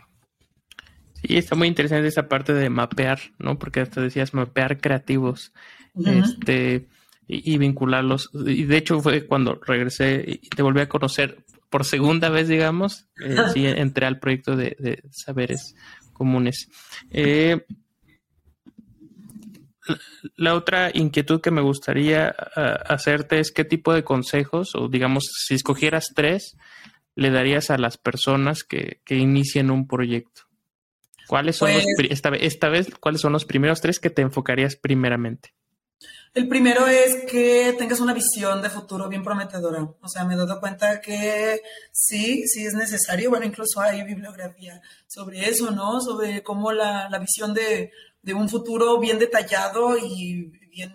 Sí, 1.21 1.37
está 1.37 1.55
muy 1.55 1.67
interesante 1.67 2.07
esa 2.07 2.27
parte 2.27 2.53
de 2.53 2.69
mapear, 2.69 3.19
¿no? 3.39 3.57
Porque 3.57 3.81
hasta 3.81 4.01
decías 4.01 4.33
mapear 4.33 4.79
creativos. 4.79 5.51
Este 6.05 6.87
y, 7.27 7.57
vincularlos. 7.57 8.29
Y 8.33 8.63
de 8.63 8.77
hecho 8.77 8.99
fue 9.01 9.25
cuando 9.25 9.59
regresé 9.65 10.23
y 10.25 10.49
te 10.49 10.61
volví 10.61 10.79
a 10.79 10.89
conocer 10.89 11.43
por 11.69 11.83
segunda 11.83 12.29
vez, 12.29 12.47
digamos, 12.47 13.07
eh, 13.23 13.35
sí, 13.53 13.65
entré 13.65 14.05
al 14.05 14.19
proyecto 14.19 14.55
de, 14.55 15.03
saberes 15.11 15.75
comunes. 16.13 16.69
Eh, 17.11 17.65
la 20.35 20.55
otra 20.55 20.91
inquietud 20.93 21.41
que 21.41 21.51
me 21.51 21.61
gustaría 21.61 22.27
hacerte 22.27 23.39
es 23.39 23.51
qué 23.51 23.65
tipo 23.65 23.93
de 23.93 24.03
consejos, 24.03 24.75
o 24.75 24.87
digamos, 24.87 25.25
si 25.45 25.55
escogieras 25.55 26.07
tres, 26.15 26.57
le 27.15 27.31
darías 27.31 27.69
a 27.71 27.77
las 27.77 27.97
personas 27.97 28.63
que, 28.63 29.01
que 29.05 29.15
inicien 29.15 29.71
un 29.71 29.87
proyecto. 29.87 30.43
¿Cuáles 31.27 31.57
son 31.57 31.73
los, 31.73 31.83
pues 31.97 32.11
esta, 32.11 32.29
esta 32.29 32.69
vez, 32.69 32.87
cuáles 32.99 33.21
son 33.21 33.33
los 33.33 33.45
primeros 33.45 33.81
tres 33.81 33.99
que 33.99 34.09
te 34.09 34.21
enfocarías 34.21 34.75
primeramente? 34.75 35.53
El 36.33 36.47
primero 36.47 36.85
es 36.87 37.25
que 37.29 37.75
tengas 37.77 37.99
una 37.99 38.13
visión 38.13 38.61
de 38.61 38.69
futuro 38.69 39.09
bien 39.09 39.23
prometedora. 39.23 39.89
O 40.01 40.07
sea, 40.07 40.23
me 40.23 40.35
he 40.35 40.37
dado 40.37 40.59
cuenta 40.59 41.01
que 41.01 41.61
sí, 41.91 42.43
sí 42.47 42.65
es 42.65 42.75
necesario. 42.75 43.31
Bueno, 43.31 43.45
incluso 43.45 43.81
hay 43.81 44.03
bibliografía 44.03 44.79
sobre 45.07 45.49
eso, 45.49 45.71
¿no? 45.71 45.99
Sobre 45.99 46.43
cómo 46.43 46.71
la, 46.71 47.09
la 47.09 47.17
visión 47.17 47.55
de, 47.55 47.91
de, 48.21 48.33
un 48.33 48.49
futuro 48.49 48.99
bien 48.99 49.19
detallado 49.19 49.97
y 49.97 50.51
bien, 50.69 50.93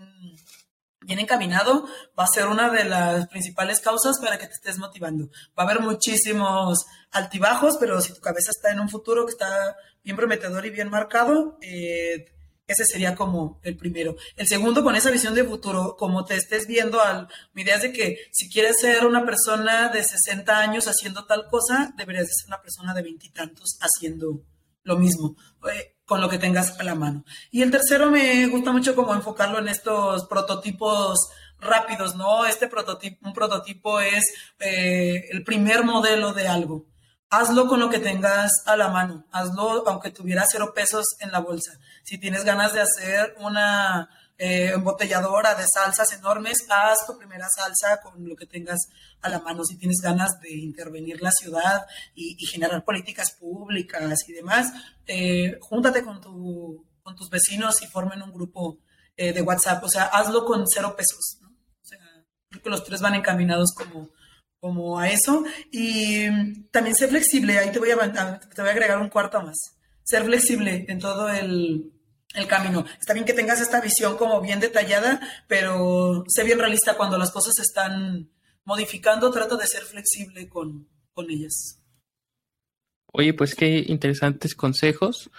bien 1.00 1.18
encaminado 1.18 1.86
va 2.18 2.24
a 2.24 2.28
ser 2.28 2.46
una 2.46 2.70
de 2.70 2.84
las 2.84 3.28
principales 3.28 3.80
causas 3.80 4.18
para 4.18 4.38
que 4.38 4.46
te 4.46 4.52
estés 4.52 4.78
motivando. 4.78 5.28
Va 5.58 5.64
a 5.64 5.70
haber 5.70 5.80
muchísimos 5.80 6.84
altibajos, 7.10 7.76
pero 7.78 8.00
si 8.00 8.14
tu 8.14 8.20
cabeza 8.20 8.50
está 8.50 8.70
en 8.70 8.80
un 8.80 8.88
futuro 8.88 9.24
que 9.26 9.32
está 9.32 9.76
bien 10.02 10.16
prometedor 10.16 10.64
y 10.66 10.70
bien 10.70 10.90
marcado, 10.90 11.58
eh, 11.60 12.26
ese 12.66 12.84
sería 12.84 13.14
como 13.14 13.60
el 13.62 13.76
primero. 13.76 14.16
El 14.36 14.46
segundo, 14.46 14.82
con 14.82 14.96
esa 14.96 15.10
visión 15.10 15.34
de 15.34 15.44
futuro, 15.44 15.96
como 15.98 16.24
te 16.24 16.36
estés 16.36 16.66
viendo, 16.66 17.00
al, 17.00 17.28
mi 17.52 17.62
idea 17.62 17.76
es 17.76 17.82
de 17.82 17.92
que 17.92 18.18
si 18.32 18.48
quieres 18.48 18.76
ser 18.80 19.06
una 19.06 19.24
persona 19.24 19.88
de 19.88 20.02
60 20.02 20.58
años 20.58 20.86
haciendo 20.86 21.26
tal 21.26 21.46
cosa, 21.48 21.92
deberías 21.96 22.26
ser 22.26 22.48
una 22.48 22.62
persona 22.62 22.94
de 22.94 23.02
veintitantos 23.02 23.78
haciendo 23.80 24.42
lo 24.84 24.96
mismo, 24.96 25.36
eh, 25.72 25.91
con 26.04 26.20
lo 26.20 26.28
que 26.28 26.38
tengas 26.38 26.78
a 26.78 26.84
la 26.84 26.94
mano. 26.94 27.24
Y 27.50 27.62
el 27.62 27.70
tercero 27.70 28.10
me 28.10 28.46
gusta 28.46 28.72
mucho 28.72 28.94
como 28.94 29.14
enfocarlo 29.14 29.58
en 29.58 29.68
estos 29.68 30.26
prototipos 30.26 31.30
rápidos, 31.58 32.16
¿no? 32.16 32.44
Este 32.44 32.66
prototipo, 32.66 33.26
un 33.26 33.32
prototipo 33.32 34.00
es 34.00 34.32
eh, 34.58 35.28
el 35.30 35.44
primer 35.44 35.84
modelo 35.84 36.32
de 36.32 36.48
algo 36.48 36.86
hazlo 37.32 37.66
con 37.66 37.80
lo 37.80 37.88
que 37.88 37.98
tengas 37.98 38.62
a 38.66 38.76
la 38.76 38.88
mano, 38.88 39.26
hazlo 39.32 39.88
aunque 39.88 40.10
tuviera 40.10 40.44
cero 40.46 40.72
pesos 40.74 41.16
en 41.18 41.32
la 41.32 41.40
bolsa. 41.40 41.78
Si 42.04 42.18
tienes 42.18 42.44
ganas 42.44 42.74
de 42.74 42.82
hacer 42.82 43.34
una 43.38 44.10
eh, 44.38 44.70
embotelladora 44.74 45.54
de 45.54 45.64
salsas 45.72 46.12
enormes, 46.12 46.58
haz 46.68 47.06
tu 47.06 47.16
primera 47.16 47.46
salsa 47.54 48.00
con 48.00 48.28
lo 48.28 48.34
que 48.34 48.46
tengas 48.46 48.80
a 49.20 49.28
la 49.28 49.38
mano. 49.38 49.64
Si 49.64 49.76
tienes 49.76 49.98
ganas 50.02 50.40
de 50.40 50.52
intervenir 50.52 51.22
la 51.22 51.30
ciudad 51.30 51.86
y, 52.14 52.34
generar 52.46 52.84
políticas 52.84 53.32
públicas 53.32 54.28
y 54.28 54.32
demás, 54.32 54.72
eh, 55.06 55.58
júntate 55.60 56.02
con, 56.02 56.20
tu, 56.20 56.84
con 57.02 57.14
tus 57.14 57.30
vecinos 57.30 57.82
y 57.82 57.86
formen 57.86 58.22
un 58.22 58.32
grupo 58.32 58.78
eh, 59.16 59.32
de 59.32 59.42
WhatsApp. 59.42 59.84
O 59.84 59.88
sea, 59.88 60.04
hazlo 60.04 60.44
con 60.44 60.64
cero 60.66 60.94
pesos. 60.96 61.38
O 61.42 61.84
sea, 61.84 61.98
creo 62.48 62.62
que 62.62 62.70
los 62.70 62.84
tres 62.84 63.00
van 63.00 63.14
encaminados 63.14 63.72
como 63.74 64.10
como 64.62 65.00
a 65.00 65.10
eso. 65.10 65.44
Y 65.72 66.64
también 66.70 66.94
ser 66.94 67.10
flexible, 67.10 67.58
ahí 67.58 67.72
te 67.72 67.80
voy 67.80 67.90
a, 67.90 67.98
te 68.38 68.62
voy 68.62 68.68
a 68.68 68.72
agregar 68.72 68.98
un 69.00 69.08
cuarto 69.08 69.42
más. 69.42 69.58
Ser 70.04 70.24
flexible 70.24 70.86
en 70.88 71.00
todo 71.00 71.28
el, 71.28 71.92
el 72.34 72.46
camino. 72.46 72.84
Está 73.00 73.14
bien 73.14 73.26
que 73.26 73.32
tengas 73.32 73.60
esta 73.60 73.80
visión 73.80 74.16
como 74.16 74.40
bien 74.40 74.60
detallada, 74.60 75.20
pero 75.48 76.24
sé 76.28 76.44
bien 76.44 76.58
realista 76.58 76.96
cuando 76.96 77.18
las 77.18 77.30
cosas 77.30 77.54
se 77.56 77.62
están 77.62 78.30
modificando, 78.64 79.30
trata 79.30 79.56
de 79.56 79.66
ser 79.66 79.82
flexible 79.82 80.48
con, 80.48 80.88
con 81.12 81.30
ellas. 81.30 81.82
Oye, 83.12 83.34
pues 83.34 83.54
qué 83.54 83.84
interesantes 83.86 84.54
consejos. 84.54 85.30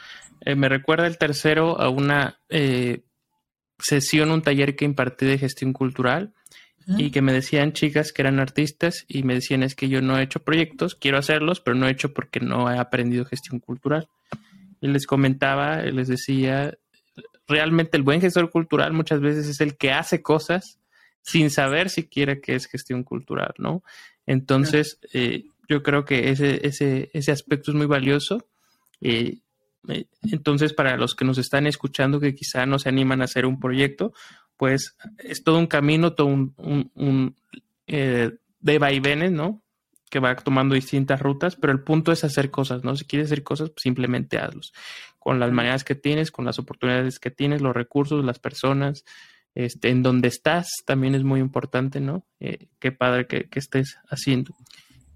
Eh, 0.41 0.55
me 0.55 0.69
recuerda 0.69 1.07
el 1.07 1.17
tercero 1.17 1.79
a 1.79 1.89
una 1.89 2.39
eh, 2.49 3.03
sesión, 3.79 4.31
un 4.31 4.41
taller 4.41 4.75
que 4.75 4.85
impartí 4.85 5.25
de 5.25 5.37
gestión 5.37 5.73
cultural 5.73 6.33
y 6.85 7.11
que 7.11 7.21
me 7.21 7.31
decían 7.31 7.71
chicas 7.71 8.11
que 8.11 8.23
eran 8.23 8.41
artistas 8.41 9.05
y 9.07 9.23
me 9.23 9.35
decían 9.35 9.63
es 9.63 9.73
que 9.73 9.87
yo 9.87 10.01
no 10.01 10.17
he 10.17 10.23
hecho 10.23 10.43
proyectos, 10.43 10.95
quiero 10.95 11.17
hacerlos, 11.17 11.61
pero 11.61 11.77
no 11.77 11.87
he 11.87 11.91
hecho 11.91 12.13
porque 12.13 12.41
no 12.41 12.69
he 12.69 12.77
aprendido 12.77 13.23
gestión 13.23 13.61
cultural. 13.61 14.09
Y 14.81 14.87
les 14.87 15.07
comentaba, 15.07 15.77
les 15.81 16.09
decía, 16.09 16.77
realmente 17.47 17.97
el 17.97 18.03
buen 18.03 18.21
gestor 18.21 18.49
cultural 18.49 18.93
muchas 18.93 19.21
veces 19.21 19.47
es 19.47 19.61
el 19.61 19.77
que 19.77 19.91
hace 19.91 20.21
cosas 20.21 20.79
sin 21.21 21.49
saber 21.49 21.89
siquiera 21.89 22.39
qué 22.39 22.55
es 22.55 22.65
gestión 22.65 23.03
cultural, 23.03 23.53
¿no? 23.57 23.83
Entonces, 24.25 24.99
eh, 25.13 25.45
yo 25.67 25.83
creo 25.83 26.05
que 26.05 26.29
ese, 26.29 26.65
ese, 26.67 27.09
ese 27.13 27.31
aspecto 27.31 27.71
es 27.71 27.75
muy 27.75 27.85
valioso. 27.85 28.45
Eh, 29.01 29.39
eh, 29.89 30.05
entonces, 30.31 30.73
para 30.73 30.97
los 30.97 31.15
que 31.15 31.25
nos 31.25 31.37
están 31.37 31.67
escuchando 31.67 32.19
que 32.19 32.35
quizá 32.35 32.65
no 32.65 32.79
se 32.79 32.89
animan 32.89 33.21
a 33.21 33.25
hacer 33.25 33.45
un 33.45 33.59
proyecto, 33.59 34.13
pues 34.57 34.95
es 35.17 35.43
todo 35.43 35.57
un 35.57 35.67
camino, 35.67 36.13
todo 36.13 36.27
un, 36.27 36.53
un, 36.95 37.35
eh, 37.87 38.31
de 38.59 38.79
vaivenes, 38.79 39.31
¿no? 39.31 39.61
Que 40.13 40.19
va 40.19 40.35
tomando 40.35 40.75
distintas 40.75 41.19
rutas, 41.19 41.55
pero 41.55 41.73
el 41.73 41.79
punto 41.79 42.11
es 42.11 42.23
hacer 42.23 42.51
cosas, 42.51 42.83
¿no? 42.83 42.95
Si 42.95 43.03
quieres 43.03 43.29
hacer 43.29 43.41
cosas, 43.41 43.71
pues 43.71 43.81
simplemente 43.81 44.37
hazlos. 44.37 44.71
Con 45.17 45.39
las 45.39 45.51
maneras 45.51 45.83
que 45.83 45.95
tienes, 45.95 46.29
con 46.29 46.45
las 46.45 46.59
oportunidades 46.59 47.17
que 47.17 47.31
tienes, 47.31 47.63
los 47.63 47.73
recursos, 47.73 48.23
las 48.23 48.37
personas, 48.37 49.05
este, 49.55 49.89
en 49.89 50.03
donde 50.03 50.27
estás, 50.27 50.67
también 50.85 51.15
es 51.15 51.23
muy 51.23 51.39
importante, 51.39 51.99
¿no? 51.99 52.27
Eh, 52.39 52.67
qué 52.77 52.91
padre 52.91 53.25
que, 53.25 53.47
estés 53.55 53.97
haciendo. 54.07 54.53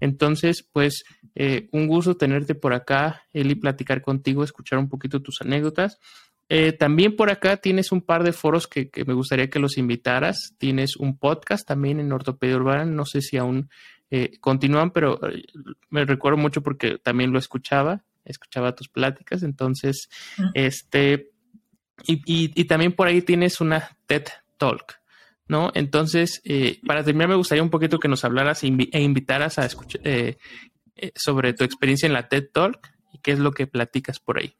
Entonces, 0.00 0.68
pues, 0.72 1.04
eh, 1.36 1.68
un 1.70 1.86
gusto 1.86 2.16
tenerte 2.16 2.56
por 2.56 2.74
acá, 2.74 3.22
Eli, 3.32 3.54
platicar 3.54 4.02
contigo, 4.02 4.42
escuchar 4.42 4.80
un 4.80 4.88
poquito 4.88 5.22
tus 5.22 5.40
anécdotas. 5.42 6.00
Eh, 6.48 6.72
también 6.72 7.14
por 7.14 7.30
acá 7.30 7.58
tienes 7.58 7.92
un 7.92 8.00
par 8.00 8.24
de 8.24 8.32
foros 8.32 8.66
que, 8.66 8.90
me 9.06 9.14
gustaría 9.14 9.48
que 9.48 9.60
los 9.60 9.78
invitaras. 9.78 10.56
Tienes 10.58 10.96
un 10.96 11.16
podcast 11.18 11.64
también 11.64 12.00
en 12.00 12.10
Ortopedia 12.10 12.56
Urbana. 12.56 12.84
No 12.84 13.04
sé 13.04 13.20
si 13.20 13.36
aún 13.36 13.70
eh, 14.10 14.38
continúan, 14.40 14.90
pero 14.90 15.18
eh, 15.28 15.44
me 15.90 16.04
recuerdo 16.04 16.38
mucho 16.38 16.62
porque 16.62 16.98
también 16.98 17.32
lo 17.32 17.38
escuchaba, 17.38 18.04
escuchaba 18.24 18.74
tus 18.74 18.88
pláticas. 18.88 19.42
Entonces, 19.42 20.08
este, 20.54 21.30
y, 22.06 22.64
también 22.64 22.92
por 22.92 23.08
ahí 23.08 23.22
tienes 23.22 23.60
una 23.60 23.96
TED 24.06 24.24
Talk, 24.56 25.00
¿no? 25.46 25.70
Entonces, 25.74 26.42
para 26.86 27.04
terminar, 27.04 27.28
me 27.28 27.36
gustaría 27.36 27.62
un 27.62 27.70
poquito 27.70 27.98
que 27.98 28.08
nos 28.08 28.24
hablaras 28.24 28.64
e, 28.64 28.68
e 28.92 29.02
invitaras 29.02 29.58
a 29.58 29.66
escuchar 29.66 30.02
sobre 31.14 31.52
tu 31.52 31.64
experiencia 31.64 32.06
en 32.06 32.12
la 32.12 32.28
TED 32.28 32.48
Talk 32.52 32.90
y 33.12 33.18
qué 33.18 33.32
es 33.32 33.38
lo 33.38 33.52
que 33.52 33.66
platicas 33.66 34.18
por 34.18 34.38
ahí. 34.38 34.54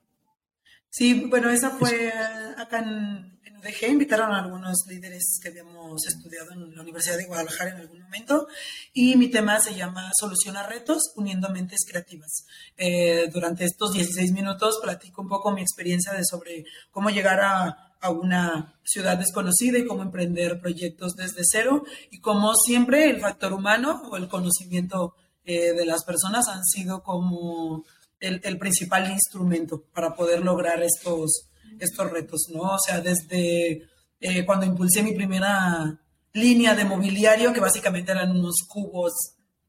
Sí, 0.90 1.26
bueno, 1.28 1.50
esa 1.50 1.70
fue 1.70 2.12
acá 2.56 2.78
en, 2.78 3.37
UDG. 3.68 3.90
Invitaron 3.90 4.32
a 4.32 4.42
algunos 4.42 4.84
líderes 4.88 5.38
que 5.42 5.48
habíamos 5.48 6.06
estudiado 6.06 6.52
en 6.52 6.74
la 6.74 6.82
Universidad 6.82 7.16
de 7.16 7.26
Guadalajara 7.26 7.70
en 7.70 7.76
algún 7.76 8.02
momento. 8.02 8.48
Y 8.92 9.16
mi 9.16 9.28
tema 9.28 9.60
se 9.60 9.74
llama 9.74 10.10
Solución 10.18 10.56
a 10.56 10.66
retos 10.66 11.12
uniendo 11.16 11.48
mentes 11.50 11.80
creativas. 11.88 12.46
Eh, 12.76 13.28
durante 13.32 13.64
estos 13.64 13.92
16 13.92 14.32
minutos 14.32 14.78
platico 14.82 15.22
un 15.22 15.28
poco 15.28 15.50
mi 15.52 15.62
experiencia 15.62 16.12
de 16.12 16.24
sobre 16.24 16.64
cómo 16.90 17.10
llegar 17.10 17.40
a, 17.40 17.84
una 18.00 18.78
ciudad 18.84 19.18
desconocida 19.18 19.76
y 19.76 19.84
cómo 19.84 20.02
emprender 20.02 20.60
proyectos 20.60 21.16
desde 21.16 21.42
cero 21.42 21.82
y 22.12 22.20
cómo 22.20 22.54
siempre 22.54 23.10
el 23.10 23.20
factor 23.20 23.52
humano 23.52 24.02
o 24.08 24.16
el 24.16 24.28
conocimiento 24.28 25.16
eh, 25.44 25.72
de 25.72 25.84
las 25.84 26.04
personas 26.04 26.46
han 26.46 26.64
sido 26.64 27.02
como 27.02 27.84
el, 28.20 28.58
principal 28.58 29.10
instrumento 29.10 29.82
para 29.92 30.14
poder 30.14 30.44
lograr 30.44 30.82
estos, 30.82 31.47
estos 31.84 32.10
retos, 32.10 32.46
¿no? 32.52 32.62
O 32.62 32.78
sea, 32.78 33.00
desde 33.00 33.88
eh, 34.20 34.44
cuando 34.44 34.66
impulsé 34.66 35.02
mi 35.02 35.12
primera 35.12 35.98
línea 36.32 36.74
de 36.74 36.84
mobiliario, 36.84 37.52
que 37.52 37.60
básicamente 37.60 38.12
eran 38.12 38.30
unos 38.30 38.64
cubos 38.68 39.12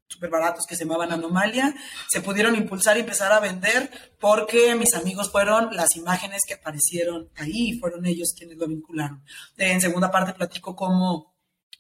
súper 0.07 0.29
baratos 0.29 0.65
que 0.65 0.75
se 0.75 0.85
llamaban 0.85 1.11
Anomalia, 1.11 1.73
se 2.09 2.21
pudieron 2.21 2.55
impulsar 2.55 2.97
y 2.97 3.01
empezar 3.01 3.31
a 3.31 3.39
vender 3.39 3.89
porque 4.19 4.75
mis 4.75 4.95
amigos 4.95 5.31
fueron 5.31 5.75
las 5.75 5.95
imágenes 5.95 6.41
que 6.47 6.55
aparecieron 6.55 7.29
ahí, 7.35 7.77
fueron 7.79 8.05
ellos 8.05 8.33
quienes 8.35 8.57
lo 8.57 8.67
vincularon. 8.67 9.23
En 9.57 9.79
segunda 9.79 10.09
parte 10.09 10.33
platico 10.33 10.75
cómo 10.75 11.35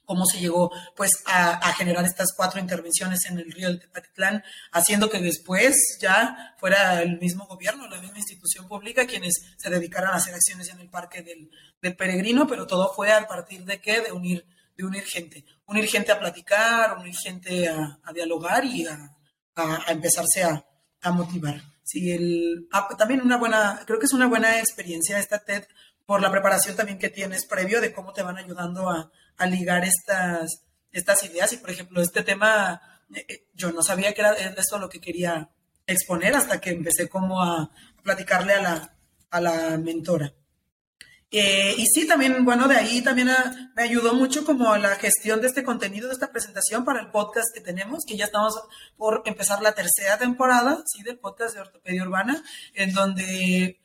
cómo 0.09 0.25
se 0.25 0.39
llegó 0.39 0.71
pues 0.95 1.11
a, 1.27 1.71
generar 1.73 2.03
estas 2.03 2.33
cuatro 2.35 2.59
intervenciones 2.59 3.19
en 3.29 3.37
el 3.37 3.51
río 3.51 3.69
de 3.69 3.77
Tepatitlán, 3.77 4.43
haciendo 4.71 5.07
que 5.07 5.19
después 5.21 5.99
ya 6.01 6.55
fuera 6.57 7.03
el 7.03 7.19
mismo 7.19 7.45
gobierno, 7.45 7.87
la 7.87 8.01
misma 8.01 8.17
institución 8.17 8.67
pública 8.67 9.05
quienes 9.05 9.35
se 9.55 9.69
dedicaran 9.69 10.09
a 10.09 10.15
hacer 10.15 10.33
acciones 10.33 10.67
en 10.69 10.79
el 10.79 10.89
parque 10.89 11.21
del, 11.21 11.51
peregrino, 11.95 12.47
pero 12.47 12.65
todo 12.65 12.91
fue 12.91 13.11
a 13.11 13.27
partir 13.27 13.63
de 13.65 13.79
qué, 13.79 14.01
de 14.01 14.11
unir, 14.11 14.47
de 14.75 14.83
unir 14.83 15.03
gente, 15.03 15.45
unir 15.67 15.85
gente 15.85 16.11
a 16.11 16.19
platicar, 16.19 16.97
unir 16.97 17.15
gente 17.15 17.69
a, 17.69 17.99
dialogar 18.11 18.65
y 18.65 18.87
a, 18.87 19.15
empezarse 19.89 20.43
a, 20.43 20.65
motivar. 21.11 21.61
Sí, 21.83 22.11
el, 22.11 22.67
ah, 22.71 22.87
también 22.97 23.21
una 23.21 23.37
buena, 23.37 23.83
creo 23.85 23.99
que 23.99 24.07
es 24.07 24.13
una 24.13 24.25
buena 24.25 24.57
experiencia 24.57 25.19
esta 25.19 25.37
TED 25.37 25.65
por 26.09 26.23
la 26.23 26.31
preparación 26.31 26.75
también 26.75 26.97
que 26.97 27.11
tienes 27.11 27.45
previo 27.45 27.79
de 27.81 27.93
cómo 27.93 28.13
te 28.13 28.23
van 28.23 28.35
ayudando 28.35 28.89
a, 28.89 29.11
a 29.37 29.45
ligar 29.45 29.85
estas, 29.85 30.63
estas 30.91 31.23
ideas. 31.23 31.53
Y 31.53 31.57
por 31.57 31.69
ejemplo, 31.69 32.01
este 32.01 32.23
tema, 32.23 32.81
eh, 33.13 33.23
eh, 33.29 33.47
yo 33.53 33.71
no 33.71 33.83
sabía 33.83 34.11
que 34.15 34.21
era 34.21 34.33
esto 34.33 34.79
lo 34.79 34.89
que 34.89 34.99
quería 34.99 35.51
exponer 35.85 36.33
hasta 36.35 36.59
que 36.59 36.71
empecé 36.71 37.07
como 37.07 37.43
a 37.43 37.69
platicarle 38.01 38.53
a 38.53 38.61
la, 38.63 38.97
a 39.29 39.39
la 39.39 39.77
mentora. 39.77 40.33
Eh, 41.29 41.75
y 41.77 41.85
sí, 41.85 42.07
también, 42.07 42.43
bueno, 42.43 42.67
de 42.67 42.77
ahí 42.77 43.03
también 43.03 43.29
ah, 43.29 43.71
me 43.75 43.83
ayudó 43.83 44.15
mucho 44.15 44.43
como 44.43 44.75
la 44.77 44.95
gestión 44.95 45.41
de 45.41 45.47
este 45.47 45.63
contenido, 45.63 46.07
de 46.07 46.15
esta 46.15 46.31
presentación 46.31 46.85
para 46.85 47.01
el 47.01 47.11
podcast 47.11 47.53
que 47.53 47.61
tenemos, 47.61 47.99
que 48.07 48.17
ya 48.17 48.25
estamos 48.25 48.59
por 48.97 49.21
empezar 49.27 49.61
la 49.61 49.73
tercera 49.73 50.17
temporada, 50.17 50.81
sí, 50.87 51.03
del 51.03 51.19
podcast 51.19 51.53
de 51.53 51.61
Ortopedia 51.61 52.01
Urbana, 52.01 52.43
en 52.73 52.95
donde, 52.95 53.79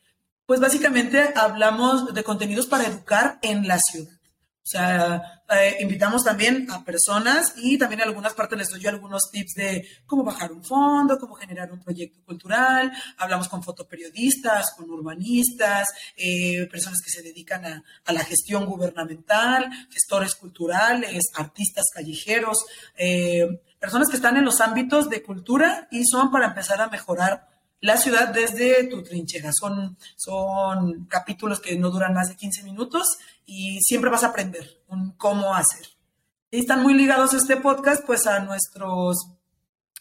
pues 0.46 0.60
básicamente 0.60 1.32
hablamos 1.34 2.12
de 2.12 2.24
contenidos 2.24 2.66
para 2.66 2.86
educar 2.86 3.38
en 3.42 3.66
la 3.66 3.78
ciudad 3.78 4.12
O 4.62 4.66
sea, 4.66 5.42
eh, 5.50 5.76
invitamos 5.80 6.24
también 6.24 6.70
a 6.70 6.84
personas 6.84 7.54
y 7.56 7.78
también 7.78 8.00
en 8.00 8.08
algunas 8.08 8.34
partes 8.34 8.58
les 8.58 8.70
doy 8.70 8.86
algunos 8.86 9.30
tips 9.30 9.54
de 9.54 9.88
cómo 10.06 10.24
bajar 10.24 10.52
un 10.52 10.64
fondo, 10.64 11.18
cómo 11.18 11.34
generar 11.34 11.70
un 11.72 11.82
proyecto 11.82 12.22
cultural. 12.24 12.92
Hablamos 13.18 13.48
con 13.48 13.62
fotoperiodistas, 13.62 14.72
con 14.76 14.90
urbanistas, 14.90 15.88
eh, 16.16 16.66
personas 16.70 17.00
que 17.02 17.10
se 17.10 17.22
dedican 17.22 17.64
a, 17.64 17.84
a, 18.04 18.12
la 18.12 18.24
gestión 18.24 18.66
gubernamental, 18.66 19.70
gestores 19.90 20.34
culturales, 20.34 21.24
artistas 21.34 21.86
callejeros, 21.94 22.64
eh, 22.96 23.46
personas 23.78 24.08
que 24.08 24.16
están 24.16 24.36
en 24.36 24.44
los 24.44 24.60
ámbitos 24.60 25.08
de 25.08 25.22
cultura 25.22 25.88
y 25.90 26.04
son 26.06 26.30
para 26.30 26.46
empezar 26.46 26.80
a 26.80 26.88
mejorar 26.88 27.53
la 27.84 27.98
ciudad 27.98 28.28
desde 28.28 28.84
tu 28.84 29.02
trinchera. 29.02 29.52
Son, 29.52 29.94
son 30.16 31.04
capítulos 31.04 31.60
que 31.60 31.76
no 31.76 31.90
duran 31.90 32.14
más 32.14 32.30
de 32.30 32.34
15 32.34 32.62
minutos 32.62 33.18
y 33.44 33.78
siempre 33.82 34.08
vas 34.08 34.24
a 34.24 34.28
aprender 34.28 34.80
un 34.88 35.10
cómo 35.10 35.54
hacer. 35.54 35.86
Y 36.50 36.60
están 36.60 36.82
muy 36.82 36.94
ligados 36.94 37.34
este 37.34 37.58
podcast 37.58 38.02
pues 38.06 38.26
a 38.26 38.40
nuestros 38.40 39.26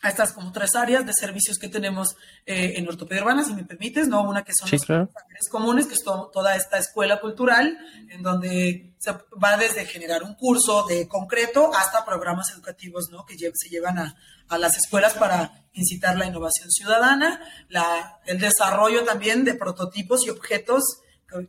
a 0.03 0.09
estas 0.09 0.33
como 0.33 0.51
tres 0.51 0.75
áreas 0.75 1.05
de 1.05 1.13
servicios 1.17 1.57
que 1.57 1.69
tenemos 1.69 2.15
eh, 2.45 2.73
en 2.75 2.87
ortopedia 2.87 3.23
urbana, 3.23 3.43
si 3.43 3.53
me 3.53 3.63
permites, 3.63 4.07
¿no? 4.07 4.21
Una 4.21 4.43
que 4.43 4.51
son 4.53 4.67
sí, 4.67 4.77
los 4.87 5.49
comunes, 5.49 5.87
que 5.87 5.93
es 5.93 6.03
toda 6.03 6.55
esta 6.55 6.77
escuela 6.77 7.19
cultural, 7.21 7.77
en 8.09 8.21
donde 8.21 8.93
se 8.99 9.11
va 9.41 9.57
desde 9.57 9.85
generar 9.85 10.23
un 10.23 10.35
curso 10.35 10.85
de 10.87 11.07
concreto 11.07 11.71
hasta 11.73 12.05
programas 12.05 12.51
educativos, 12.51 13.09
¿no? 13.11 13.25
Que 13.25 13.37
se 13.37 13.69
llevan 13.69 13.97
a, 13.97 14.15
a 14.49 14.57
las 14.57 14.77
escuelas 14.77 15.13
para 15.13 15.63
incitar 15.73 16.17
la 16.17 16.25
innovación 16.25 16.69
ciudadana, 16.69 17.41
la, 17.69 18.19
el 18.25 18.39
desarrollo 18.39 19.05
también 19.05 19.45
de 19.45 19.55
prototipos 19.55 20.27
y 20.27 20.29
objetos 20.29 20.83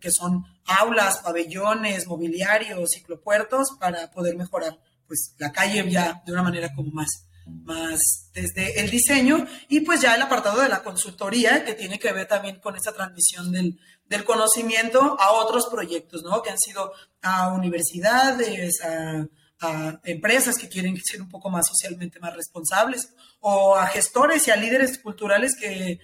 que 0.00 0.10
son 0.10 0.44
aulas, 0.66 1.18
pabellones, 1.18 2.06
mobiliarios, 2.06 2.90
ciclopuertos, 2.94 3.68
para 3.78 4.10
poder 4.10 4.36
mejorar 4.36 4.78
pues, 5.06 5.34
la 5.38 5.52
calle 5.52 5.84
ya 5.90 6.22
de 6.24 6.32
una 6.32 6.42
manera 6.42 6.72
como 6.74 6.90
más, 6.90 7.26
más 7.46 8.30
desde 8.32 8.80
el 8.80 8.90
diseño 8.90 9.46
y 9.68 9.80
pues 9.80 10.00
ya 10.00 10.14
el 10.14 10.22
apartado 10.22 10.60
de 10.60 10.68
la 10.68 10.82
consultoría 10.82 11.64
que 11.64 11.74
tiene 11.74 11.98
que 11.98 12.12
ver 12.12 12.26
también 12.26 12.60
con 12.60 12.76
esta 12.76 12.92
transmisión 12.92 13.52
del, 13.52 13.78
del 14.06 14.24
conocimiento 14.24 15.16
a 15.20 15.32
otros 15.32 15.66
proyectos, 15.70 16.22
¿no? 16.22 16.42
Que 16.42 16.50
han 16.50 16.58
sido 16.58 16.92
a 17.22 17.52
universidades, 17.52 18.82
a 18.82 19.26
a 19.60 20.00
empresas 20.04 20.56
que 20.56 20.68
quieren 20.68 20.96
ser 21.02 21.22
un 21.22 21.28
poco 21.28 21.50
más 21.50 21.66
socialmente 21.66 22.20
más 22.20 22.34
responsables, 22.34 23.08
o 23.40 23.76
a 23.76 23.86
gestores 23.86 24.46
y 24.48 24.50
a 24.50 24.56
líderes 24.56 24.98
culturales 24.98 25.54
que, 25.58 25.98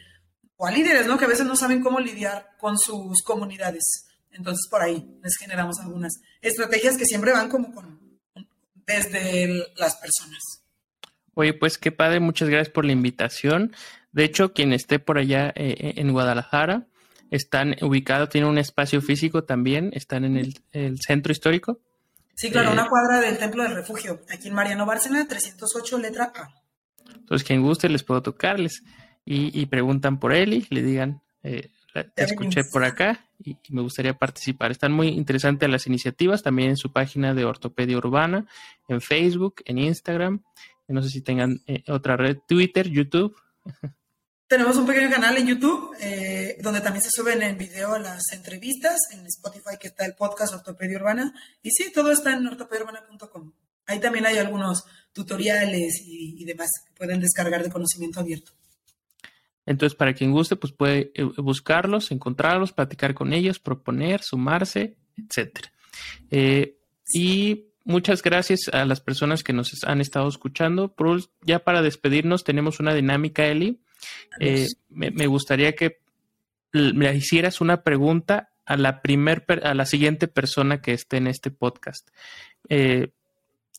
o 0.56 0.66
a 0.66 0.70
líderes, 0.70 1.06
¿no? 1.06 1.18
Que 1.18 1.24
a 1.24 1.28
veces 1.28 1.46
no 1.46 1.56
saben 1.56 1.82
cómo 1.82 2.00
lidiar 2.00 2.56
con 2.58 2.78
sus 2.78 3.22
comunidades. 3.22 3.82
Entonces, 4.32 4.66
por 4.70 4.82
ahí 4.82 5.18
les 5.22 5.36
generamos 5.36 5.78
algunas 5.80 6.12
estrategias 6.40 6.96
que 6.96 7.04
siempre 7.04 7.32
van 7.32 7.48
como 7.48 7.72
con, 7.74 8.18
desde 8.86 9.46
las 9.76 9.96
personas. 9.96 10.59
Oye, 11.40 11.54
pues 11.54 11.78
qué 11.78 11.90
padre, 11.90 12.20
muchas 12.20 12.50
gracias 12.50 12.68
por 12.68 12.84
la 12.84 12.92
invitación. 12.92 13.72
De 14.12 14.24
hecho, 14.24 14.52
quien 14.52 14.74
esté 14.74 14.98
por 14.98 15.16
allá 15.16 15.48
eh, 15.56 15.74
eh, 15.78 15.94
en 15.96 16.12
Guadalajara, 16.12 16.86
están 17.30 17.76
ubicados, 17.80 18.28
tienen 18.28 18.50
un 18.50 18.58
espacio 18.58 19.00
físico 19.00 19.44
también, 19.44 19.90
están 19.94 20.26
en 20.26 20.36
el, 20.36 20.60
el 20.72 21.00
centro 21.00 21.32
histórico. 21.32 21.80
Sí, 22.34 22.50
claro, 22.50 22.72
una 22.72 22.84
eh, 22.84 22.88
cuadra 22.90 23.20
del 23.20 23.38
Templo 23.38 23.62
del 23.62 23.74
Refugio, 23.74 24.20
aquí 24.30 24.48
en 24.48 24.54
Mariano 24.54 24.84
Bárcena, 24.84 25.26
308, 25.26 25.98
letra 25.98 26.30
A. 26.34 26.54
Entonces, 27.14 27.46
quien 27.46 27.62
guste, 27.62 27.88
les 27.88 28.02
puedo 28.02 28.22
tocarles 28.22 28.82
y, 29.24 29.64
preguntan 29.66 30.18
por 30.18 30.34
él 30.34 30.52
y 30.52 30.66
le 30.68 30.82
digan, 30.82 31.22
eh, 31.42 31.70
te 32.14 32.24
escuché 32.24 32.64
por 32.70 32.84
acá 32.84 33.26
y, 33.42 33.56
me 33.70 33.80
gustaría 33.80 34.14
participar. 34.14 34.70
Están 34.70 34.92
muy 34.92 35.08
interesantes 35.08 35.70
las 35.70 35.86
iniciativas, 35.86 36.42
también 36.42 36.70
en 36.70 36.76
su 36.76 36.92
página 36.92 37.32
de 37.32 37.46
Ortopedia 37.46 37.96
Urbana, 37.96 38.46
en 38.88 39.00
Facebook, 39.00 39.62
en 39.64 39.78
Instagram, 39.78 40.42
no 40.92 41.02
sé 41.02 41.10
si 41.10 41.22
tengan 41.22 41.62
eh, 41.66 41.82
otra 41.88 42.16
red, 42.16 42.38
Twitter, 42.46 42.88
YouTube. 42.88 43.36
Tenemos 44.50 44.76
un 44.76 44.86
pequeño 44.86 45.08
canal 45.10 45.36
en 45.36 45.46
YouTube 45.46 45.94
eh, 46.00 46.58
donde 46.60 46.80
también 46.80 47.04
se 47.04 47.10
suben 47.12 47.40
en 47.42 47.56
video 47.56 47.96
las 48.00 48.32
entrevistas, 48.32 48.98
en 49.12 49.24
Spotify 49.26 49.76
que 49.80 49.86
está 49.86 50.04
el 50.04 50.16
podcast 50.16 50.54
Ortopedia 50.54 50.98
Urbana. 50.98 51.32
Y 51.62 51.70
sí, 51.70 51.92
todo 51.92 52.10
está 52.10 52.32
en 52.32 52.44
ortopediaurbana.com. 52.48 53.52
Ahí 53.86 54.00
también 54.00 54.26
hay 54.26 54.38
algunos 54.38 54.84
tutoriales 55.12 56.02
y, 56.04 56.44
demás 56.44 56.68
que 56.84 56.92
pueden 56.94 57.20
descargar 57.20 57.62
de 57.62 57.70
conocimiento 57.70 58.18
abierto. 58.18 58.50
Entonces, 59.66 59.96
para 59.96 60.14
quien 60.14 60.32
guste, 60.32 60.56
pues 60.56 60.72
puede 60.72 61.12
eh, 61.14 61.22
buscarlos, 61.22 62.10
encontrarlos, 62.10 62.72
platicar 62.72 63.14
con 63.14 63.32
ellos, 63.32 63.60
proponer, 63.60 64.22
sumarse. 64.22 64.96
Eh, 66.30 66.76
y 67.12 67.69
muchas 67.84 68.22
gracias 68.22 68.68
a 68.72 68.84
las 68.84 69.00
personas 69.00 69.42
que 69.42 69.52
nos 69.52 69.84
han 69.84 70.00
estado 70.00 70.28
escuchando. 70.28 70.94
Ya 71.42 71.60
para 71.60 71.82
despedirnos, 71.82 72.44
tenemos 72.44 72.80
una 72.80 72.94
dinámica, 72.94 73.46
Eli 73.46 73.80
eh, 74.38 74.66
me, 74.88 75.26
gustaría 75.26 75.74
que 75.74 76.00
me 76.72 77.14
hicieras 77.14 77.60
una 77.60 77.82
pregunta 77.82 78.50
a 78.64 78.76
la 78.76 79.02
primer, 79.02 79.44
a 79.64 79.74
la 79.74 79.84
siguiente 79.84 80.28
persona 80.28 80.80
que 80.80 80.92
esté 80.92 81.16
en 81.16 81.26
este 81.26 81.50
podcast. 81.50 82.08
Eh, 82.68 83.08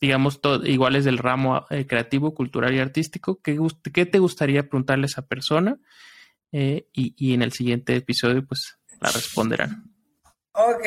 digamos, 0.00 0.40
iguales 0.64 1.04
del 1.04 1.18
ramo 1.18 1.64
eh, 1.70 1.86
creativo, 1.86 2.34
cultural 2.34 2.74
y 2.74 2.80
artístico. 2.80 3.40
¿Qué, 3.40 3.58
¿Qué, 3.92 4.06
te 4.06 4.18
gustaría 4.18 4.64
preguntarle 4.64 5.04
a 5.04 5.06
esa 5.06 5.26
persona? 5.26 5.78
Y, 6.54 6.84
y, 6.92 7.32
en 7.32 7.40
el 7.40 7.52
siguiente 7.52 7.96
episodio, 7.96 8.44
pues, 8.44 8.76
la 9.00 9.10
responderán. 9.10 9.90
Ok. 10.52 10.84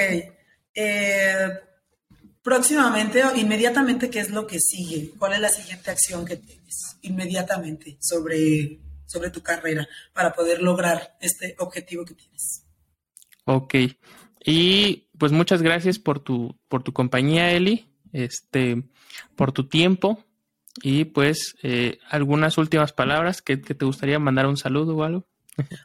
Próximamente 2.46 3.26
o 3.26 3.36
inmediatamente, 3.36 4.10
¿qué 4.10 4.22
es 4.22 4.30
lo 4.30 4.48
que 4.48 4.60
sigue? 4.60 5.12
¿Cuál 5.20 5.34
es 5.34 5.40
la 5.42 5.50
siguiente 5.50 5.92
acción 5.92 6.26
que 6.26 6.38
tienes? 6.38 6.98
Inmediatamente 7.02 7.98
sobre 8.00 8.80
sobre 9.06 9.30
tu 9.30 9.42
carrera 9.42 9.88
para 10.14 10.34
poder 10.34 10.62
lograr 10.62 11.16
este 11.22 11.56
objetivo 11.60 12.06
que 12.06 12.16
tienes. 12.16 12.66
Ok. 13.46 13.76
Y 14.44 15.08
pues 15.18 15.32
muchas 15.32 15.62
gracias 15.62 16.00
por 16.00 16.20
tu, 16.20 16.60
por 16.68 16.84
tu 16.84 16.94
compañía, 16.94 17.52
Eli, 17.52 17.88
este, 18.12 18.84
por 19.36 19.52
tu 19.52 19.68
tiempo. 19.68 20.24
Y 20.84 21.06
pues 21.06 21.56
eh, 21.64 22.00
algunas 22.10 22.58
últimas 22.58 22.92
palabras 22.92 23.42
que, 23.42 23.58
te 23.58 23.86
gustaría 23.86 24.20
mandar 24.20 24.48
un 24.48 24.58
saludo 24.58 24.98
o 24.98 25.04
algo. 25.04 25.28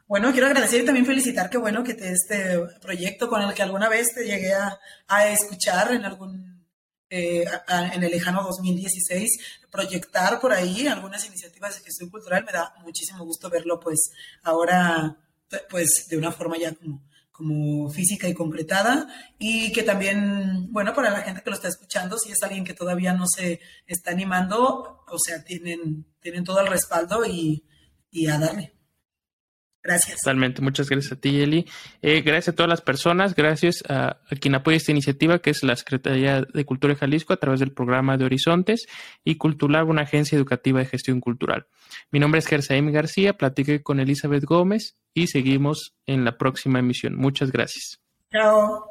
Bueno, 0.06 0.32
quiero 0.32 0.46
agradecer 0.46 0.82
y 0.82 0.84
también 0.84 1.06
felicitar 1.06 1.48
que 1.48 1.58
bueno 1.58 1.84
que 1.84 1.94
te, 1.94 2.12
este 2.12 2.58
proyecto 2.80 3.28
con 3.28 3.42
el 3.42 3.54
que 3.54 3.62
alguna 3.62 3.88
vez 3.88 4.12
te 4.14 4.24
llegué 4.24 4.52
a, 4.54 5.28
escuchar 5.28 5.92
en 5.92 6.04
algún 6.04 6.66
eh, 7.08 7.44
en 7.92 8.02
el 8.02 8.10
lejano 8.10 8.42
2016, 8.42 9.28
proyectar 9.70 10.40
por 10.40 10.52
ahí 10.52 10.86
algunas 10.86 11.26
iniciativas 11.26 11.76
de 11.76 11.84
gestión 11.84 12.10
cultural. 12.10 12.44
Me 12.44 12.52
da 12.52 12.72
muchísimo 12.84 13.24
gusto 13.24 13.50
verlo, 13.50 13.80
pues, 13.80 14.10
ahora, 14.42 15.16
pues, 15.68 16.06
de 16.08 16.16
una 16.16 16.30
forma 16.30 16.56
ya 16.56 16.72
como, 16.74 17.02
como 17.32 17.90
física 17.90 18.28
y 18.28 18.34
concretada. 18.34 19.08
Y 19.38 19.72
que 19.72 19.82
también, 19.82 20.72
bueno, 20.72 20.94
para 20.94 21.10
la 21.10 21.22
gente 21.22 21.42
que 21.42 21.50
lo 21.50 21.56
está 21.56 21.68
escuchando, 21.68 22.18
si 22.18 22.30
es 22.30 22.42
alguien 22.42 22.64
que 22.64 22.74
todavía 22.74 23.12
no 23.12 23.26
se 23.26 23.60
está 23.86 24.12
animando, 24.12 25.04
o 25.08 25.18
sea, 25.18 25.42
tienen, 25.44 26.06
tienen 26.20 26.44
todo 26.44 26.60
el 26.60 26.68
respaldo 26.68 27.24
y, 27.26 27.64
y 28.10 28.28
a 28.28 28.38
darle. 28.38 28.79
Gracias. 29.82 30.18
Totalmente. 30.18 30.60
Muchas 30.60 30.88
gracias 30.88 31.12
a 31.12 31.16
ti, 31.16 31.40
Eli. 31.40 31.66
Eh, 32.02 32.20
gracias 32.20 32.52
a 32.52 32.56
todas 32.56 32.68
las 32.68 32.82
personas. 32.82 33.34
Gracias 33.34 33.82
a, 33.88 34.18
quien 34.40 34.54
apoya 34.54 34.76
esta 34.76 34.92
iniciativa, 34.92 35.38
que 35.38 35.50
es 35.50 35.62
la 35.62 35.74
Secretaría 35.76 36.42
de 36.42 36.64
Cultura 36.64 36.92
de 36.92 37.00
Jalisco, 37.00 37.32
a 37.32 37.38
través 37.38 37.60
del 37.60 37.72
programa 37.72 38.16
de 38.18 38.26
Horizontes 38.26 38.86
y 39.24 39.36
Cultural, 39.36 39.84
una 39.84 40.02
agencia 40.02 40.36
educativa 40.36 40.80
de 40.80 40.86
gestión 40.86 41.20
cultural. 41.20 41.66
Mi 42.10 42.20
nombre 42.20 42.40
es 42.40 42.46
Gersaim 42.46 42.92
García. 42.92 43.34
Platiqué 43.34 43.82
con 43.82 44.00
Elizabeth 44.00 44.44
Gómez 44.44 44.96
y 45.14 45.28
seguimos 45.28 45.94
en 46.06 46.24
la 46.24 46.36
próxima 46.36 46.78
emisión. 46.78 47.16
Muchas 47.16 47.50
gracias. 47.50 48.00
Chao. 48.30 48.84